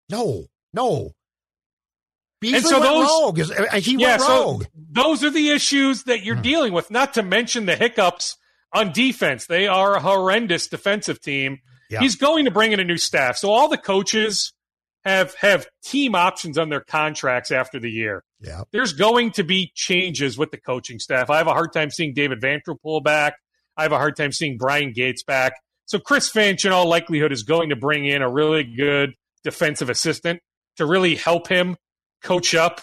No, 0.08 0.46
no. 0.72 1.10
Beasley 2.40 2.60
so 2.70 2.80
went 2.80 2.90
those- 3.38 3.50
rogue. 3.50 3.68
Uh, 3.72 3.76
He 3.80 3.96
yeah, 3.96 4.16
went 4.16 4.22
rogue. 4.22 4.62
so 4.64 4.68
those 4.92 5.24
are 5.24 5.30
the 5.30 5.50
issues 5.50 6.04
that 6.04 6.22
you're 6.24 6.36
Hmm. 6.36 6.42
dealing 6.42 6.72
with. 6.72 6.90
Not 6.90 7.14
to 7.14 7.22
mention 7.22 7.66
the 7.66 7.76
hiccups 7.76 8.36
on 8.72 8.92
defense. 8.92 9.46
They 9.46 9.66
are 9.66 9.94
a 9.96 10.00
horrendous 10.00 10.66
defensive 10.66 11.20
team. 11.20 11.58
Yeah. 11.90 12.00
He's 12.00 12.16
going 12.16 12.44
to 12.46 12.50
bring 12.50 12.72
in 12.72 12.80
a 12.80 12.84
new 12.84 12.96
staff, 12.96 13.36
so 13.36 13.50
all 13.50 13.68
the 13.68 13.76
coaches 13.76 14.52
have 15.04 15.34
have 15.36 15.66
team 15.82 16.14
options 16.14 16.58
on 16.58 16.68
their 16.68 16.80
contracts 16.80 17.50
after 17.50 17.80
the 17.80 17.90
year. 17.90 18.22
yeah. 18.40 18.64
there's 18.72 18.92
going 18.92 19.30
to 19.32 19.42
be 19.42 19.72
changes 19.74 20.36
with 20.36 20.50
the 20.50 20.58
coaching 20.58 20.98
staff. 20.98 21.30
I 21.30 21.38
have 21.38 21.46
a 21.46 21.52
hard 21.52 21.72
time 21.72 21.90
seeing 21.90 22.12
David 22.14 22.44
pull 22.82 23.00
back. 23.00 23.34
I 23.76 23.82
have 23.82 23.92
a 23.92 23.96
hard 23.96 24.16
time 24.16 24.32
seeing 24.32 24.58
Brian 24.58 24.92
Gates 24.92 25.22
back. 25.22 25.54
So 25.86 25.98
Chris 25.98 26.28
Finch, 26.28 26.64
in 26.64 26.72
all 26.72 26.86
likelihood, 26.88 27.32
is 27.32 27.42
going 27.42 27.70
to 27.70 27.76
bring 27.76 28.04
in 28.04 28.22
a 28.22 28.30
really 28.30 28.62
good 28.62 29.14
defensive 29.42 29.90
assistant 29.90 30.40
to 30.76 30.86
really 30.86 31.16
help 31.16 31.48
him 31.48 31.76
coach 32.22 32.54
up, 32.54 32.82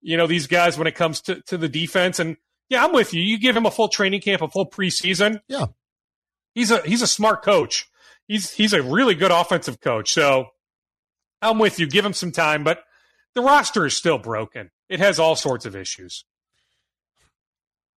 you 0.00 0.16
know, 0.16 0.26
these 0.26 0.46
guys 0.46 0.76
when 0.76 0.86
it 0.86 0.94
comes 0.94 1.20
to, 1.22 1.40
to 1.46 1.56
the 1.56 1.68
defense. 1.68 2.18
And 2.18 2.36
yeah, 2.68 2.84
I'm 2.84 2.92
with 2.92 3.14
you. 3.14 3.22
You 3.22 3.38
give 3.38 3.56
him 3.56 3.66
a 3.66 3.70
full 3.70 3.88
training 3.88 4.20
camp, 4.20 4.42
a 4.42 4.48
full 4.48 4.68
preseason. 4.68 5.40
Yeah. 5.48 5.66
He's 6.54 6.70
a 6.70 6.82
he's 6.82 7.02
a 7.02 7.06
smart 7.06 7.42
coach. 7.42 7.88
He's 8.28 8.50
he's 8.52 8.72
a 8.72 8.82
really 8.82 9.14
good 9.14 9.30
offensive 9.30 9.80
coach. 9.80 10.12
So 10.12 10.46
I'm 11.42 11.58
with 11.58 11.78
you. 11.78 11.86
Give 11.86 12.04
him 12.04 12.12
some 12.12 12.32
time, 12.32 12.64
but 12.64 12.84
the 13.34 13.42
roster 13.42 13.84
is 13.84 13.96
still 13.96 14.18
broken. 14.18 14.70
It 14.88 15.00
has 15.00 15.18
all 15.18 15.36
sorts 15.36 15.66
of 15.66 15.74
issues. 15.76 16.24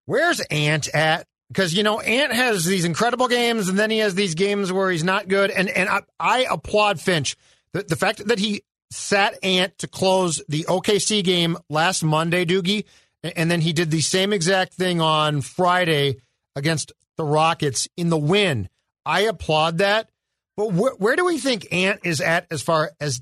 Where's 0.05 0.39
Ant 0.39 0.87
at? 0.89 1.27
Because 1.49 1.73
you 1.73 1.83
know 1.83 1.99
Ant 1.99 2.33
has 2.33 2.65
these 2.65 2.85
incredible 2.85 3.27
games, 3.27 3.69
and 3.69 3.77
then 3.77 3.91
he 3.91 3.99
has 3.99 4.15
these 4.15 4.35
games 4.35 4.71
where 4.71 4.89
he's 4.89 5.03
not 5.03 5.27
good. 5.27 5.51
And 5.51 5.69
and 5.69 5.87
I, 5.87 6.01
I 6.19 6.47
applaud 6.49 6.99
Finch 6.99 7.37
the, 7.75 7.83
the 7.83 7.95
fact 7.95 8.25
that 8.27 8.39
he 8.39 8.63
sat 8.89 9.37
Ant 9.43 9.77
to 9.79 9.87
close 9.87 10.41
the 10.47 10.63
OKC 10.63 11.23
game 11.23 11.57
last 11.69 12.03
Monday, 12.03 12.45
Doogie, 12.45 12.85
and, 13.21 13.51
then 13.51 13.59
he 13.59 13.73
did 13.73 13.91
the 13.91 14.01
same 14.01 14.31
exact 14.31 14.73
thing 14.73 15.01
on 15.01 15.41
Friday 15.41 16.17
against 16.55 16.93
the 17.17 17.25
Rockets 17.25 17.89
in 17.97 18.09
the 18.09 18.17
win. 18.17 18.69
I 19.05 19.21
applaud 19.21 19.79
that. 19.79 20.09
But 20.55 20.69
wh- 20.69 21.01
where 21.01 21.15
do 21.15 21.25
we 21.25 21.37
think 21.37 21.67
Ant 21.73 22.01
is 22.05 22.21
at 22.21 22.47
as 22.49 22.61
far 22.61 22.91
as 23.01 23.21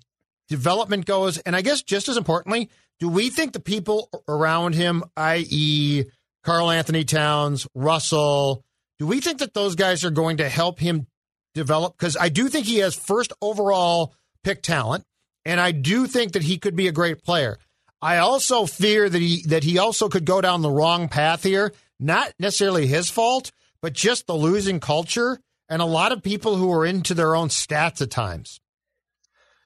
development 0.54 1.08
goes? 1.08 1.40
And 1.40 1.56
I 1.56 1.62
guess 1.64 1.82
just 1.82 2.08
as 2.08 2.16
importantly, 2.16 2.70
do 3.00 3.10
we 3.10 3.32
think 3.32 3.54
the 3.54 3.60
people 3.60 4.08
around 4.28 4.76
him, 4.76 5.04
i.e., 5.18 6.06
Karl-Anthony 6.44 7.06
Towns, 7.06 7.68
Russell, 7.74 8.64
do 9.00 9.08
we 9.08 9.20
think 9.20 9.40
that 9.40 9.56
those 9.56 9.74
guys 9.74 10.04
are 10.04 10.12
going 10.12 10.38
to 10.38 10.48
help 10.48 10.78
him 10.78 11.08
develop? 11.56 11.98
Because 11.98 12.16
I 12.16 12.30
do 12.30 12.50
think 12.50 12.68
he 12.68 12.78
has 12.78 12.94
first 12.94 13.34
overall 13.42 14.14
pick 14.44 14.62
talent, 14.62 15.06
and 15.44 15.60
I 15.60 15.72
do 15.72 16.06
think 16.06 16.34
that 16.34 16.44
he 16.44 16.60
could 16.60 16.76
be 16.76 16.88
a 16.88 16.92
great 16.92 17.24
player. 17.24 17.58
I 18.00 18.18
also 18.18 18.68
fear 18.68 19.10
that 19.10 19.22
he 19.22 19.44
that 19.48 19.64
he 19.64 19.80
also 19.80 20.08
could 20.08 20.26
go 20.26 20.40
down 20.40 20.62
the 20.62 20.70
wrong 20.70 21.08
path 21.08 21.42
here. 21.42 21.74
Not 22.00 22.32
necessarily 22.38 22.86
his 22.86 23.10
fault, 23.10 23.52
but 23.82 23.94
just 23.94 24.28
the 24.28 24.36
losing 24.36 24.80
culture 24.80 25.40
and 25.68 25.82
a 25.82 25.86
lot 25.86 26.12
of 26.12 26.22
people 26.22 26.58
who 26.58 26.72
are 26.74 26.86
into 26.86 27.16
their 27.16 27.36
own 27.36 27.48
stats 27.48 28.02
at 28.02 28.12
times. 28.12 28.60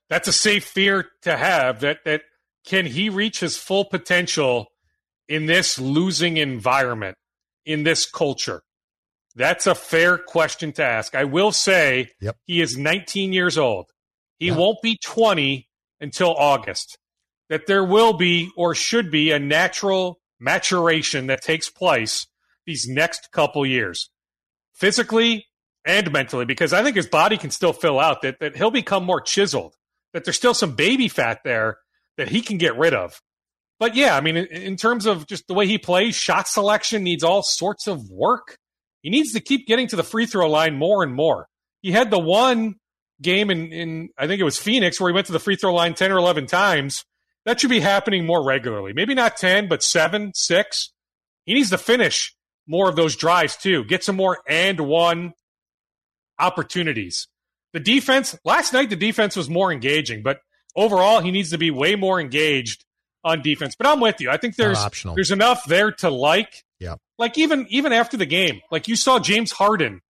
That's 0.10 0.28
a 0.28 0.34
safe 0.34 0.66
fear 0.66 1.10
to 1.24 1.38
have 1.38 1.82
that 1.82 2.00
that 2.06 2.22
can 2.66 2.86
he 2.86 3.10
reach 3.10 3.40
his 3.40 3.58
full 3.58 3.86
potential 3.86 4.68
in 5.28 5.46
this 5.46 5.80
losing 5.80 6.38
environment, 6.38 7.18
in 7.66 7.84
this 7.84 8.10
culture? 8.10 8.62
That's 9.36 9.68
a 9.68 9.76
fair 9.76 10.18
question 10.18 10.72
to 10.74 10.84
ask. 10.84 11.14
I 11.16 11.26
will 11.26 11.52
say 11.52 12.10
Yep. 12.22 12.38
he 12.46 12.62
is 12.62 12.78
19 12.78 13.34
years 13.34 13.58
old. 13.58 13.92
He 14.40 14.52
won't 14.52 14.82
be 14.82 14.98
20 15.04 15.68
until 16.00 16.36
August. 16.36 16.98
That 17.50 17.66
there 17.68 17.84
will 17.84 18.14
be 18.14 18.52
or 18.58 18.76
should 18.76 19.10
be 19.10 19.32
a 19.32 19.40
natural 19.40 20.20
maturation 20.40 21.28
that 21.28 21.42
takes 21.42 21.70
place 21.70 22.28
these 22.66 22.88
next 22.88 23.32
couple 23.32 23.66
years, 23.66 24.10
physically 24.74 25.46
and 25.86 26.12
mentally, 26.12 26.46
because 26.46 26.74
I 26.74 26.84
think 26.84 26.96
his 26.98 27.08
body 27.08 27.38
can 27.38 27.50
still 27.50 27.74
fill 27.74 28.00
out 28.00 28.22
that, 28.22 28.40
that 28.42 28.58
he'll 28.58 28.72
become 28.72 29.06
more 29.06 29.22
chiseled, 29.22 29.76
that 30.14 30.24
there's 30.24 30.38
still 30.38 30.54
some 30.54 30.76
baby 30.76 31.08
fat 31.08 31.40
there 31.44 31.78
that 32.18 32.30
he 32.30 32.42
can 32.42 32.58
get 32.58 32.78
rid 32.78 32.94
of. 32.94 33.22
But 33.80 33.96
yeah, 33.96 34.16
I 34.16 34.22
mean, 34.22 34.38
in, 34.38 34.76
terms 34.76 35.06
of 35.06 35.28
just 35.28 35.48
the 35.48 35.54
way 35.54 35.68
he 35.68 35.78
plays, 35.78 36.16
shot 36.16 36.48
selection 36.48 37.04
needs 37.04 37.24
all 37.24 37.44
sorts 37.44 37.88
of 37.88 38.10
work. 38.10 38.58
He 39.04 39.12
needs 39.12 39.34
to 39.34 39.40
keep 39.40 39.68
getting 39.68 39.88
to 39.90 39.96
the 39.96 40.04
free 40.04 40.26
throw 40.26 40.50
line 40.50 40.76
more 40.76 41.04
and 41.04 41.14
more. 41.14 41.48
He 41.82 41.92
had 41.92 42.10
the 42.10 42.20
one 42.20 42.76
game 43.22 43.52
in, 43.52 43.72
in 43.72 44.10
I 44.18 44.26
think 44.26 44.42
it 44.42 44.46
was 44.46 44.58
Phoenix 44.58 45.00
where 45.00 45.10
he 45.10 45.14
went 45.14 45.28
to 45.28 45.34
the 45.34 45.40
free 45.40 45.56
throw 45.56 45.74
line 45.74 45.94
10 45.94 46.12
or 46.12 46.18
11 46.18 46.48
times. 46.48 47.04
That 47.46 47.60
should 47.60 47.70
be 47.70 47.80
happening 47.80 48.26
more 48.26 48.44
regularly. 48.44 48.94
Maybe 48.94 49.14
not 49.14 49.38
10, 49.38 49.70
but 49.70 49.84
seven, 49.84 50.32
six. 50.34 50.92
He 51.46 51.54
needs 51.54 51.70
to 51.70 51.78
finish 51.78 52.36
more 52.68 52.90
of 52.90 52.96
those 52.96 53.16
drives 53.16 53.56
too. 53.56 53.86
Get 53.86 54.04
some 54.04 54.16
more 54.16 54.40
and 54.48 54.80
one 54.82 55.34
opportunities. 56.40 57.28
The 57.78 57.84
defense, 57.84 58.36
last 58.44 58.74
night, 58.74 58.90
the 58.90 58.96
defense 58.96 59.36
was 59.36 59.50
more 59.50 59.72
engaging, 59.72 60.24
but 60.24 60.40
overall, 60.76 61.20
he 61.20 61.30
needs 61.30 61.52
to 61.52 61.60
be 61.60 61.70
way 61.70 61.96
more 61.96 62.20
engaged 62.20 62.84
on 63.24 63.44
defense. 63.44 63.76
But 63.76 63.86
I'm 63.86 64.00
with 64.00 64.20
you. 64.20 64.32
I 64.32 64.38
think 64.38 64.56
there's 64.56 64.80
there's 65.16 65.30
enough 65.32 65.64
there 65.68 65.92
to 65.92 66.10
like. 66.10 66.64
Yeah. 66.80 66.96
Like 67.20 67.38
even 67.38 67.68
even 67.70 67.94
after 67.94 68.18
the 68.18 68.26
game, 68.26 68.62
like 68.72 68.88
you 68.88 68.96
saw 68.96 69.20
James 69.20 69.52
Harden, 69.52 70.02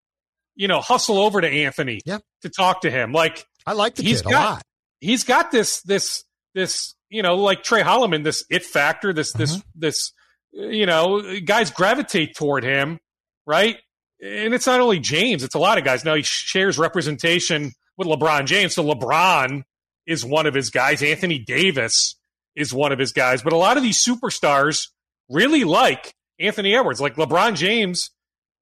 you 0.55 0.69
know, 0.69 0.81
hustle 0.81 1.19
over 1.19 1.41
to 1.41 1.49
Anthony 1.49 2.01
Yeah. 2.05 2.19
to 2.43 2.49
talk 2.51 2.83
to 2.83 2.91
him. 2.91 3.12
Like 3.12 3.45
I 3.67 3.73
like 3.73 3.97
the 3.97 4.03
He's 4.05 4.23
kid 4.23 4.29
a 4.29 4.31
got- 4.31 4.51
lot. 4.55 4.62
he's 5.01 5.25
got 5.25 5.51
this 5.51 5.81
this 5.83 6.23
this 6.55 6.95
you 7.11 7.23
know 7.23 7.35
like 7.37 7.62
Tre 7.64 7.83
Holloman 7.83 8.23
this 8.23 8.45
it 8.51 8.64
factor 8.64 9.12
this 9.12 9.33
this 9.33 9.57
Mm-hmm. 9.57 9.81
this 9.81 10.12
you 10.53 10.87
know 10.87 11.41
guys 11.41 11.71
gravitate 11.73 12.35
toward 12.37 12.62
him 12.64 12.99
right 13.47 13.77
and 14.21 14.55
it's 14.55 14.67
not 14.67 14.81
only 14.81 14.99
James 14.99 15.43
it's 15.43 15.55
a 15.55 15.59
lot 15.59 15.79
of 15.79 15.85
guys 15.85 16.05
now 16.05 16.14
he 16.14 16.23
shares 16.23 16.79
representation 16.79 17.73
with 17.97 18.09
LeBron 18.09 18.47
James 18.47 18.75
so 18.75 18.85
LeBron 18.85 19.62
is 20.07 20.25
one 20.25 20.47
of 20.47 20.55
his 20.55 20.71
guys. 20.71 21.03
Anthony 21.03 21.39
Davis 21.39 22.14
is 22.55 22.73
one 22.73 22.93
of 22.93 22.99
his 22.99 23.12
guys. 23.12 23.43
But 23.43 23.53
a 23.53 23.57
lot 23.57 23.77
of 23.77 23.83
these 23.83 24.03
superstars 24.03 24.89
really 25.29 25.64
like 25.64 26.14
Anthony 26.39 26.75
Edwards. 26.77 27.01
Like 27.01 27.17
LeBron 27.17 27.57
James, 27.57 28.11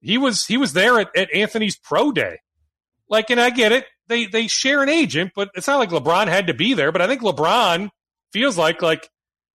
he 0.01 0.17
was 0.17 0.47
he 0.47 0.57
was 0.57 0.73
there 0.73 0.99
at, 1.01 1.15
at 1.15 1.33
Anthony's 1.35 1.77
pro 1.77 2.13
day. 2.13 2.39
Like, 3.11 3.29
and 3.29 3.39
I 3.39 3.51
get 3.51 3.73
it. 3.73 3.85
They 4.09 4.25
they 4.27 4.47
share 4.47 4.83
an 4.83 4.89
agent, 4.89 5.33
but 5.37 5.51
it's 5.55 5.67
not 5.67 5.79
like 5.79 5.91
LeBron 5.91 6.29
had 6.29 6.47
to 6.47 6.55
be 6.55 6.73
there. 6.73 6.93
But 6.93 7.03
I 7.03 7.07
think 7.07 7.21
LeBron 7.21 7.91
feels 8.33 8.57
like 8.57 8.81
like 8.81 9.09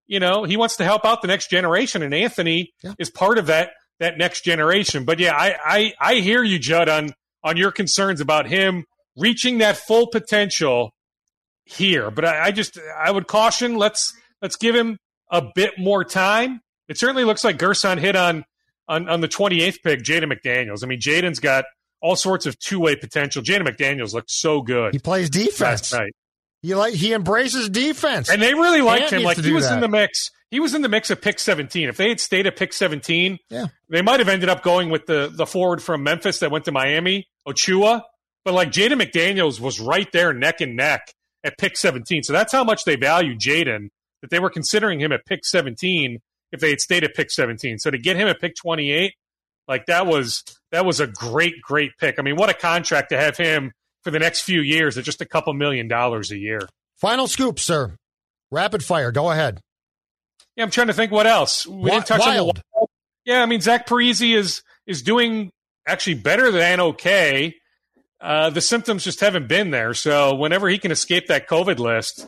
you 0.06 0.20
know 0.20 0.44
he 0.44 0.58
wants 0.58 0.76
to 0.76 0.84
help 0.84 1.06
out 1.06 1.22
the 1.22 1.28
next 1.28 1.48
generation, 1.48 2.02
and 2.02 2.12
Anthony 2.14 2.74
Yeah. 2.82 2.92
is 2.98 3.08
part 3.10 3.38
of 3.38 3.46
that 3.46 3.70
that 4.00 4.18
next 4.18 4.42
generation. 4.42 5.04
But 5.04 5.18
yeah, 5.18 5.34
I 5.34 5.56
I, 5.64 5.94
I 6.00 6.14
hear 6.16 6.42
you, 6.42 6.58
Judd, 6.58 6.88
on 6.88 7.12
on 7.42 7.56
your 7.56 7.70
concerns 7.72 8.20
about 8.20 8.46
him 8.46 8.84
reaching 9.16 9.58
that 9.58 9.76
full 9.76 10.06
potential 10.08 10.92
here. 11.64 12.10
But 12.10 12.24
I, 12.24 12.46
I 12.46 12.50
just 12.50 12.78
I 12.96 13.10
would 13.10 13.26
caution 13.26 13.76
let's 13.76 14.12
let's 14.42 14.56
give 14.56 14.74
him 14.74 14.98
a 15.30 15.42
bit 15.54 15.78
more 15.78 16.04
time. 16.04 16.60
It 16.88 16.98
certainly 16.98 17.24
looks 17.24 17.44
like 17.44 17.58
Gersson 17.58 17.98
hit 17.98 18.16
on 18.16 18.44
on, 18.88 19.08
on 19.08 19.20
the 19.20 19.28
28th 19.28 19.82
pick, 19.82 20.02
Jaden 20.02 20.32
McDaniels. 20.32 20.82
I 20.82 20.86
mean, 20.86 20.98
Jaden's 21.00 21.40
got 21.40 21.66
all 22.00 22.16
sorts 22.16 22.46
of 22.46 22.58
two 22.58 22.80
way 22.80 22.96
potential. 22.96 23.42
Jaden 23.42 23.68
McDaniels 23.68 24.14
looked 24.14 24.30
so 24.30 24.62
good 24.62 24.94
He 24.94 24.98
plays 24.98 25.28
defense. 25.28 25.60
last 25.60 25.92
night. 25.92 26.12
He 26.62 26.74
like 26.74 26.94
he 26.94 27.12
embraces 27.12 27.68
defense. 27.68 28.30
And 28.30 28.42
they 28.42 28.54
really 28.54 28.80
liked 28.80 29.04
Ant 29.04 29.12
him. 29.12 29.22
Like 29.22 29.38
he 29.38 29.52
was 29.52 29.68
that. 29.68 29.74
in 29.74 29.80
the 29.80 29.88
mix. 29.88 30.30
He 30.50 30.60
was 30.60 30.74
in 30.74 30.82
the 30.82 30.88
mix 30.88 31.10
of 31.10 31.20
pick 31.20 31.38
17. 31.38 31.88
If 31.88 31.96
they 31.98 32.08
had 32.08 32.20
stayed 32.20 32.46
at 32.46 32.56
pick 32.56 32.72
17, 32.72 33.38
Yeah. 33.50 33.66
they 33.90 34.00
might 34.02 34.20
have 34.20 34.28
ended 34.28 34.48
up 34.48 34.62
going 34.62 34.88
with 34.90 35.06
the 35.06 35.30
the 35.32 35.46
forward 35.46 35.82
from 35.82 36.02
Memphis 36.02 36.38
that 36.38 36.50
went 36.50 36.64
to 36.66 36.72
Miami, 36.72 37.28
Achiuwa. 37.46 38.02
But 38.44 38.54
like 38.54 38.70
Jaden 38.70 39.00
McDaniels 39.02 39.60
was 39.60 39.78
right 39.78 40.10
there 40.12 40.32
neck 40.32 40.60
and 40.60 40.74
neck 40.76 41.12
at 41.44 41.58
pick 41.58 41.76
17. 41.76 42.22
So 42.22 42.32
that's 42.32 42.52
how 42.52 42.64
much 42.64 42.84
they 42.84 42.96
value 42.96 43.34
Jaden 43.36 43.88
that 44.22 44.30
they 44.30 44.38
were 44.38 44.50
considering 44.50 45.00
him 45.00 45.12
at 45.12 45.26
pick 45.26 45.44
17 45.44 46.18
if 46.50 46.60
they 46.60 46.70
had 46.70 46.80
stayed 46.80 47.04
at 47.04 47.14
pick 47.14 47.30
17. 47.30 47.78
So 47.78 47.90
to 47.90 47.98
get 47.98 48.16
him 48.16 48.26
at 48.26 48.40
pick 48.40 48.54
28, 48.56 49.12
like 49.68 49.84
that 49.86 50.06
was 50.06 50.42
that 50.72 50.86
was 50.86 50.98
a 51.00 51.06
great 51.06 51.60
great 51.60 51.92
pick. 51.98 52.18
I 52.18 52.22
mean, 52.22 52.36
what 52.36 52.48
a 52.48 52.54
contract 52.54 53.10
to 53.10 53.18
have 53.18 53.36
him 53.36 53.72
for 54.02 54.10
the 54.10 54.18
next 54.18 54.40
few 54.42 54.62
years 54.62 54.96
at 54.96 55.04
just 55.04 55.20
a 55.20 55.26
couple 55.26 55.52
million 55.52 55.88
dollars 55.88 56.30
a 56.30 56.38
year. 56.38 56.60
Final 56.96 57.26
scoop, 57.26 57.58
sir. 57.60 57.96
Rapid 58.50 58.82
fire. 58.82 59.12
Go 59.12 59.30
ahead. 59.30 59.60
Yeah, 60.58 60.64
I'm 60.64 60.70
trying 60.70 60.88
to 60.88 60.92
think 60.92 61.12
what 61.12 61.28
else. 61.28 61.66
We 61.68 61.88
didn't 61.88 62.06
touch 62.06 62.20
on 62.20 62.34
the 62.36 62.42
wild. 62.42 62.62
Yeah, 63.24 63.42
I 63.42 63.46
mean 63.46 63.60
Zach 63.60 63.86
Parise 63.86 64.34
is 64.36 64.62
is 64.88 65.02
doing 65.02 65.52
actually 65.86 66.14
better 66.14 66.50
than 66.50 66.80
okay. 66.80 67.54
Uh, 68.20 68.50
the 68.50 68.60
symptoms 68.60 69.04
just 69.04 69.20
haven't 69.20 69.46
been 69.46 69.70
there. 69.70 69.94
So 69.94 70.34
whenever 70.34 70.68
he 70.68 70.78
can 70.78 70.90
escape 70.90 71.28
that 71.28 71.46
COVID 71.48 71.78
list, 71.78 72.26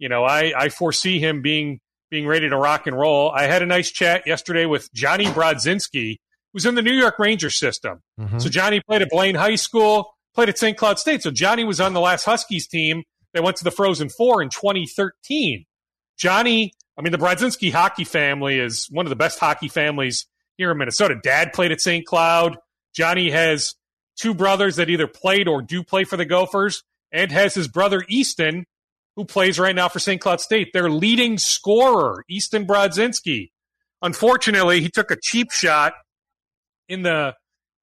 you 0.00 0.08
know, 0.08 0.24
I, 0.24 0.52
I 0.58 0.68
foresee 0.70 1.20
him 1.20 1.40
being 1.40 1.78
being 2.10 2.26
ready 2.26 2.48
to 2.48 2.56
rock 2.56 2.88
and 2.88 2.98
roll. 2.98 3.30
I 3.30 3.44
had 3.44 3.62
a 3.62 3.66
nice 3.66 3.92
chat 3.92 4.26
yesterday 4.26 4.66
with 4.66 4.92
Johnny 4.92 5.26
Brodzinski, 5.26 6.16
who's 6.52 6.66
in 6.66 6.74
the 6.74 6.82
New 6.82 6.94
York 6.94 7.16
Ranger 7.20 7.50
system. 7.50 8.00
Mhm. 8.18 8.42
So 8.42 8.48
Johnny 8.48 8.80
played 8.88 9.02
at 9.02 9.10
Blaine 9.10 9.36
High 9.36 9.54
School, 9.54 10.16
played 10.34 10.48
at 10.48 10.58
St. 10.58 10.76
Cloud 10.76 10.98
State. 10.98 11.22
So 11.22 11.30
Johnny 11.30 11.62
was 11.62 11.80
on 11.80 11.92
the 11.92 12.00
last 12.00 12.24
Huskies 12.24 12.66
team 12.66 13.04
that 13.34 13.44
went 13.44 13.56
to 13.58 13.64
the 13.64 13.70
Frozen 13.70 14.08
Four 14.08 14.42
in 14.42 14.48
2013. 14.48 15.64
Johnny, 16.16 16.72
I 16.98 17.02
mean, 17.02 17.12
the 17.12 17.18
Brodzinski 17.18 17.72
hockey 17.72 18.02
family 18.04 18.58
is 18.58 18.88
one 18.90 19.06
of 19.06 19.10
the 19.10 19.16
best 19.16 19.38
hockey 19.38 19.68
families 19.68 20.26
here 20.56 20.72
in 20.72 20.78
Minnesota. 20.78 21.14
Dad 21.22 21.52
played 21.52 21.70
at 21.70 21.80
St. 21.80 22.04
Cloud. 22.04 22.58
Johnny 22.92 23.30
has 23.30 23.76
two 24.16 24.34
brothers 24.34 24.76
that 24.76 24.90
either 24.90 25.06
played 25.06 25.46
or 25.46 25.62
do 25.62 25.84
play 25.84 26.02
for 26.02 26.16
the 26.16 26.24
Gophers, 26.24 26.82
and 27.12 27.30
has 27.30 27.54
his 27.54 27.68
brother 27.68 28.04
Easton, 28.08 28.66
who 29.14 29.24
plays 29.24 29.58
right 29.58 29.74
now 29.74 29.88
for 29.88 30.00
St. 30.00 30.20
Cloud 30.20 30.40
State. 30.40 30.72
Their 30.72 30.90
leading 30.90 31.38
scorer, 31.38 32.24
Easton 32.28 32.66
Brodzinski. 32.66 33.50
Unfortunately, 34.02 34.80
he 34.80 34.88
took 34.88 35.10
a 35.10 35.16
cheap 35.22 35.52
shot 35.52 35.94
in 36.88 37.02
the 37.02 37.34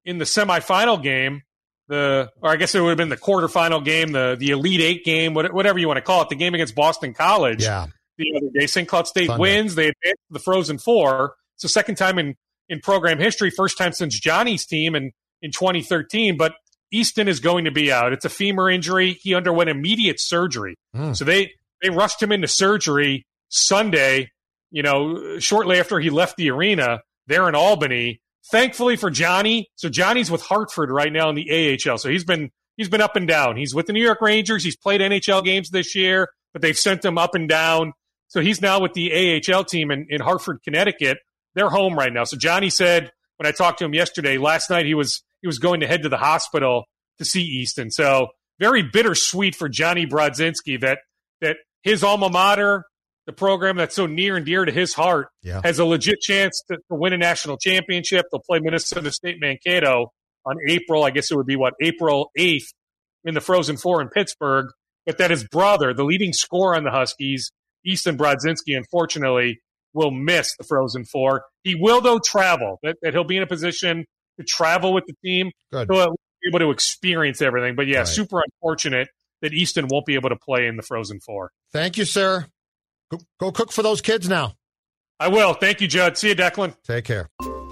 in 0.04 0.18
the 0.18 0.24
semifinal 0.24 1.02
game, 1.02 1.42
the 1.88 2.30
or 2.40 2.50
I 2.50 2.56
guess 2.56 2.74
it 2.74 2.80
would 2.80 2.90
have 2.90 2.98
been 2.98 3.08
the 3.08 3.16
quarterfinal 3.16 3.84
game, 3.84 4.12
the 4.12 4.36
the 4.38 4.50
Elite 4.50 4.80
Eight 4.80 5.04
game, 5.04 5.34
whatever 5.34 5.78
you 5.78 5.88
want 5.88 5.98
to 5.98 6.02
call 6.02 6.22
it, 6.22 6.28
the 6.28 6.36
game 6.36 6.54
against 6.54 6.74
Boston 6.74 7.14
College 7.14 7.62
Yeah. 7.62 7.86
The 8.18 8.34
other 8.36 8.48
day. 8.58 8.66
St. 8.66 8.88
Cloud 8.88 9.06
State 9.06 9.26
Sunday. 9.26 9.40
wins. 9.40 9.74
They 9.74 9.88
advance 9.88 10.18
to 10.28 10.32
the 10.32 10.38
Frozen 10.38 10.78
Four. 10.78 11.34
It's 11.54 11.62
the 11.62 11.68
second 11.68 11.96
time 11.96 12.18
in, 12.18 12.34
in 12.68 12.80
program 12.80 13.18
history, 13.18 13.50
first 13.50 13.78
time 13.78 13.92
since 13.92 14.18
Johnny's 14.18 14.66
team 14.66 14.94
in, 14.94 15.12
in 15.42 15.52
2013. 15.52 16.36
But 16.36 16.54
Easton 16.92 17.28
is 17.28 17.40
going 17.40 17.64
to 17.64 17.70
be 17.70 17.90
out. 17.90 18.12
It's 18.12 18.24
a 18.24 18.30
femur 18.30 18.70
injury. 18.70 19.18
He 19.20 19.34
underwent 19.34 19.70
immediate 19.70 20.20
surgery. 20.20 20.76
Mm. 20.94 21.16
So 21.16 21.24
they, 21.24 21.52
they 21.82 21.90
rushed 21.90 22.22
him 22.22 22.32
into 22.32 22.48
surgery 22.48 23.26
Sunday, 23.48 24.30
you 24.70 24.82
know, 24.82 25.38
shortly 25.38 25.78
after 25.78 25.98
he 25.98 26.10
left 26.10 26.36
the 26.36 26.50
arena 26.50 27.00
there 27.26 27.48
in 27.48 27.54
Albany. 27.54 28.20
Thankfully 28.50 28.94
for 28.94 29.10
Johnny, 29.10 29.68
so 29.74 29.88
Johnny's 29.88 30.30
with 30.30 30.40
Hartford 30.40 30.88
right 30.88 31.12
now 31.12 31.28
in 31.30 31.34
the 31.34 31.78
AHL. 31.84 31.98
So 31.98 32.08
he's 32.08 32.22
been 32.22 32.50
he's 32.76 32.88
been 32.88 33.00
up 33.00 33.16
and 33.16 33.26
down. 33.26 33.56
He's 33.56 33.74
with 33.74 33.86
the 33.86 33.92
New 33.92 34.02
York 34.02 34.20
Rangers. 34.20 34.62
He's 34.62 34.76
played 34.76 35.00
NHL 35.00 35.44
games 35.44 35.70
this 35.70 35.96
year, 35.96 36.28
but 36.52 36.62
they've 36.62 36.78
sent 36.78 37.04
him 37.04 37.18
up 37.18 37.34
and 37.34 37.48
down. 37.48 37.92
So 38.28 38.40
he's 38.40 38.60
now 38.60 38.80
with 38.80 38.92
the 38.94 39.40
AHL 39.52 39.64
team 39.64 39.90
in, 39.90 40.06
in 40.10 40.20
Hartford, 40.20 40.58
Connecticut. 40.64 41.18
They're 41.54 41.70
home 41.70 41.94
right 41.94 42.12
now. 42.12 42.24
So 42.24 42.36
Johnny 42.36 42.70
said 42.70 43.10
when 43.36 43.46
I 43.46 43.52
talked 43.52 43.78
to 43.78 43.84
him 43.84 43.94
yesterday, 43.94 44.38
last 44.38 44.68
night 44.70 44.86
he 44.86 44.94
was 44.94 45.22
he 45.42 45.46
was 45.46 45.58
going 45.58 45.80
to 45.80 45.86
head 45.86 46.02
to 46.02 46.08
the 46.08 46.16
hospital 46.18 46.84
to 47.18 47.24
see 47.24 47.42
Easton. 47.42 47.90
So 47.90 48.28
very 48.58 48.82
bittersweet 48.82 49.54
for 49.54 49.68
Johnny 49.68 50.06
Brodzinski 50.06 50.80
that 50.80 50.98
that 51.40 51.56
his 51.82 52.02
alma 52.02 52.28
mater, 52.30 52.84
the 53.26 53.32
program 53.32 53.76
that's 53.76 53.94
so 53.94 54.06
near 54.06 54.36
and 54.36 54.44
dear 54.44 54.64
to 54.64 54.72
his 54.72 54.92
heart, 54.94 55.28
Yeah. 55.42 55.60
has 55.64 55.78
a 55.78 55.84
legit 55.84 56.20
chance 56.20 56.62
to, 56.70 56.76
to 56.76 56.82
win 56.90 57.12
a 57.12 57.18
national 57.18 57.58
championship. 57.58 58.26
They'll 58.32 58.42
play 58.48 58.58
Minnesota 58.60 59.10
State 59.12 59.36
Mankato 59.40 60.12
on 60.44 60.56
April. 60.68 61.04
I 61.04 61.10
guess 61.10 61.30
it 61.30 61.36
would 61.36 61.46
be 61.46 61.56
what 61.56 61.74
April 61.80 62.30
eighth 62.36 62.72
in 63.24 63.34
the 63.34 63.40
Frozen 63.40 63.76
Four 63.76 64.00
in 64.02 64.08
Pittsburgh. 64.08 64.66
But 65.06 65.18
that 65.18 65.30
his 65.30 65.44
brother, 65.44 65.94
the 65.94 66.04
leading 66.04 66.32
scorer 66.32 66.74
on 66.76 66.82
the 66.84 66.90
Huskies, 66.90 67.52
Easton 67.86 68.18
Brodzinski, 68.18 68.76
unfortunately, 68.76 69.60
will 69.94 70.10
miss 70.10 70.54
the 70.56 70.64
Frozen 70.64 71.04
Four. 71.06 71.44
He 71.64 71.74
will 71.74 72.00
though 72.00 72.18
travel. 72.18 72.78
That, 72.82 72.96
that 73.02 73.14
he'll 73.14 73.24
be 73.24 73.36
in 73.36 73.42
a 73.42 73.46
position 73.46 74.04
to 74.38 74.44
travel 74.44 74.92
with 74.92 75.04
the 75.06 75.14
team. 75.24 75.50
Good. 75.72 75.88
He'll 75.90 76.02
at 76.02 76.08
least 76.10 76.20
be 76.42 76.48
able 76.48 76.58
to 76.60 76.70
experience 76.70 77.40
everything. 77.40 77.76
But 77.76 77.86
yeah, 77.86 77.98
Right. 77.98 78.08
super 78.08 78.42
unfortunate 78.44 79.08
that 79.42 79.52
Easton 79.54 79.86
won't 79.90 80.04
be 80.06 80.14
able 80.14 80.28
to 80.30 80.36
play 80.36 80.66
in 80.66 80.76
the 80.76 80.82
Frozen 80.82 81.20
Four. 81.20 81.50
Thank 81.72 81.96
you, 81.96 82.04
sir. 82.04 82.46
Go, 83.10 83.18
go 83.38 83.52
cook 83.52 83.72
for 83.72 83.82
those 83.82 84.00
kids 84.00 84.28
now. 84.28 84.54
I 85.20 85.28
will. 85.28 85.54
Thank 85.54 85.80
you, 85.80 85.86
Judd. 85.88 86.18
See 86.18 86.28
you, 86.30 86.34
Declan. 86.36 86.76
Take 86.84 87.04
care. 87.04 87.28